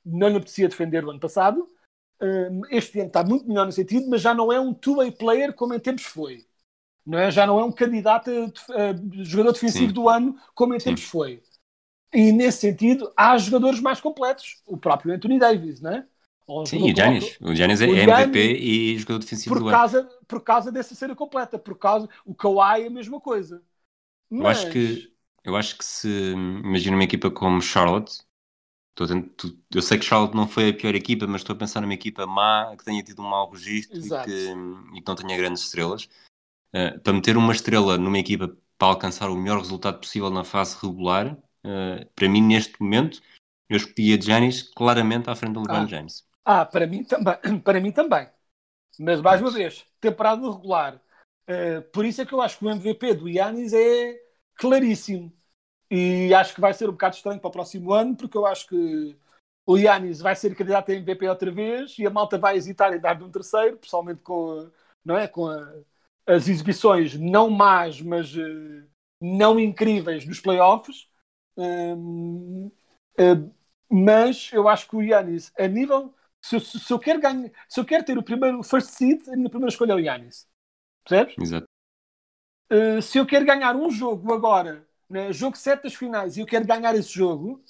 não 0.05 0.29
lhe 0.29 0.37
apetecia 0.37 0.69
defender 0.69 1.05
o 1.05 1.11
ano 1.11 1.19
passado. 1.21 1.69
Um, 2.21 2.63
este 2.71 3.01
ano 3.01 3.09
está 3.09 3.25
muito 3.25 3.47
melhor 3.49 3.67
no 3.67 3.73
sentido, 3.73 4.09
mas 4.09 4.21
já 4.21 4.33
não 4.33 4.53
é 4.53 4.61
um 4.61 4.73
two-way 4.73 5.11
player 5.11 5.53
como 5.53 5.75
em 5.75 5.81
tempos 5.81 6.05
foi. 6.05 6.47
Não 7.05 7.19
é? 7.19 7.33
Já 7.33 7.45
não 7.45 7.59
é 7.59 7.65
um 7.65 7.73
candidato 7.73 8.31
a, 8.31 8.47
def- 8.47 8.71
a 8.71 9.25
jogador 9.25 9.53
defensivo 9.53 9.89
Sim. 9.89 9.93
do 9.93 10.09
ano 10.09 10.39
como 10.55 10.73
em 10.75 10.79
Sim. 10.79 10.91
tempos 10.91 11.03
foi. 11.05 11.43
E 12.15 12.31
nesse 12.31 12.59
sentido, 12.59 13.13
há 13.17 13.37
jogadores 13.39 13.81
mais 13.81 14.01
completos. 14.01 14.63
O 14.67 14.77
próprio 14.77 15.13
Anthony 15.13 15.39
Davis, 15.39 15.81
não 15.81 15.91
é? 15.91 16.07
Sim, 16.67 16.87
e 16.87 16.93
o 16.93 16.95
Giannis. 16.97 17.39
O 17.41 17.55
Giannis 17.55 17.81
é 17.81 17.87
O 17.87 17.97
MVP 17.97 18.41
Giannis- 18.43 18.61
e 18.63 18.99
jogador 18.99 19.19
defensivo 19.19 19.55
por 19.55 19.61
do 19.61 19.69
ano. 19.69 19.77
causa, 19.77 20.11
por 20.29 20.41
causa 20.45 20.71
dessa 20.71 20.95
cena 20.95 21.17
completa. 21.17 21.59
Por 21.59 21.77
causa, 21.77 22.09
o 22.25 22.35
Kawhi 22.35 22.83
é 22.83 22.87
a 22.87 22.91
mesma 22.91 23.21
coisa. 23.21 23.63
Eu 24.33 24.47
acho 24.47 24.71
que 24.71 25.13
eu 25.45 25.57
acho 25.57 25.77
que 25.77 25.85
se 25.85 26.09
imagina 26.33 26.97
uma 26.97 27.05
equipa 27.05 27.31
como 27.31 27.61
Charlotte, 27.61 28.23
eu 29.75 29.83
sei 29.83 29.99
que 29.99 30.05
Charlotte 30.05 30.35
não 30.35 30.47
foi 30.47 30.69
a 30.69 30.75
pior 30.75 30.95
equipa, 30.95 31.27
mas 31.27 31.41
estou 31.41 31.55
a 31.55 31.59
pensar 31.59 31.81
numa 31.81 31.95
equipa 31.95 32.27
má 32.27 32.75
que 32.77 32.85
tenha 32.85 33.03
tido 33.03 33.23
um 33.23 33.29
mau 33.29 33.51
registro 33.51 33.99
e 33.99 34.03
que, 34.03 34.53
e 34.95 35.01
que 35.01 35.09
não 35.09 35.15
tenha 35.15 35.37
grandes 35.37 35.63
estrelas. 35.63 36.09
Eh, 36.73 36.99
para 36.99 37.13
meter 37.13 37.37
uma 37.37 37.53
estrela 37.53 37.99
numa 37.99 38.19
equipa 38.19 38.55
para 38.79 38.89
alcançar 38.89 39.31
o 39.31 39.37
melhor 39.37 39.59
resultado 39.59 39.99
possível 39.99 40.31
na 40.31 40.45
fase 40.45 40.77
regular, 40.81 41.37
eh, 41.65 42.07
para 42.15 42.29
mim 42.29 42.43
neste 42.43 42.81
momento 42.81 43.21
eu 43.69 43.77
escolhia 43.77 44.21
Giannis 44.21 44.63
claramente 44.63 45.31
à 45.31 45.35
frente 45.35 45.55
do 45.55 45.61
LeBron 45.61 45.85
Ah. 45.85 45.87
James. 45.87 46.27
Ah, 46.45 46.65
para 46.67 46.87
mim 46.87 47.05
também. 47.05 47.37
Para 47.65 47.81
mim 47.81 47.93
também. 47.93 48.29
Mas 48.99 49.21
mais 49.21 49.41
uma 49.41 49.51
vez, 49.51 49.87
temporada 50.01 50.43
regular. 50.51 51.01
Eh, 51.47 51.81
por 51.93 52.05
isso 52.05 52.23
é 52.23 52.27
que 52.27 52.33
eu 52.35 52.41
acho 52.43 52.59
que 52.59 52.65
o 52.65 52.71
MVP 52.71 53.15
do 53.15 53.29
Yannis 53.29 53.73
é 53.73 54.19
claríssimo. 54.57 55.33
E 55.91 56.35
acho 56.35 56.55
que 56.55 56.61
vai 56.61 56.75
ser 56.75 56.89
um 56.89 56.93
bocado 56.93 57.17
estranho 57.17 57.41
para 57.41 57.49
o 57.49 57.53
próximo 57.53 57.93
ano, 57.93 58.17
porque 58.17 58.37
eu 58.39 58.47
acho 58.47 58.67
que 58.69 59.17
o 59.67 59.77
Yannis 59.79 60.21
vai 60.21 60.35
ser 60.37 60.55
candidato 60.57 60.91
a 60.91 60.95
MVP 60.95 61.29
outra 61.29 61.51
vez 61.53 61.97
e 61.99 62.07
a 62.07 62.11
malta 62.11 62.39
vai 62.39 62.57
hesitar 62.57 62.93
em 62.95 63.01
dar-lhe 63.01 63.25
um 63.25 63.31
terceiro, 63.31 63.79
pessoalmente 63.79 64.23
com, 64.23 64.71
não 65.05 65.17
é? 65.19 65.29
com 65.29 65.49
a- 65.49 65.75
as 66.27 66.49
exibições 66.49 67.15
não 67.19 67.51
más, 67.51 68.01
mas 68.01 68.35
eh, 68.37 68.85
não 69.21 69.59
incríveis 69.61 70.25
dos 70.27 70.41
playoffs. 70.41 71.09
Hum, 71.57 72.71
eh, 73.19 73.37
mas 73.91 74.51
eu 74.53 74.69
acho 74.69 74.89
que 74.89 74.97
o 74.97 75.03
Yannis, 75.03 75.53
a 75.59 75.67
nível 75.69 76.15
se, 76.43 76.59
se- 76.61 76.81
se 76.81 76.93
eu 76.93 76.99
quero 76.99 77.21
ganhar, 77.21 77.51
se 77.69 77.79
eu 77.81 77.85
quero 77.85 78.05
ter 78.05 78.19
o 78.19 78.23
primeiro 78.23 78.63
first 78.63 78.91
seed, 78.91 79.29
a 79.29 79.37
minha 79.37 79.51
primeira 79.51 79.71
escolha 79.73 79.93
é 79.93 79.95
o 79.97 80.01
Yannis. 80.01 80.49
Percebes? 81.05 81.35
Exato. 81.39 81.67
Uh, 82.71 83.03
se 83.03 83.19
eu 83.19 83.27
quero 83.27 83.45
ganhar 83.45 83.77
um 83.77 83.91
jogo 83.91 84.33
agora, 84.33 84.87
né, 85.09 85.33
jogo 85.33 85.57
7 85.57 85.83
das 85.83 85.95
finais, 85.95 86.37
e 86.37 86.41
eu 86.41 86.47
quero 86.47 86.67
ganhar 86.67 86.95
esse 86.95 87.13
jogo, 87.13 87.63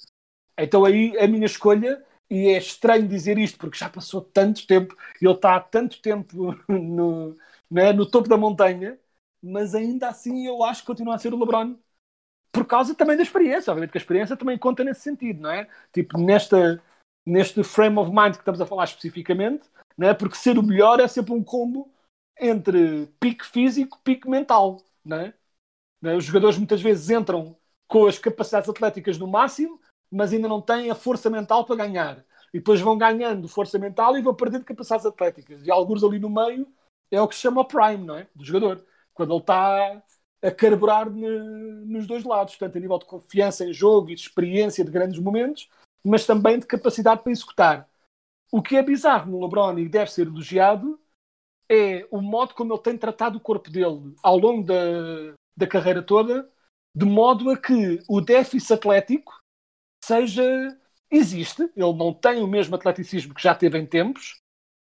então 0.57 0.85
aí 0.85 1.17
a 1.17 1.27
minha 1.27 1.45
escolha, 1.45 2.03
e 2.29 2.47
é 2.47 2.57
estranho 2.57 3.07
dizer 3.07 3.37
isto 3.37 3.57
porque 3.57 3.77
já 3.77 3.89
passou 3.89 4.21
tanto 4.21 4.65
tempo, 4.65 4.95
ele 5.21 5.31
está 5.31 5.55
há 5.55 5.59
tanto 5.59 6.01
tempo 6.01 6.55
no, 6.69 7.37
né, 7.69 7.91
no 7.91 8.05
topo 8.05 8.29
da 8.29 8.37
montanha, 8.37 8.97
mas 9.41 9.75
ainda 9.75 10.07
assim 10.07 10.47
eu 10.47 10.63
acho 10.63 10.81
que 10.81 10.87
continua 10.87 11.15
a 11.15 11.19
ser 11.19 11.33
o 11.33 11.37
LeBron. 11.37 11.75
Por 12.51 12.65
causa 12.65 12.95
também 12.95 13.17
da 13.17 13.23
experiência, 13.23 13.71
obviamente 13.71 13.91
que 13.91 13.97
a 13.97 14.01
experiência 14.01 14.37
também 14.37 14.57
conta 14.57 14.83
nesse 14.83 15.01
sentido, 15.01 15.41
não 15.41 15.51
é? 15.51 15.67
Tipo, 15.91 16.19
nesta, 16.19 16.81
neste 17.25 17.63
frame 17.63 17.97
of 17.97 18.09
mind 18.09 18.33
que 18.33 18.41
estamos 18.41 18.61
a 18.61 18.65
falar 18.65 18.85
especificamente, 18.85 19.67
não 19.97 20.07
é? 20.07 20.13
porque 20.13 20.37
ser 20.37 20.57
o 20.57 20.63
melhor 20.63 20.99
é 20.99 21.07
sempre 21.07 21.33
um 21.33 21.43
combo 21.43 21.92
entre 22.39 23.07
pique 23.19 23.45
físico 23.45 23.97
e 23.97 24.03
pique 24.03 24.29
mental. 24.29 24.81
É? 25.05 25.33
Não 26.01 26.11
é? 26.11 26.15
Os 26.15 26.25
jogadores 26.25 26.57
muitas 26.57 26.81
vezes 26.81 27.09
entram 27.09 27.55
com 27.87 28.05
as 28.07 28.17
capacidades 28.17 28.69
atléticas 28.69 29.17
no 29.17 29.27
máximo, 29.27 29.79
mas 30.11 30.33
ainda 30.33 30.47
não 30.47 30.61
têm 30.61 30.89
a 30.89 30.95
força 30.95 31.29
mental 31.29 31.65
para 31.65 31.75
ganhar. 31.75 32.25
E 32.53 32.59
depois 32.59 32.79
vão 32.81 32.97
ganhando 32.97 33.47
força 33.47 33.79
mental 33.79 34.17
e 34.17 34.21
vão 34.21 34.33
perdendo 34.33 34.63
capacidades 34.63 35.05
atléticas. 35.05 35.65
E 35.65 35.71
alguns 35.71 36.03
ali 36.03 36.19
no 36.19 36.29
meio 36.29 36.67
é 37.11 37.21
o 37.21 37.27
que 37.27 37.35
se 37.35 37.41
chama 37.41 37.61
o 37.61 37.65
prime, 37.65 38.05
não 38.05 38.17
é? 38.17 38.27
Do 38.35 38.45
jogador. 38.45 38.85
Quando 39.13 39.33
ele 39.33 39.39
está 39.39 40.03
a 40.41 40.51
carburar 40.51 41.09
ne- 41.09 41.85
nos 41.85 42.05
dois 42.05 42.23
lados, 42.23 42.57
tanto 42.57 42.77
a 42.77 42.81
nível 42.81 42.99
de 42.99 43.05
confiança 43.05 43.65
em 43.65 43.73
jogo 43.73 44.09
e 44.09 44.15
de 44.15 44.21
experiência 44.21 44.83
de 44.83 44.91
grandes 44.91 45.19
momentos, 45.19 45.69
mas 46.03 46.25
também 46.25 46.59
de 46.59 46.65
capacidade 46.65 47.21
para 47.21 47.31
executar. 47.31 47.89
O 48.51 48.61
que 48.61 48.75
é 48.75 48.83
bizarro 48.83 49.31
no 49.31 49.41
LeBron 49.41 49.79
e 49.79 49.87
deve 49.87 50.11
ser 50.11 50.27
elogiado 50.27 50.99
é 51.73 52.07
o 52.11 52.21
modo 52.21 52.53
como 52.53 52.73
ele 52.73 52.81
tem 52.81 52.97
tratado 52.97 53.37
o 53.37 53.41
corpo 53.41 53.69
dele 53.69 54.13
ao 54.21 54.37
longo 54.37 54.63
da, 54.63 55.33
da 55.57 55.67
carreira 55.67 56.01
toda, 56.01 56.49
de 56.95 57.05
modo 57.05 57.49
a 57.49 57.57
que 57.57 57.99
o 58.07 58.21
déficit 58.21 58.73
atlético 58.73 59.33
seja. 60.03 60.43
Existe, 61.11 61.61
ele 61.75 61.93
não 61.93 62.11
tem 62.11 62.41
o 62.41 62.47
mesmo 62.47 62.73
atleticismo 62.75 63.35
que 63.35 63.43
já 63.43 63.53
teve 63.53 63.77
em 63.77 63.85
tempos, 63.85 64.37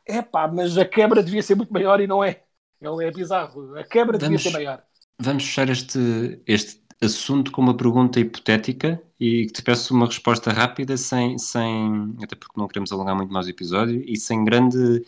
é 0.06 0.20
pá, 0.20 0.46
mas 0.46 0.76
a 0.76 0.84
quebra 0.84 1.22
devia 1.22 1.42
ser 1.42 1.54
muito 1.54 1.72
maior 1.72 2.02
e 2.02 2.06
não 2.06 2.22
é. 2.22 2.42
Ele 2.82 3.06
é 3.06 3.10
bizarro, 3.10 3.74
a 3.74 3.82
quebra 3.82 4.18
devia 4.18 4.36
Vamos- 4.36 4.42
ser 4.42 4.50
maior. 4.50 4.82
Vamos 5.22 5.44
fechar 5.44 5.70
este, 5.70 6.42
este 6.46 6.82
assunto 7.02 7.50
com 7.50 7.62
uma 7.62 7.74
pergunta 7.74 8.20
hipotética 8.20 9.02
e 9.18 9.46
que 9.46 9.52
te 9.54 9.62
peço 9.62 9.94
uma 9.94 10.04
resposta 10.04 10.52
rápida, 10.52 10.98
sem, 10.98 11.38
sem 11.38 12.14
até 12.22 12.36
porque 12.36 12.60
não 12.60 12.68
queremos 12.68 12.92
alongar 12.92 13.16
muito 13.16 13.32
mais 13.32 13.46
o 13.46 13.50
episódio 13.50 14.02
e 14.06 14.14
sem 14.18 14.44
grande, 14.44 15.06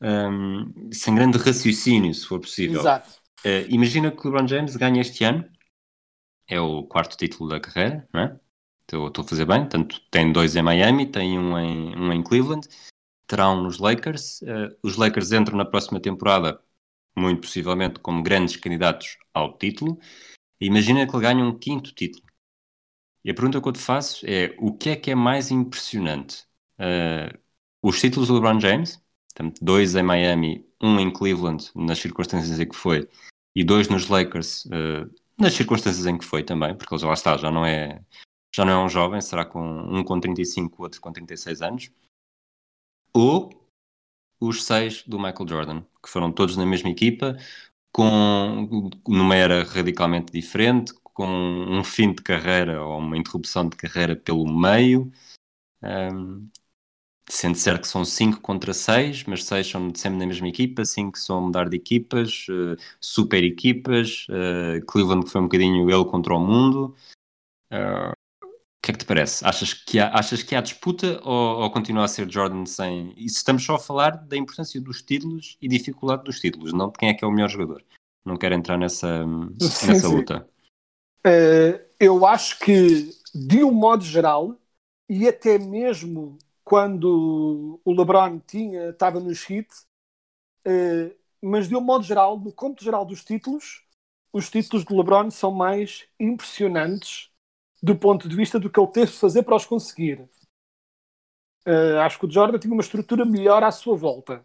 hum, 0.00 0.90
sem 0.92 1.14
grande 1.14 1.38
raciocínio, 1.38 2.14
se 2.14 2.26
for 2.26 2.40
possível. 2.40 2.80
Exato. 2.80 3.10
Eh, 3.44 3.66
imagina 3.68 4.10
que 4.10 4.26
o 4.26 4.30
LeBron 4.30 4.48
James 4.48 4.76
ganha 4.76 5.00
este 5.00 5.24
ano, 5.24 5.48
é 6.48 6.60
o 6.60 6.84
quarto 6.84 7.16
título 7.16 7.48
da 7.48 7.60
carreira, 7.60 8.08
não 8.12 8.20
é? 8.20 8.40
Estou 8.82 9.08
estou 9.08 9.24
a 9.24 9.28
fazer 9.28 9.44
bem, 9.44 9.68
tanto 9.68 10.00
tem 10.10 10.32
dois 10.32 10.54
em 10.56 10.62
Miami, 10.62 11.10
tem 11.10 11.38
um 11.38 11.58
em, 11.58 11.96
um 11.96 12.12
em 12.12 12.22
Cleveland, 12.22 12.68
terá 13.26 13.50
um 13.50 13.62
nos 13.62 13.78
Lakers. 13.78 14.42
Eh, 14.42 14.76
os 14.82 14.96
Lakers 14.96 15.32
entram 15.32 15.56
na 15.56 15.64
próxima 15.64 16.00
temporada, 16.00 16.60
muito 17.16 17.42
possivelmente, 17.42 18.00
como 18.00 18.22
grandes 18.22 18.56
candidatos 18.56 19.18
ao 19.34 19.56
título. 19.58 19.98
Imagina 20.60 21.06
que 21.06 21.14
ele 21.14 21.22
ganha 21.22 21.44
um 21.44 21.58
quinto 21.58 21.92
título. 21.94 22.24
E 23.24 23.30
a 23.30 23.34
pergunta 23.34 23.60
que 23.60 23.68
eu 23.68 23.72
te 23.72 23.80
faço 23.80 24.24
é: 24.26 24.54
o 24.58 24.72
que 24.76 24.90
é 24.90 24.96
que 24.96 25.10
é 25.10 25.14
mais 25.14 25.50
impressionante? 25.50 26.46
Eh, 26.78 27.38
os 27.82 28.00
títulos 28.00 28.28
do 28.28 28.34
LeBron 28.34 28.60
James, 28.60 29.02
portanto, 29.36 29.58
dois 29.62 29.94
em 29.94 30.02
Miami, 30.02 30.66
um 30.82 30.98
em 30.98 31.12
Cleveland, 31.12 31.70
nas 31.74 31.98
circunstâncias 31.98 32.58
em 32.58 32.66
que 32.66 32.74
foi, 32.74 33.06
e 33.54 33.62
dois 33.62 33.88
nos 33.88 34.08
Lakers, 34.08 34.66
eh, 34.72 35.06
nas 35.38 35.52
circunstâncias 35.52 36.06
em 36.06 36.16
que 36.16 36.24
foi 36.24 36.42
também, 36.42 36.74
porque 36.74 36.94
ele 36.94 37.00
já 37.00 37.06
lá 37.06 37.14
está, 37.14 37.36
já 37.36 37.50
não 37.50 37.64
é, 37.64 38.02
já 38.54 38.64
não 38.64 38.72
é 38.72 38.84
um 38.84 38.88
jovem, 38.88 39.20
será 39.20 39.44
com 39.44 39.60
um 39.62 40.02
com 40.02 40.18
35, 40.18 40.82
outro 40.82 41.00
com 41.00 41.12
36 41.12 41.60
anos, 41.60 41.90
ou 43.12 43.50
os 44.40 44.64
seis 44.64 45.02
do 45.02 45.18
Michael 45.18 45.48
Jordan, 45.48 45.82
que 46.02 46.08
foram 46.08 46.32
todos 46.32 46.56
na 46.56 46.64
mesma 46.64 46.88
equipa, 46.88 47.36
com, 47.92 48.90
numa 49.06 49.36
era 49.36 49.64
radicalmente 49.64 50.32
diferente, 50.32 50.92
com 51.02 51.26
um 51.26 51.82
fim 51.82 52.12
de 52.12 52.22
carreira 52.22 52.82
ou 52.82 52.98
uma 52.98 53.16
interrupção 53.16 53.68
de 53.68 53.76
carreira 53.76 54.14
pelo 54.14 54.46
meio. 54.46 55.10
Um, 55.82 56.48
sendo 57.28 57.56
certo 57.56 57.82
que 57.82 57.88
são 57.88 58.04
5 58.04 58.40
contra 58.40 58.72
6, 58.72 59.24
mas 59.24 59.44
6 59.44 59.66
são 59.66 59.92
sempre 59.94 60.18
na 60.18 60.26
mesma 60.26 60.48
equipa, 60.48 60.84
5 60.84 61.18
são 61.18 61.42
mudar 61.42 61.68
de 61.68 61.76
equipas, 61.76 62.46
uh, 62.48 62.76
super 63.00 63.42
equipas, 63.42 64.26
uh, 64.28 64.84
Cleveland 64.86 65.24
que 65.24 65.32
foi 65.32 65.40
um 65.40 65.44
bocadinho 65.44 65.90
ele 65.90 66.04
contra 66.04 66.34
o 66.34 66.40
mundo. 66.40 66.94
Uh, 67.72 68.12
o 68.42 68.86
que 68.86 68.92
é 68.92 68.92
que 68.92 68.98
te 69.00 69.04
parece? 69.04 69.44
Achas 69.44 69.74
que 69.74 69.98
há, 69.98 70.14
achas 70.14 70.44
que 70.44 70.54
há 70.54 70.60
disputa 70.60 71.20
ou, 71.24 71.62
ou, 71.62 71.70
continua 71.70 72.04
a 72.04 72.08
ser 72.08 72.30
Jordan 72.30 72.64
sem. 72.64 73.12
E 73.16 73.26
estamos 73.26 73.64
só 73.64 73.74
a 73.74 73.80
falar 73.80 74.10
da 74.10 74.36
importância 74.36 74.80
dos 74.80 75.02
títulos 75.02 75.58
e 75.60 75.66
dificuldade 75.66 76.22
dos 76.22 76.38
títulos, 76.38 76.72
não 76.72 76.86
de 76.86 76.98
quem 76.98 77.08
é 77.08 77.14
que 77.14 77.24
é 77.24 77.26
o 77.26 77.32
melhor 77.32 77.48
jogador. 77.50 77.82
Não 78.24 78.36
quero 78.36 78.54
entrar 78.54 78.78
nessa, 78.78 79.24
sim, 79.60 79.86
nessa 79.88 80.08
sim. 80.08 80.14
luta. 80.14 80.48
Eu 81.98 82.24
acho 82.24 82.60
que, 82.60 83.10
de 83.34 83.64
um 83.64 83.72
modo 83.72 84.04
geral, 84.04 84.56
e 85.08 85.26
até 85.26 85.58
mesmo 85.58 86.38
quando 86.66 87.80
o 87.84 87.92
LeBron 87.92 88.40
tinha, 88.40 88.88
estava 88.88 89.20
nos 89.20 89.48
hits, 89.48 89.86
uh, 90.66 91.16
mas 91.40 91.68
de 91.68 91.76
um 91.76 91.80
modo 91.80 92.02
geral, 92.02 92.36
no 92.40 92.52
cômputo 92.52 92.82
geral 92.82 93.04
dos 93.04 93.22
títulos, 93.22 93.84
os 94.32 94.50
títulos 94.50 94.84
do 94.84 94.96
LeBron 94.96 95.30
são 95.30 95.52
mais 95.52 96.08
impressionantes 96.18 97.30
do 97.80 97.94
ponto 97.94 98.28
de 98.28 98.34
vista 98.34 98.58
do 98.58 98.68
que 98.68 98.80
ele 98.80 98.90
teve 98.90 99.12
de 99.12 99.16
fazer 99.16 99.44
para 99.44 99.54
os 99.54 99.64
conseguir. 99.64 100.28
Uh, 101.64 102.00
acho 102.00 102.18
que 102.18 102.26
o 102.26 102.30
Jordan 102.30 102.58
tinha 102.58 102.72
uma 102.72 102.82
estrutura 102.82 103.24
melhor 103.24 103.62
à 103.62 103.70
sua 103.70 103.96
volta. 103.96 104.44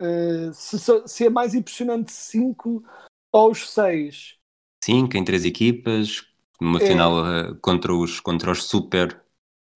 Uh, 0.00 0.54
se, 0.54 0.78
se, 1.06 1.26
é 1.26 1.28
mais 1.28 1.54
impressionante 1.54 2.12
5 2.12 2.82
ou 3.30 3.54
6. 3.54 4.38
5 4.82 5.16
em 5.18 5.24
3 5.24 5.44
equipas, 5.44 6.26
numa 6.58 6.82
é. 6.82 6.86
final 6.86 7.12
uh, 7.12 7.54
contra, 7.56 7.94
os, 7.94 8.20
contra 8.20 8.50
os 8.50 8.64
super 8.64 9.23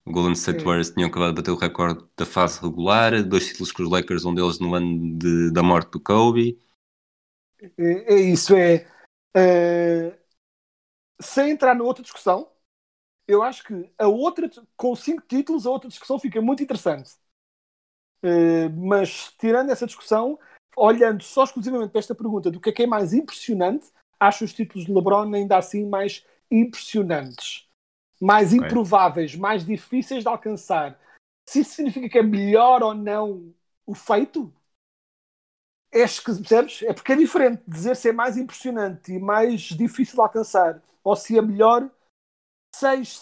Golden 0.06 0.32
State 0.32 0.60
é. 0.60 0.64
Warriors 0.64 0.90
tinham 0.90 1.08
acabado 1.08 1.30
de 1.30 1.36
bater 1.36 1.50
o 1.50 1.56
recorde 1.56 2.04
da 2.16 2.24
fase 2.26 2.60
regular, 2.60 3.22
dois 3.22 3.48
títulos 3.48 3.72
com 3.72 3.82
os 3.82 3.90
Lakers, 3.90 4.24
um 4.24 4.34
deles 4.34 4.58
no 4.58 4.74
ano 4.74 5.18
de, 5.18 5.52
da 5.52 5.62
morte 5.62 5.90
do 5.90 6.00
Kobe. 6.00 6.60
É, 7.76 8.14
é 8.14 8.20
isso, 8.20 8.56
é. 8.56 8.86
Uh, 9.36 10.16
sem 11.20 11.50
entrar 11.50 11.74
na 11.74 11.84
outra 11.84 12.02
discussão, 12.02 12.50
eu 13.26 13.42
acho 13.42 13.64
que 13.64 13.90
a 13.98 14.08
outra, 14.08 14.50
com 14.76 14.96
cinco 14.96 15.22
títulos, 15.26 15.66
a 15.66 15.70
outra 15.70 15.88
discussão 15.88 16.18
fica 16.18 16.40
muito 16.40 16.62
interessante. 16.62 17.12
Uh, 18.22 18.70
mas 18.76 19.34
tirando 19.38 19.70
essa 19.70 19.86
discussão, 19.86 20.38
olhando 20.76 21.22
só 21.22 21.44
exclusivamente 21.44 21.90
para 21.90 21.98
esta 21.98 22.14
pergunta 22.14 22.50
do 22.50 22.60
que 22.60 22.70
é 22.70 22.72
que 22.72 22.82
é 22.82 22.86
mais 22.86 23.12
impressionante, 23.12 23.90
acho 24.18 24.44
os 24.44 24.52
títulos 24.52 24.86
de 24.86 24.92
LeBron 24.92 25.32
ainda 25.34 25.58
assim 25.58 25.86
mais 25.86 26.24
impressionantes, 26.50 27.67
mais 28.20 28.52
okay. 28.52 28.66
improváveis, 28.66 29.34
mais 29.34 29.64
difíceis 29.64 30.22
de 30.22 30.28
alcançar. 30.28 30.98
Se 31.48 31.60
isso 31.60 31.74
significa 31.74 32.08
que 32.08 32.18
é 32.18 32.22
melhor 32.22 32.82
ou 32.82 32.94
não 32.94 33.54
o 33.86 33.94
feito, 33.94 34.52
é 35.90 36.00
percebes? 36.00 36.82
É 36.82 36.92
porque 36.92 37.12
é 37.12 37.16
diferente 37.16 37.62
dizer 37.66 37.96
se 37.96 38.08
é 38.08 38.12
mais 38.12 38.36
impressionante 38.36 39.12
e 39.12 39.18
mais 39.18 39.60
difícil 39.62 40.16
de 40.16 40.20
alcançar 40.20 40.82
ou 41.02 41.16
se 41.16 41.38
é 41.38 41.42
melhor 41.42 41.90
6 42.74 43.18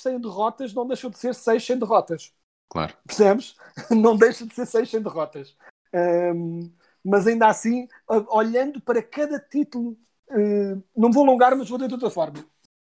sem 0.00 0.20
derrotas 0.20 0.74
não 0.74 0.86
deixam 0.86 1.10
de 1.10 1.18
ser 1.18 1.34
6 1.34 1.64
sem 1.64 1.78
derrotas. 1.78 2.34
Claro. 2.68 2.94
Percebes? 3.06 3.56
Não 3.90 4.14
deixa 4.14 4.46
de 4.46 4.54
ser 4.54 4.66
6 4.66 4.90
sem 4.90 5.00
derrotas. 5.00 5.56
Um, 5.94 6.70
mas 7.02 7.26
ainda 7.26 7.48
assim, 7.48 7.88
olhando 8.28 8.78
para 8.78 9.02
cada 9.02 9.40
título, 9.40 9.96
uh, 10.28 10.82
não 10.94 11.10
vou 11.10 11.24
alongar, 11.24 11.56
mas 11.56 11.70
vou 11.70 11.78
de 11.78 11.84
outra 11.84 12.10
forma. 12.10 12.44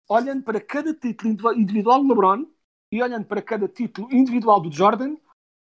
Olhando 0.09 0.43
para 0.43 0.59
cada 0.59 0.93
título 0.93 1.53
individual 1.53 2.01
do 2.01 2.09
LeBron 2.09 2.45
e 2.91 3.01
olhando 3.01 3.25
para 3.25 3.41
cada 3.41 3.67
título 3.67 4.13
individual 4.13 4.59
do 4.59 4.71
Jordan, 4.71 5.15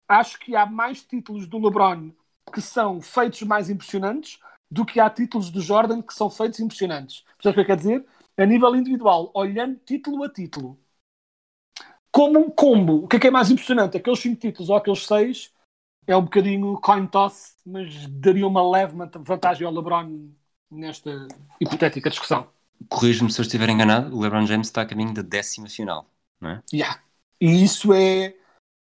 acho 0.08 0.40
que 0.40 0.56
há 0.56 0.66
mais 0.66 1.04
títulos 1.04 1.48
do 1.48 1.58
LeBron 1.58 2.12
que 2.54 2.62
são 2.62 3.02
feitos 3.02 3.42
mais 3.44 3.70
impressionantes 3.70 4.40
do 4.70 4.86
que 4.86 5.00
há 5.00 5.10
títulos 5.10 5.50
do 5.50 5.62
Jordan 5.62 6.02
que 6.02 6.14
são 6.14 6.30
feitos 6.30 6.60
impressionantes. 6.60 7.24
Percebes 7.38 7.52
o 7.52 7.54
que 7.54 7.60
eu 7.60 7.66
quero 7.66 7.78
dizer? 7.78 8.06
A 8.38 8.46
nível 8.46 8.76
individual, 8.76 9.32
olhando 9.34 9.80
título 9.86 10.24
a 10.24 10.30
título, 10.30 10.80
como 12.12 12.40
um 12.40 12.50
combo, 12.50 13.04
o 13.04 13.08
que 13.08 13.16
é 13.16 13.20
que 13.20 13.28
é 13.28 13.32
mais 13.32 13.50
impressionante? 13.50 13.96
Aqueles 13.98 14.20
5 14.20 14.40
títulos 14.40 14.70
ou 14.70 14.76
aqueles 14.76 15.06
6 15.06 15.54
é 16.06 16.16
um 16.16 16.24
bocadinho 16.24 16.80
coin 16.82 17.08
toss, 17.08 17.56
mas 17.66 18.08
daria 18.08 18.46
uma 18.46 18.68
leve 18.70 18.96
vantagem 19.20 19.66
ao 19.66 19.74
LeBron 19.74 20.30
nesta 20.70 21.28
hipotética 21.60 22.10
discussão. 22.10 22.50
Corrijo-me 22.90 23.32
se 23.32 23.40
eu 23.40 23.44
estiver 23.44 23.70
enganado, 23.70 24.16
o 24.16 24.22
LeBron 24.22 24.46
James 24.46 24.68
está 24.68 24.82
a 24.82 24.86
caminho 24.86 25.14
da 25.14 25.22
décima 25.22 25.68
final, 25.68 26.10
não 26.40 26.52
é? 26.52 26.64
Yeah. 26.74 27.02
E 27.40 27.64
isso 27.64 27.94
é 27.94 28.36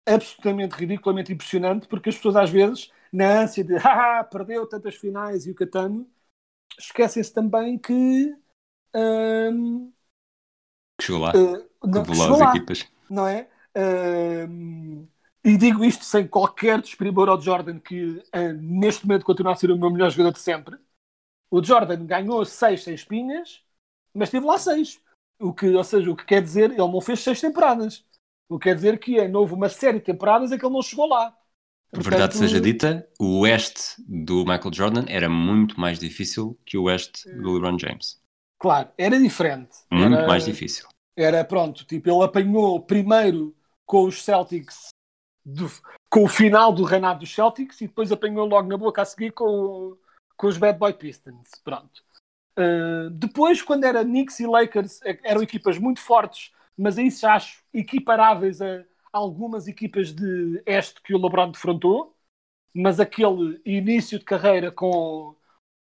absolutamente 0.06 0.76
ridiculamente 0.76 1.32
impressionante 1.32 1.88
porque 1.88 2.10
as 2.10 2.16
pessoas 2.16 2.36
às 2.36 2.50
vezes, 2.50 2.92
na 3.12 3.42
ânsia 3.42 3.64
de 3.64 3.76
ah, 3.86 4.24
perdeu 4.24 4.68
tantas 4.68 4.96
finais 4.96 5.46
e 5.46 5.52
o 5.52 5.56
Catano, 5.56 6.10
esquecem-se 6.80 7.34
também 7.34 7.78
que 7.78 8.36
um, 8.96 9.92
que 10.98 11.06
chegou 11.06 11.22
lá, 11.22 11.32
uh, 11.32 11.70
não, 11.84 12.04
que 12.04 12.16
chegou 12.16 12.38
lá, 12.38 12.50
equipas. 12.50 12.88
não 13.10 13.28
é? 13.28 13.50
Um, 13.76 15.08
e 15.44 15.58
digo 15.58 15.84
isto 15.84 16.06
sem 16.06 16.28
qualquer 16.28 16.80
desprimor 16.82 17.30
ao 17.30 17.42
Jordan, 17.42 17.80
que 17.80 18.18
uh, 18.18 18.54
neste 18.62 19.08
momento 19.08 19.26
continua 19.26 19.54
a 19.54 19.56
ser 19.56 19.72
o 19.72 19.78
meu 19.78 19.90
melhor 19.90 20.12
jogador 20.12 20.34
de 20.34 20.40
sempre. 20.40 20.78
O 21.50 21.64
Jordan 21.64 22.06
ganhou 22.06 22.46
6 22.46 22.84
sem 22.84 22.94
espinhas, 22.94 23.64
mas 24.14 24.30
teve 24.30 24.46
lá 24.46 24.58
6. 24.58 25.00
O 25.40 25.54
que, 25.54 25.68
ou 25.70 25.84
seja, 25.84 26.12
o 26.12 26.16
que 26.16 26.26
quer 26.26 26.42
dizer, 26.42 26.72
ele 26.72 26.78
não 26.78 27.02
fez 27.02 27.20
6 27.22 27.42
temporadas. 27.42 28.06
O 28.50 28.60
que 28.60 28.70
quer 28.70 28.76
dizer 28.76 29.00
que 29.00 29.20
é, 29.20 29.30
houve 29.36 29.54
uma 29.54 29.70
série 29.70 30.00
de 30.00 30.06
temporadas 30.06 30.52
em 30.52 30.58
que 30.58 30.66
ele 30.66 30.74
não 30.74 30.82
chegou 30.82 31.08
lá. 31.08 31.36
Portanto, 31.92 32.10
Verdade 32.10 32.38
seja 32.38 32.62
dita, 32.62 33.08
o 33.20 33.40
Oeste 33.40 33.96
do 34.08 34.46
Michael 34.46 34.74
Jordan 34.74 35.06
era 35.10 35.28
muito 35.28 35.80
mais 35.80 36.00
difícil 36.00 36.58
que 36.66 36.78
o 36.78 36.84
Oeste 36.84 37.30
do 37.36 37.54
LeBron 37.54 37.78
James. 37.78 38.22
Claro, 38.58 38.90
era 38.98 39.20
diferente. 39.20 39.72
Muito 39.92 40.16
era, 40.16 40.28
mais 40.28 40.46
difícil. 40.46 40.88
Era 41.18 41.44
pronto, 41.44 41.84
tipo, 41.86 42.10
ele 42.10 42.24
apanhou 42.24 42.80
primeiro 42.80 43.54
com 43.86 44.06
os 44.06 44.24
Celtics, 44.24 44.90
do, 45.44 45.70
com 46.10 46.24
o 46.24 46.30
final 46.30 46.72
do 46.72 46.86
reinado 46.86 47.20
dos 47.20 47.34
Celtics 47.34 47.82
e 47.82 47.88
depois 47.88 48.12
apanhou 48.12 48.46
logo 48.46 48.70
na 48.70 48.78
boca 48.78 49.02
a 49.02 49.06
seguir 49.06 49.32
com, 49.32 49.98
com 50.38 50.48
os 50.48 50.58
Bad 50.58 50.80
Boy 50.80 50.94
Pistons. 50.94 51.50
Pronto. 51.64 52.04
Uh, 52.58 53.10
depois, 53.12 53.62
quando 53.62 53.84
era 53.86 54.04
Knicks 54.04 54.40
e 54.40 54.48
Lakers, 54.48 55.02
é, 55.04 55.20
eram 55.24 55.42
equipas 55.42 55.78
muito 55.78 56.00
fortes, 56.02 56.52
mas 56.78 56.98
aí 56.98 57.10
se 57.10 57.26
acho 57.26 57.64
equiparáveis 57.74 58.62
a 58.62 58.84
algumas 59.12 59.68
equipas 59.68 60.14
de 60.14 60.62
este 60.66 61.02
que 61.02 61.14
o 61.14 61.22
LeBron 61.22 61.52
defrontou. 61.52 62.16
Mas 62.74 63.00
aquele 63.00 63.62
início 63.66 64.18
de 64.18 64.26
carreira 64.26 64.72
com 64.72 65.36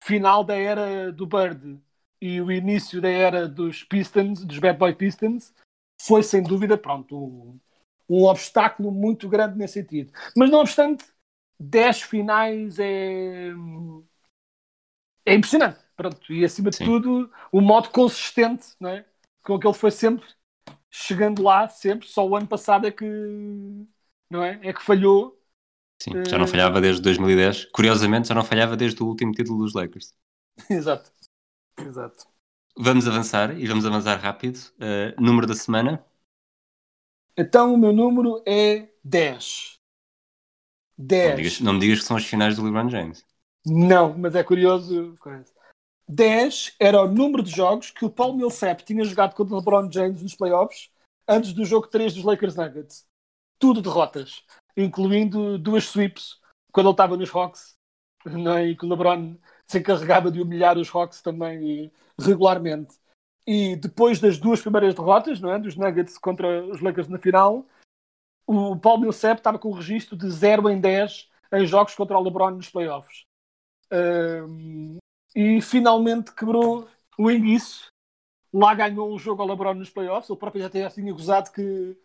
final 0.03 0.45
da 0.45 0.55
era 0.55 1.11
do 1.11 1.27
Bird 1.27 1.81
e 2.21 2.41
o 2.41 2.53
início 2.53 3.01
da 3.01 3.09
era 3.09 3.49
dos 3.49 3.83
Pistons, 3.85 4.45
dos 4.45 4.59
Bad 4.59 4.79
Boy 4.79 4.95
Pistons, 4.95 5.53
foi 6.01 6.23
sem 6.23 6.43
dúvida, 6.43 6.77
pronto, 6.77 7.17
um, 7.17 7.61
um 8.09 8.25
obstáculo 8.25 8.91
muito 8.91 9.29
grande 9.29 9.57
nesse 9.57 9.75
sentido. 9.75 10.13
Mas 10.37 10.51
não 10.51 10.61
obstante, 10.61 11.05
10 11.59 12.03
finais 12.03 12.79
é, 12.79 13.51
é 15.27 15.35
impressionante. 15.35 15.84
Pronto, 15.97 16.33
e 16.33 16.45
acima 16.45 16.71
de 16.71 16.77
Sim. 16.77 16.85
tudo, 16.85 17.31
o 17.53 17.61
modo 17.61 17.89
consistente 17.91 18.67
não 18.81 18.91
é? 18.91 19.05
com 19.45 19.59
que 19.59 19.67
ele 19.67 19.75
foi 19.75 19.91
sempre 19.91 20.27
chegando 20.91 21.43
lá, 21.43 21.69
sempre. 21.69 22.09
Só 22.09 22.27
o 22.27 22.35
ano 22.35 22.47
passado 22.47 22.87
é 22.87 22.91
que, 22.91 23.05
não 24.31 24.43
é? 24.43 24.59
É 24.63 24.73
que 24.73 24.83
falhou. 24.83 25.39
Sim, 26.03 26.13
já 26.29 26.39
não 26.39 26.47
falhava 26.47 26.81
desde 26.81 27.03
2010. 27.03 27.67
Curiosamente, 27.67 28.29
já 28.29 28.35
não 28.35 28.45
falhava 28.45 28.77
desde 28.77 29.03
o 29.03 29.07
último 29.07 29.33
título 29.33 29.59
dos 29.59 29.75
Lakers. 29.75 30.15
Exato. 30.71 31.13
Exato. 31.79 32.27
Vamos 32.77 33.07
avançar 33.07 33.57
e 33.59 33.67
vamos 33.67 33.87
avançar 33.87 34.17
rápido. 34.17 34.59
Uh, 34.75 35.21
número 35.21 35.47
da 35.47 35.55
semana? 35.55 36.05
Então 37.37 37.75
o 37.75 37.79
meu 37.79 37.93
número 37.93 38.43
é 38.47 38.89
10. 39.03 39.79
10. 40.97 41.29
Não, 41.31 41.37
digas, 41.37 41.61
não 41.61 41.73
me 41.75 41.81
digas 41.81 42.01
que 42.01 42.05
são 42.05 42.17
as 42.17 42.25
finais 42.25 42.57
do 42.57 42.65
LeBron 42.65 42.89
James. 42.89 43.25
Não, 43.67 44.17
mas 44.17 44.35
é 44.35 44.43
curioso. 44.45 45.17
10 46.09 46.77
era 46.79 47.03
o 47.03 47.09
número 47.09 47.43
de 47.43 47.51
jogos 47.51 47.91
que 47.91 48.05
o 48.05 48.11
Paul 48.11 48.37
Millsap 48.37 48.83
tinha 48.83 49.05
jogado 49.05 49.35
contra 49.35 49.55
o 49.55 49.59
LeBron 49.59 49.91
James 49.91 50.23
nos 50.23 50.35
playoffs 50.35 50.91
antes 51.27 51.53
do 51.53 51.65
jogo 51.65 51.89
3 51.89 52.15
dos 52.15 52.25
Lakers 52.25 52.57
Nuggets. 52.57 53.07
Tudo 53.59 53.81
derrotas, 53.81 54.43
incluindo 54.77 55.59
duas 55.59 55.85
sweeps 55.85 56.39
quando 56.73 56.87
ele 56.87 56.95
estava 56.95 57.17
nos 57.17 57.35
Hawks 57.35 57.75
não 58.25 58.57
é? 58.57 58.67
e 58.69 58.77
que 58.77 58.85
o 58.85 58.89
LeBron 58.89 59.37
se 59.67 59.79
encarregava 59.79 60.31
de 60.31 60.41
humilhar 60.41 60.79
os 60.79 60.95
Hawks 60.95 61.23
também 61.23 61.93
regularmente. 62.19 62.97
E 63.47 63.77
depois 63.77 64.21
das 64.21 64.39
duas 64.39 64.61
primeiras 64.61 64.95
derrotas, 64.95 65.41
não 65.41 65.53
é? 65.53 65.59
dos 65.59 65.77
Nuggets 65.77 66.19
contra 66.19 66.65
os 66.67 66.81
Lakers 66.81 67.09
na 67.09 67.19
final, 67.19 67.67
o 68.47 68.77
Paul 68.77 68.99
Millsap 68.99 69.39
estava 69.39 69.59
com 69.59 69.69
o 69.69 69.75
registro 69.75 70.17
de 70.17 70.31
0 70.31 70.69
em 70.69 70.81
10 70.81 71.31
em 71.53 71.67
jogos 71.67 71.95
contra 71.95 72.19
o 72.19 72.23
LeBron 72.23 72.51
nos 72.53 72.69
playoffs. 72.69 73.25
Um, 73.93 74.99
e 75.35 75.61
finalmente 75.61 76.33
quebrou 76.33 76.89
o 77.19 77.31
enguiço. 77.31 77.89
Lá 78.53 78.75
ganhou 78.75 79.13
um 79.13 79.19
jogo 79.19 79.43
ao 79.43 79.49
LeBron 79.49 79.75
nos 79.75 79.91
playoffs. 79.91 80.31
Ele 80.31 80.39
próprio 80.39 80.63
já 80.63 80.91
tinha, 80.91 81.13
gozado 81.13 81.51
que, 81.51 81.99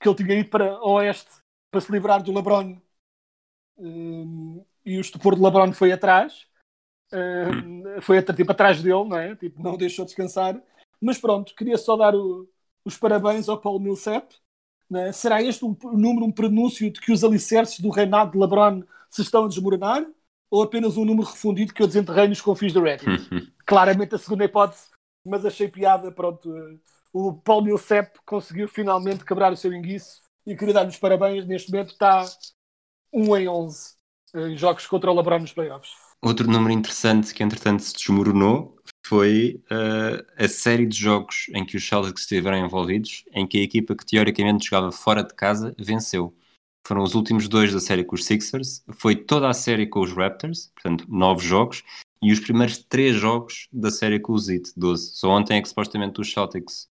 que 0.00 0.08
ele 0.08 0.16
tinha 0.16 0.38
ido 0.38 0.48
para 0.50 0.80
o 0.80 0.92
Oeste 0.94 1.30
para 1.70 1.80
se 1.80 1.90
livrar 1.90 2.22
do 2.22 2.32
LeBron 2.32 2.80
um, 3.76 4.64
e 4.84 4.96
o 4.98 5.00
estupor 5.00 5.34
do 5.34 5.42
LeBron 5.42 5.72
foi 5.72 5.92
atrás. 5.92 6.46
Um, 7.12 8.00
foi 8.00 8.22
tipo, 8.22 8.52
atrás 8.52 8.82
dele, 8.82 9.04
não 9.04 9.18
é? 9.18 9.34
Tipo, 9.36 9.62
não 9.62 9.76
deixou 9.76 10.04
descansar. 10.04 10.60
Mas 11.00 11.18
pronto, 11.18 11.54
queria 11.54 11.76
só 11.76 11.96
dar 11.96 12.14
o, 12.14 12.48
os 12.84 12.96
parabéns 12.96 13.48
ao 13.48 13.60
Paulo 13.60 13.80
Millsap. 13.80 14.32
É? 14.94 15.10
Será 15.10 15.42
este 15.42 15.64
um 15.64 15.76
número, 15.82 16.24
um 16.24 16.32
prenúncio 16.32 16.90
de 16.90 17.00
que 17.00 17.10
os 17.10 17.24
alicerces 17.24 17.80
do 17.80 17.90
reinado 17.90 18.32
de 18.32 18.38
LeBron 18.38 18.84
se 19.10 19.22
estão 19.22 19.44
a 19.44 19.48
desmoronar? 19.48 20.06
Ou 20.50 20.62
apenas 20.62 20.96
um 20.96 21.04
número 21.04 21.26
refundido 21.26 21.74
que 21.74 21.82
eu 21.82 21.86
desenterrei 21.86 22.28
nos 22.28 22.40
confins 22.40 22.72
do 22.72 22.82
Reddit? 22.82 23.06
Claramente 23.66 24.14
a 24.14 24.18
segunda 24.18 24.44
hipótese, 24.44 24.88
mas 25.24 25.44
achei 25.44 25.68
piada. 25.68 26.12
Pronto, 26.12 26.50
o 27.12 27.34
Paulo 27.34 27.64
Millsap 27.64 28.18
conseguiu 28.24 28.68
finalmente 28.68 29.24
quebrar 29.24 29.52
o 29.52 29.56
seu 29.56 29.72
enguiço 29.72 30.20
e 30.46 30.56
queria 30.56 30.74
dar-lhe 30.74 30.90
os 30.90 30.98
parabéns. 30.98 31.46
Neste 31.46 31.70
momento 31.70 31.90
está 31.92 32.24
1 33.12 33.36
em 33.36 33.48
11 33.48 33.96
em 34.34 34.56
jogos 34.56 34.86
contra 34.86 35.10
o 35.10 35.14
LeBron 35.14 35.40
nos 35.40 35.52
playoffs. 35.52 35.90
Outro 36.22 36.50
número 36.50 36.72
interessante 36.72 37.32
que 37.32 37.42
entretanto 37.42 37.82
se 37.82 37.94
desmoronou 37.94 38.76
foi 39.06 39.62
uh, 39.70 40.44
a 40.44 40.48
série 40.48 40.86
de 40.86 40.96
jogos 40.96 41.46
em 41.54 41.64
que 41.64 41.76
os 41.76 41.86
Celtics 41.86 42.22
estiveram 42.22 42.58
envolvidos, 42.58 43.24
em 43.32 43.46
que 43.46 43.58
a 43.58 43.62
equipa 43.62 43.94
que 43.94 44.04
teoricamente 44.04 44.68
jogava 44.68 44.90
fora 44.90 45.22
de 45.22 45.34
casa 45.34 45.74
venceu. 45.78 46.34
Foram 46.86 47.02
os 47.02 47.16
últimos 47.16 47.48
dois 47.48 47.72
da 47.72 47.80
série 47.80 48.04
com 48.04 48.14
os 48.14 48.24
Sixers, 48.24 48.84
foi 48.92 49.16
toda 49.16 49.48
a 49.48 49.52
série 49.52 49.88
com 49.88 50.00
os 50.00 50.12
Raptors, 50.12 50.70
portanto, 50.72 51.04
nove 51.08 51.44
jogos, 51.44 51.82
e 52.22 52.32
os 52.32 52.38
primeiros 52.38 52.78
três 52.78 53.16
jogos 53.16 53.68
da 53.72 53.90
série 53.90 54.20
com 54.20 54.32
os 54.32 54.48
Heat, 54.48 54.70
12. 54.76 55.16
Só 55.16 55.30
ontem 55.30 55.58
é 55.58 55.62
que 55.62 55.68
supostamente 55.68 56.20
os 56.20 56.32
Celtics 56.32 56.88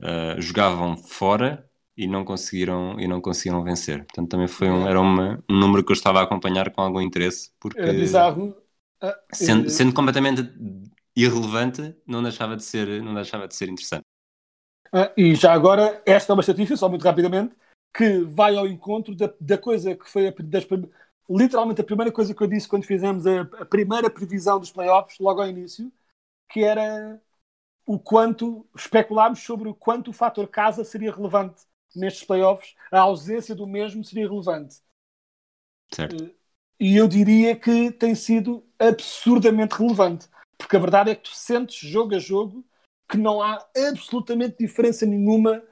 uh, 0.00 0.40
jogavam 0.40 0.96
fora 0.96 1.68
e 1.94 2.06
não 2.06 2.24
conseguiram 2.24 2.98
e 2.98 3.06
não 3.06 3.20
conseguiram 3.20 3.62
vencer. 3.62 4.04
Portanto, 4.04 4.30
também 4.30 4.48
foi 4.48 4.70
um, 4.70 4.88
era 4.88 4.98
uma, 4.98 5.44
um 5.50 5.58
número 5.58 5.84
que 5.84 5.92
eu 5.92 5.96
estava 5.96 6.20
a 6.20 6.22
acompanhar 6.22 6.70
com 6.70 6.80
algum 6.80 7.02
interesse, 7.02 7.52
porque 7.60 7.78
é 7.78 7.92
bizarro. 7.92 8.56
Ah, 9.02 9.18
sendo, 9.34 9.68
sendo, 9.68 9.92
completamente 9.92 10.50
irrelevante, 11.14 11.94
não 12.06 12.22
deixava 12.22 12.56
de 12.56 12.64
ser, 12.64 13.02
não 13.02 13.12
deixava 13.12 13.46
de 13.46 13.54
ser 13.54 13.68
interessante. 13.68 14.04
Ah, 14.90 15.12
e 15.14 15.34
já 15.34 15.52
agora, 15.52 16.02
esta 16.06 16.32
é 16.32 16.34
uma 16.34 16.40
estatística, 16.40 16.76
só 16.76 16.88
muito 16.88 17.02
rapidamente, 17.02 17.54
que 17.92 18.22
vai 18.24 18.56
ao 18.56 18.66
encontro 18.66 19.14
da, 19.14 19.32
da 19.40 19.58
coisa 19.58 19.94
que 19.94 20.08
foi 20.08 20.28
a, 20.28 20.34
das, 20.38 20.66
literalmente 21.28 21.80
a 21.80 21.84
primeira 21.84 22.12
coisa 22.12 22.34
que 22.34 22.42
eu 22.42 22.46
disse 22.46 22.68
quando 22.68 22.84
fizemos 22.84 23.26
a, 23.26 23.42
a 23.42 23.64
primeira 23.64 24.10
previsão 24.10 24.58
dos 24.58 24.72
playoffs, 24.72 25.18
logo 25.18 25.40
ao 25.40 25.48
início, 25.48 25.92
que 26.48 26.62
era 26.64 27.20
o 27.86 27.98
quanto 27.98 28.66
especulámos 28.76 29.40
sobre 29.40 29.68
o 29.68 29.74
quanto 29.74 30.10
o 30.10 30.14
fator 30.14 30.46
casa 30.48 30.84
seria 30.84 31.12
relevante 31.12 31.62
nestes 31.94 32.24
playoffs, 32.24 32.74
a 32.90 33.00
ausência 33.00 33.54
do 33.54 33.66
mesmo 33.66 34.04
seria 34.04 34.28
relevante. 34.28 34.80
Certo. 35.92 36.24
Eh, 36.24 36.30
e 36.78 36.96
eu 36.96 37.08
diria 37.08 37.56
que 37.56 37.90
tem 37.90 38.14
sido 38.14 38.64
absurdamente 38.78 39.74
relevante. 39.74 40.28
Porque 40.56 40.76
a 40.76 40.80
verdade 40.80 41.10
é 41.10 41.14
que 41.14 41.22
tu 41.22 41.34
sentes 41.34 41.76
jogo 41.76 42.14
a 42.14 42.18
jogo 42.18 42.64
que 43.08 43.16
não 43.16 43.42
há 43.42 43.66
absolutamente 43.88 44.58
diferença 44.58 45.04
nenhuma 45.04 45.62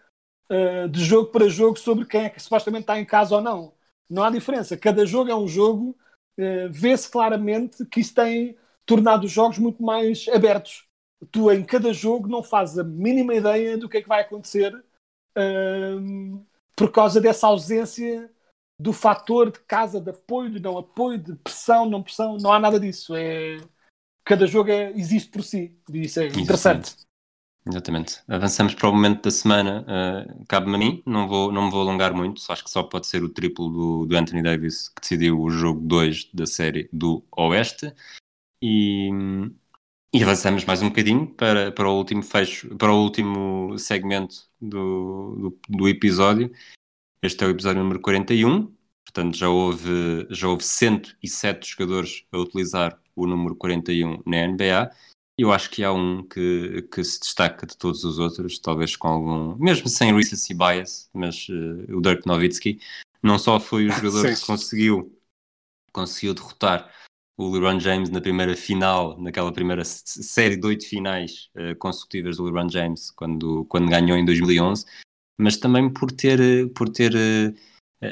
uh, 0.51 0.89
de 0.89 1.05
jogo 1.05 1.31
para 1.31 1.49
jogo 1.49 1.79
sobre 1.79 2.05
quem 2.05 2.25
é 2.25 2.31
que 2.31 2.43
supostamente 2.43 2.83
está 2.83 2.99
em 2.99 3.05
casa 3.05 3.37
ou 3.37 3.41
não. 3.41 3.73
Não 4.09 4.23
há 4.23 4.31
diferença. 4.31 4.77
Cada 4.77 5.05
jogo 5.05 5.31
é 5.31 5.37
um 5.37 5.49
jogo. 5.49 5.97
Uh, 6.39 6.71
Vê-se 6.71 7.11
claramente 7.11 7.85
que 7.87 8.01
isso 8.01 8.15
tem 8.15 8.57
tornado 8.87 9.27
os 9.27 9.33
jogos 9.33 9.59
muito 9.59 9.83
mais 9.83 10.27
abertos. 10.29 10.87
Tu, 11.31 11.51
em 11.51 11.65
cada 11.65 11.93
jogo, 11.93 12.29
não 12.29 12.43
fazes 12.43 12.79
a 12.79 12.85
mínima 12.85 13.35
ideia 13.35 13.77
do 13.77 13.89
que 13.89 13.99
é 13.99 14.03
que 14.03 14.09
vai 14.09 14.21
acontecer 14.21 14.73
por 16.75 16.91
causa 16.91 17.21
dessa 17.21 17.47
ausência 17.47 18.31
do 18.81 18.93
fator 18.93 19.51
de 19.51 19.59
casa, 19.61 20.01
de 20.01 20.11
apoio, 20.11 20.51
de 20.51 20.61
não 20.61 20.79
apoio, 20.79 21.19
de 21.19 21.35
pressão, 21.35 21.91
não 21.91 22.03
pressão, 22.03 22.37
não 22.39 22.53
há 22.53 22.61
nada 22.61 22.79
disso. 22.79 23.17
É, 23.17 23.57
cada 24.25 24.47
jogo 24.47 24.71
é, 24.71 24.93
existe 24.93 25.31
por 25.31 25.43
si, 25.43 25.77
e 25.93 26.03
isso 26.03 26.21
é 26.21 26.29
interessante. 26.29 26.95
Exatamente. 27.69 28.23
Avançamos 28.27 28.75
para 28.75 28.89
o 28.89 28.93
momento 28.93 29.25
da 29.25 29.31
semana. 29.31 29.85
Uh, 29.87 30.45
Cabe-me 30.49 30.75
a 30.75 30.79
mim, 30.79 31.03
não, 31.05 31.29
vou, 31.29 31.53
não 31.53 31.67
me 31.67 31.71
vou 31.71 31.83
alongar 31.83 32.15
muito, 32.15 32.41
acho 32.51 32.65
que 32.65 32.71
só 32.71 32.83
pode 32.83 33.07
ser 33.07 33.23
o 33.23 33.29
triplo 33.29 33.69
do, 33.69 34.07
do 34.07 34.17
Anthony 34.17 34.43
Davis 34.43 34.89
que 34.89 35.03
decidiu 35.03 35.39
o 35.39 35.51
jogo 35.51 35.81
2 35.81 36.31
da 36.33 36.47
série 36.47 36.89
do 36.91 37.23
Oeste. 37.37 37.93
E, 38.63 39.11
e 40.15 40.23
avançamos 40.23 40.65
mais 40.65 40.81
um 40.81 40.89
bocadinho 40.89 41.27
para, 41.27 41.71
para 41.71 41.89
o 41.89 41.99
último 41.99 42.23
fecho, 42.23 42.75
para 42.77 42.91
o 42.93 43.03
último 43.03 43.79
segmento 43.79 44.49
do, 44.59 45.37
do, 45.37 45.59
do, 45.69 45.89
episódio. 45.89 46.51
Este 47.23 47.45
é 47.45 47.47
o 47.47 47.51
episódio 47.51 47.83
número 47.83 48.01
41, 48.01 48.75
portanto 49.05 49.37
já 49.37 49.51
houve, 49.51 50.27
já 50.31 50.49
houve 50.49 50.65
107 50.65 51.71
jogadores 51.71 52.25
a 52.33 52.39
utilizar 52.39 52.99
o 53.15 53.27
número 53.27 53.55
41 53.57 54.23
na 54.25 54.47
NBA. 54.47 54.91
Eu 55.39 55.53
acho 55.53 55.71
que 55.71 55.85
há 55.85 55.93
um 55.93 56.25
que, 56.25 56.83
que 56.93 57.05
se 57.05 57.21
destaca 57.21 57.65
de 57.65 57.77
todos 57.77 58.03
os 58.03 58.19
outros, 58.19 58.59
talvez 58.59 58.97
com 58.97 59.07
algum, 59.07 59.55
mesmo 59.57 59.89
sem 59.89 60.13
recency 60.13 60.53
bias, 60.53 61.09
mas 61.15 61.49
uh, 61.49 61.97
o 61.97 62.03
Dirk 62.03 62.27
Nowitzki. 62.27 62.81
Não 63.23 63.39
só 63.39 63.61
foi 63.61 63.87
o 63.87 63.91
jogador 63.95 64.35
que 64.35 64.45
conseguiu, 64.45 65.17
conseguiu 65.93 66.35
derrotar 66.35 66.93
o 67.37 67.53
LeBron 67.53 67.79
James 67.79 68.11
na 68.11 68.21
primeira 68.21 68.57
final, 68.57 69.17
naquela 69.21 69.53
primeira 69.53 69.85
série 69.85 70.57
de 70.57 70.67
oito 70.67 70.89
finais 70.89 71.51
uh, 71.55 71.77
consecutivas 71.77 72.39
do 72.39 72.45
LeBron 72.45 72.69
James, 72.69 73.13
quando, 73.13 73.65
quando 73.67 73.89
ganhou 73.89 74.19
em 74.19 74.25
2011, 74.25 74.85
mas 75.41 75.57
também 75.57 75.89
por 75.89 76.11
ter, 76.11 76.69
por 76.73 76.89
ter 76.89 77.15
uh, 77.15 77.55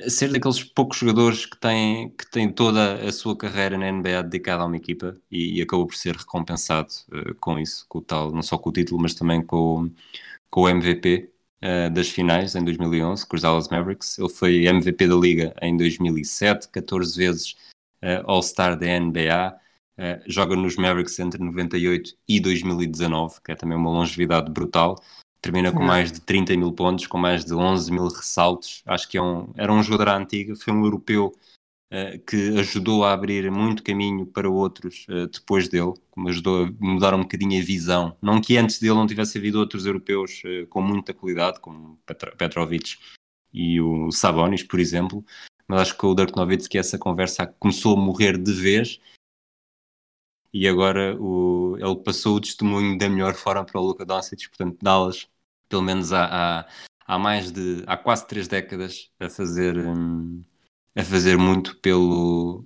ser 0.08 0.32
daqueles 0.32 0.62
poucos 0.64 0.98
jogadores 0.98 1.46
que 1.46 1.56
têm, 1.58 2.10
que 2.10 2.30
têm 2.30 2.52
toda 2.52 2.94
a 3.06 3.12
sua 3.12 3.36
carreira 3.36 3.78
na 3.78 3.90
NBA 3.90 4.22
dedicada 4.24 4.62
a 4.62 4.66
uma 4.66 4.76
equipa 4.76 5.16
e, 5.30 5.58
e 5.58 5.62
acabou 5.62 5.86
por 5.86 5.94
ser 5.94 6.16
recompensado 6.16 6.88
uh, 7.12 7.34
com 7.36 7.58
isso, 7.58 7.86
com 7.88 7.98
o 7.98 8.02
tal, 8.02 8.32
não 8.32 8.42
só 8.42 8.58
com 8.58 8.70
o 8.70 8.72
título, 8.72 9.00
mas 9.00 9.14
também 9.14 9.44
com, 9.44 9.90
com 10.50 10.62
o 10.62 10.68
MVP 10.68 11.30
das 11.92 12.08
finais 12.08 12.54
em 12.54 12.62
2011, 12.62 13.26
com 13.26 13.34
os 13.34 13.42
Dallas 13.42 13.68
Mavericks. 13.68 14.18
Ele 14.18 14.28
foi 14.28 14.66
MVP 14.66 15.08
da 15.08 15.14
Liga 15.16 15.54
em 15.60 15.76
2007, 15.76 16.68
14 16.68 17.16
vezes 17.16 17.56
uh, 18.02 18.22
All-Star 18.24 18.78
da 18.78 18.86
NBA, 18.86 19.54
uh, 19.54 19.60
eh, 19.98 20.22
joga 20.26 20.54
nos 20.54 20.76
Mavericks 20.76 21.18
entre 21.18 21.42
98 21.42 22.14
e 22.28 22.40
2019, 22.40 23.40
que 23.42 23.52
é 23.52 23.54
também 23.54 23.76
uma 23.76 23.90
longevidade 23.90 24.50
brutal. 24.50 25.02
Termina 25.46 25.70
com 25.70 25.80
mais 25.80 26.10
de 26.10 26.20
30 26.20 26.56
mil 26.56 26.72
pontos, 26.72 27.06
com 27.06 27.16
mais 27.16 27.44
de 27.44 27.54
11 27.54 27.92
mil 27.92 28.08
ressaltos. 28.08 28.82
Acho 28.84 29.08
que 29.08 29.16
é 29.16 29.22
um, 29.22 29.52
era 29.56 29.72
um 29.72 29.80
jogador 29.80 30.08
antigo, 30.08 30.56
foi 30.56 30.72
um 30.74 30.84
europeu 30.84 31.32
uh, 31.92 32.18
que 32.26 32.58
ajudou 32.58 33.04
a 33.04 33.12
abrir 33.12 33.48
muito 33.48 33.84
caminho 33.84 34.26
para 34.26 34.50
outros 34.50 35.06
depois 35.32 35.68
dele, 35.68 35.94
como 36.10 36.28
ajudou 36.28 36.64
a 36.64 36.70
mudar 36.80 37.14
um 37.14 37.20
bocadinho 37.20 37.62
a 37.62 37.64
visão. 37.64 38.16
Não 38.20 38.40
que 38.40 38.56
antes 38.56 38.80
dele 38.80 38.94
não 38.94 39.06
tivesse 39.06 39.38
havido 39.38 39.60
outros 39.60 39.86
europeus 39.86 40.42
com 40.68 40.82
muita 40.82 41.14
qualidade, 41.14 41.60
como 41.60 41.96
Petrovic 42.36 42.96
e 43.54 43.80
o 43.80 44.10
Sabonis, 44.10 44.64
por 44.64 44.80
exemplo, 44.80 45.24
mas 45.68 45.82
acho 45.82 45.96
que 45.96 46.06
o 46.06 46.14
Dirk 46.16 46.34
Nowitzki 46.34 46.76
essa 46.76 46.98
conversa 46.98 47.46
começou 47.46 47.96
a 47.96 48.00
morrer 48.00 48.36
de 48.36 48.52
vez 48.52 48.98
e 50.52 50.66
agora 50.66 51.16
o, 51.20 51.76
ele 51.76 51.96
passou 51.96 52.36
o 52.36 52.40
testemunho 52.40 52.98
da 52.98 53.08
melhor 53.08 53.34
forma 53.34 53.64
para 53.64 53.80
o 53.80 53.84
Luka 53.84 54.04
Doncic, 54.04 54.48
portanto 54.48 54.78
Dallas, 54.80 55.28
pelo 55.68 55.82
menos 55.82 56.12
há, 56.12 56.24
há, 56.24 56.66
há, 57.06 57.18
mais 57.18 57.50
de, 57.50 57.82
há 57.86 57.96
quase 57.96 58.26
três 58.26 58.48
décadas 58.48 59.10
a 59.20 59.28
fazer, 59.28 59.76
hum, 59.76 60.42
a 60.96 61.04
fazer 61.04 61.36
muito 61.36 61.76
pelo, 61.80 62.64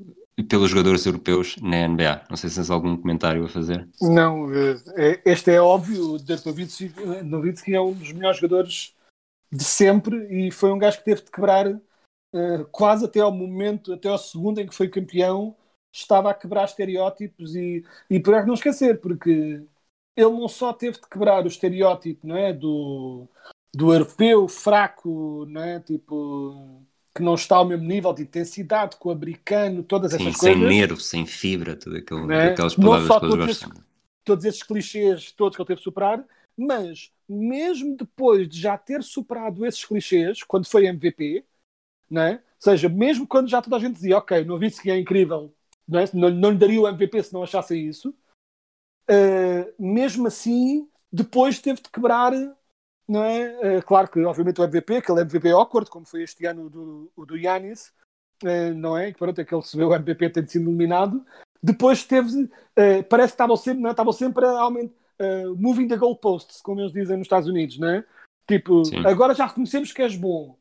pelos 0.49 0.71
jogadores 0.71 1.05
europeus 1.07 1.57
na 1.61 1.89
NBA. 1.89 2.27
Não 2.29 2.37
sei 2.37 2.51
se 2.51 2.57
tens 2.57 2.71
algum 2.71 2.97
comentário 2.97 3.45
a 3.45 3.49
fazer. 3.49 3.89
Não, 4.01 4.53
eh, 4.53 4.77
é, 4.97 5.21
este 5.25 5.51
é 5.51 5.61
óbvio, 5.61 6.15
o 6.15 6.19
Dirk 6.19 6.45
Nowitzki 7.25 7.75
é 7.75 7.81
um 7.81 7.93
dos 7.93 8.13
melhores 8.13 8.39
jogadores 8.39 8.95
de 9.53 9.65
sempre 9.65 10.17
e 10.31 10.51
foi 10.51 10.73
um 10.73 10.79
gajo 10.79 10.99
que 10.99 11.05
teve 11.05 11.23
de 11.23 11.31
quebrar 11.31 11.67
uh, 11.67 12.65
quase 12.71 13.05
até 13.05 13.21
ao 13.21 13.33
momento, 13.33 13.93
até 13.93 14.09
ao 14.09 14.19
segundo 14.19 14.61
em 14.61 14.67
que 14.67 14.75
foi 14.75 14.89
campeão, 14.89 15.57
estava 15.93 16.31
a 16.31 16.35
quebrar 16.35 16.65
estereótipos 16.65 17.57
e, 17.57 17.85
e 18.09 18.21
por 18.21 18.47
não 18.47 18.55
esquecer, 18.55 19.01
porque 19.01 19.63
ele 20.17 20.31
não 20.31 20.49
só 20.49 20.73
teve 20.73 20.99
de 20.99 21.09
quebrar 21.09 21.45
o 21.45 21.49
estereótipo 21.49 22.27
não 22.27 22.37
é, 22.37 22.53
do, 22.53 23.29
do 23.75 23.93
europeu 23.93 24.49
fraco, 24.49 25.47
não 25.49 25.63
é, 25.63 25.81
tipo 25.81 26.85
que 27.15 27.23
não 27.23 27.35
está 27.35 27.57
ao 27.57 27.65
mesmo 27.65 27.85
nível 27.87 28.13
de 28.13 28.23
intensidade 28.23 28.97
com 28.97 29.09
o 29.09 29.13
americano, 29.13 29.83
todas 29.83 30.15
essas 30.15 30.37
coisas. 30.37 30.41
Sem 30.41 30.57
nervo, 30.57 31.01
sem 31.01 31.27
fibra, 31.27 31.75
tudo 31.75 31.97
aquilo, 31.97 32.31
é? 32.31 32.53
aquelas 32.53 32.75
palavras 32.77 33.09
não 33.09 33.09
só 33.09 33.21
que 33.21 33.29
todos 33.29 33.49
esses, 33.49 33.69
todos 34.25 34.45
esses 34.45 34.63
clichês 34.63 35.33
todos 35.33 35.57
que 35.57 35.63
ele 35.63 35.67
teve 35.67 35.79
de 35.79 35.85
superar, 35.85 36.25
mas 36.57 37.11
mesmo 37.29 37.97
depois 37.97 38.49
de 38.49 38.61
já 38.61 38.79
ter 38.79 39.03
superado 39.03 39.67
esses 39.67 39.85
clichês, 39.85 40.43
quando 40.43 40.69
foi 40.69 40.87
MVP, 40.87 41.45
né? 42.09 42.35
Ou 42.35 42.73
seja, 42.73 42.89
mesmo 42.89 43.27
quando 43.27 43.49
já 43.49 43.61
toda 43.63 43.77
a 43.77 43.79
gente 43.81 43.95
dizia, 43.95 44.19
ok, 44.19 44.45
não 44.45 44.59
vi 44.59 44.71
que 44.71 44.91
é 44.91 44.99
incrível, 44.99 45.53
não, 45.89 46.01
é? 46.01 46.05
não, 46.13 46.31
não 46.31 46.51
lhe 46.51 46.59
daria 46.59 46.81
o 46.81 46.89
MVP 46.89 47.23
se 47.23 47.33
não 47.33 47.43
achasse 47.43 47.77
isso, 47.77 48.15
uh, 49.11 49.75
mesmo 49.79 50.27
assim, 50.27 50.89
depois 51.13 51.59
teve 51.59 51.83
de 51.83 51.91
quebrar, 51.91 52.33
não 53.09 53.25
é? 53.25 53.79
Uh, 53.79 53.83
claro 53.83 54.09
que, 54.09 54.21
obviamente, 54.25 54.61
o 54.61 54.65
MVP, 54.65 54.97
aquele 54.97 55.23
MVP 55.23 55.51
awkward, 55.51 55.91
como 55.91 56.07
foi 56.07 56.23
este 56.23 56.47
ano 56.47 56.71
do, 56.71 57.13
o 57.17 57.27
do 57.27 57.37
Yanis, 57.37 57.93
uh, 58.45 58.75
não 58.77 58.97
é? 58.97 59.13
Que 59.13 59.19
pronto, 59.19 59.41
aquele 59.41 59.61
recebeu 59.61 59.89
o 59.89 59.95
MVP 59.95 60.31
tendo 60.31 60.49
sido 60.49 60.69
eliminado. 60.69 61.25
Depois 61.63 62.05
teve, 62.05 62.49
parece 63.11 63.33
que 63.33 63.35
estavam 63.35 63.55
sempre, 63.55 63.83
não 63.83 63.91
é? 63.91 63.93
estavam 63.93 64.15
sempre 64.15 64.47
a 64.47 64.61
aumentar, 64.61 64.95
moving 65.59 65.87
the 65.89 65.97
goalposts, 65.99 66.63
como 66.63 66.81
eles 66.81 66.91
dizem 66.91 67.19
nos 67.19 67.27
Estados 67.27 67.47
Unidos, 67.47 67.79
não 67.79 67.91
é? 67.91 68.05
Tipo, 68.49 68.83
Sim. 68.87 69.07
agora 69.07 69.35
já 69.35 69.45
reconhecemos 69.45 69.93
que 69.93 70.01
és 70.01 70.17
bom, 70.17 70.57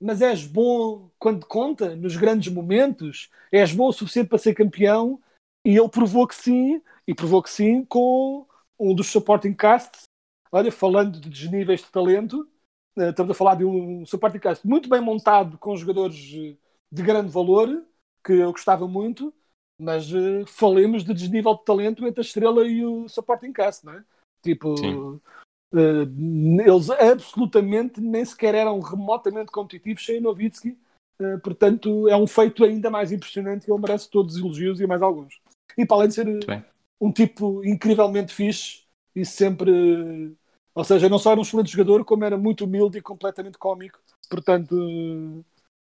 mas 0.00 0.22
és 0.22 0.46
bom 0.46 1.10
quando 1.18 1.44
conta, 1.44 1.94
nos 1.94 2.16
grandes 2.16 2.50
momentos, 2.50 3.30
és 3.52 3.74
bom 3.74 3.88
o 3.88 3.92
suficiente 3.92 4.30
para 4.30 4.38
ser 4.38 4.54
campeão, 4.54 5.20
e 5.64 5.76
ele 5.76 5.88
provou 5.88 6.26
que 6.26 6.34
sim, 6.34 6.80
e 7.10 7.14
provou 7.14 7.42
que 7.42 7.50
sim 7.50 7.84
com 7.84 8.46
um 8.78 8.94
dos 8.94 9.08
supporting 9.08 9.52
casts. 9.52 10.04
Olha, 10.52 10.70
falando 10.70 11.18
de 11.18 11.28
desníveis 11.28 11.80
de 11.80 11.90
talento, 11.90 12.48
eh, 12.96 13.10
estamos 13.10 13.32
a 13.32 13.34
falar 13.34 13.56
de 13.56 13.64
um 13.64 14.06
supporting 14.06 14.38
cast 14.38 14.64
muito 14.64 14.88
bem 14.88 15.00
montado, 15.00 15.58
com 15.58 15.76
jogadores 15.76 16.14
de 16.16 16.56
grande 17.02 17.28
valor, 17.28 17.84
que 18.24 18.34
eu 18.34 18.52
gostava 18.52 18.86
muito, 18.86 19.34
mas 19.76 20.12
uh, 20.12 20.46
falemos 20.46 21.02
de 21.02 21.12
desnível 21.12 21.54
de 21.56 21.64
talento 21.64 22.06
entre 22.06 22.20
a 22.20 22.22
estrela 22.22 22.64
e 22.64 22.84
o 22.84 23.08
supporting 23.08 23.52
cast, 23.52 23.84
não 23.84 23.94
é? 23.94 24.04
Tipo, 24.40 24.74
uh, 24.76 25.20
eles 26.64 26.90
absolutamente 26.90 28.00
nem 28.00 28.24
sequer 28.24 28.54
eram 28.54 28.78
remotamente 28.78 29.50
competitivos 29.50 30.06
sem 30.06 30.20
Novitsky, 30.20 30.78
uh, 31.20 31.40
portanto 31.42 32.08
é 32.08 32.16
um 32.16 32.26
feito 32.26 32.64
ainda 32.64 32.88
mais 32.88 33.10
impressionante 33.10 33.66
e 33.66 33.72
ele 33.72 33.80
merece 33.80 34.08
todos 34.08 34.36
os 34.36 34.40
elogios 34.40 34.80
e 34.80 34.86
mais 34.86 35.02
alguns. 35.02 35.40
E 35.76 35.84
para 35.84 35.96
além 35.96 36.08
de 36.08 36.14
ser 36.14 36.26
um 37.00 37.10
tipo 37.10 37.64
incrivelmente 37.64 38.34
fixe 38.34 38.82
e 39.14 39.24
sempre. 39.24 40.36
Ou 40.74 40.84
seja, 40.84 41.08
não 41.08 41.18
só 41.18 41.32
era 41.32 41.40
um 41.40 41.42
excelente 41.42 41.72
jogador, 41.72 42.04
como 42.04 42.24
era 42.24 42.36
muito 42.36 42.64
humilde 42.64 42.98
e 42.98 43.02
completamente 43.02 43.58
cómico. 43.58 43.98
Portanto, 44.28 45.44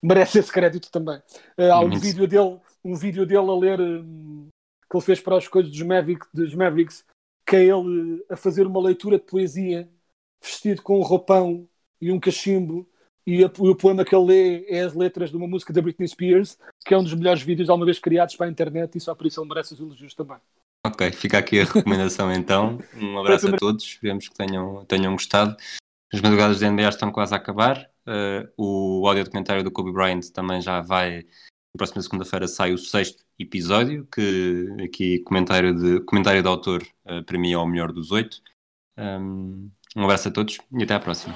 merece 0.03 0.39
esse 0.39 0.51
crédito 0.51 0.91
também. 0.91 1.18
Uh, 1.58 1.72
há 1.72 1.80
um 1.80 1.97
vídeo, 1.97 2.28
dele, 2.28 2.60
um 2.84 2.95
vídeo 2.95 3.26
dele 3.26 3.49
a 3.49 3.56
ler 3.56 3.80
um, 3.80 4.47
que 4.89 4.97
ele 4.97 5.06
fez 5.06 5.20
para 5.20 5.38
as 5.38 5.47
coisas 5.47 5.72
dos 5.72 5.82
Mavericks, 5.82 6.28
dos 6.34 6.53
Mavericks, 6.53 7.06
que 7.47 7.56
é 7.56 7.64
ele 7.64 8.24
a 8.30 8.36
fazer 8.36 8.68
uma 8.68 8.82
leitura 8.82 9.18
de 9.18 9.26
poesia 9.26 9.89
vestido 10.43 10.82
com 10.82 10.99
um 10.99 11.03
roupão 11.03 11.68
e 12.01 12.12
um 12.12 12.20
cachimbo. 12.20 12.88
E, 13.26 13.43
a, 13.43 13.47
e 13.47 13.70
o 13.70 13.76
poema 13.76 14.06
que 14.06 14.16
ele 14.16 14.26
lê 14.26 14.66
é 14.68 14.82
as 14.82 14.93
letras 14.93 15.32
de 15.32 15.38
uma 15.38 15.47
música 15.47 15.74
da 15.74 15.82
Britney 15.82 16.08
Spears, 16.08 16.60
que 16.86 16.93
é 16.93 16.97
um 16.97 17.03
dos 17.03 17.14
melhores 17.16 17.41
vídeos 17.41 17.70
alguma 17.70 17.86
vez 17.86 17.97
criados 17.97 18.36
para 18.36 18.45
a 18.45 18.49
internet, 18.49 18.95
e 18.95 19.01
só 19.01 19.16
por 19.16 19.26
isso 19.26 19.41
ele 19.41 19.49
merece 19.49 19.74
os 19.74 19.80
elogios 19.80 20.14
também. 20.14 20.38
Ok, 20.86 21.12
fica 21.14 21.40
aqui 21.40 21.60
a 21.60 21.64
recomendação 21.66 22.32
então. 22.32 22.78
Um 22.96 23.18
abraço 23.18 23.48
a 23.48 23.58
todos, 23.58 23.84
esperemos 23.84 24.28
que 24.28 24.36
tenham, 24.36 24.86
tenham 24.86 25.14
gostado. 25.14 25.58
As 26.14 26.22
madrugadas 26.22 26.60
da 26.60 26.70
NBA 26.70 26.90
estão 26.90 27.12
quase 27.12 27.34
a 27.34 27.38
acabar. 27.38 27.90
Uh, 28.08 28.48
o 28.56 29.08
áudio 29.08 29.24
documentário 29.24 29.64
do 29.64 29.72
Kobe 29.72 29.92
Bryant 29.92 30.30
também 30.32 30.62
já 30.62 30.82
vai. 30.82 31.24
Na 31.24 31.78
próxima 31.78 32.04
segunda-feira 32.04 32.48
sai 32.48 32.72
o 32.72 32.78
sexto 32.78 33.26
episódio, 33.40 34.08
que 34.14 34.68
aqui 34.84 35.20
comentário 35.20 35.74
de, 35.74 36.02
comentário 36.02 36.44
de 36.44 36.48
autor 36.48 36.84
uh, 37.06 37.24
para 37.24 37.40
mim 37.40 37.52
é 37.52 37.58
o 37.58 37.66
melhor 37.66 37.92
dos 37.92 38.12
oito. 38.12 38.40
Um, 38.96 39.72
um 39.96 40.04
abraço 40.04 40.28
a 40.28 40.32
todos 40.32 40.60
e 40.72 40.84
até 40.84 40.94
à 40.94 41.00
próxima. 41.00 41.36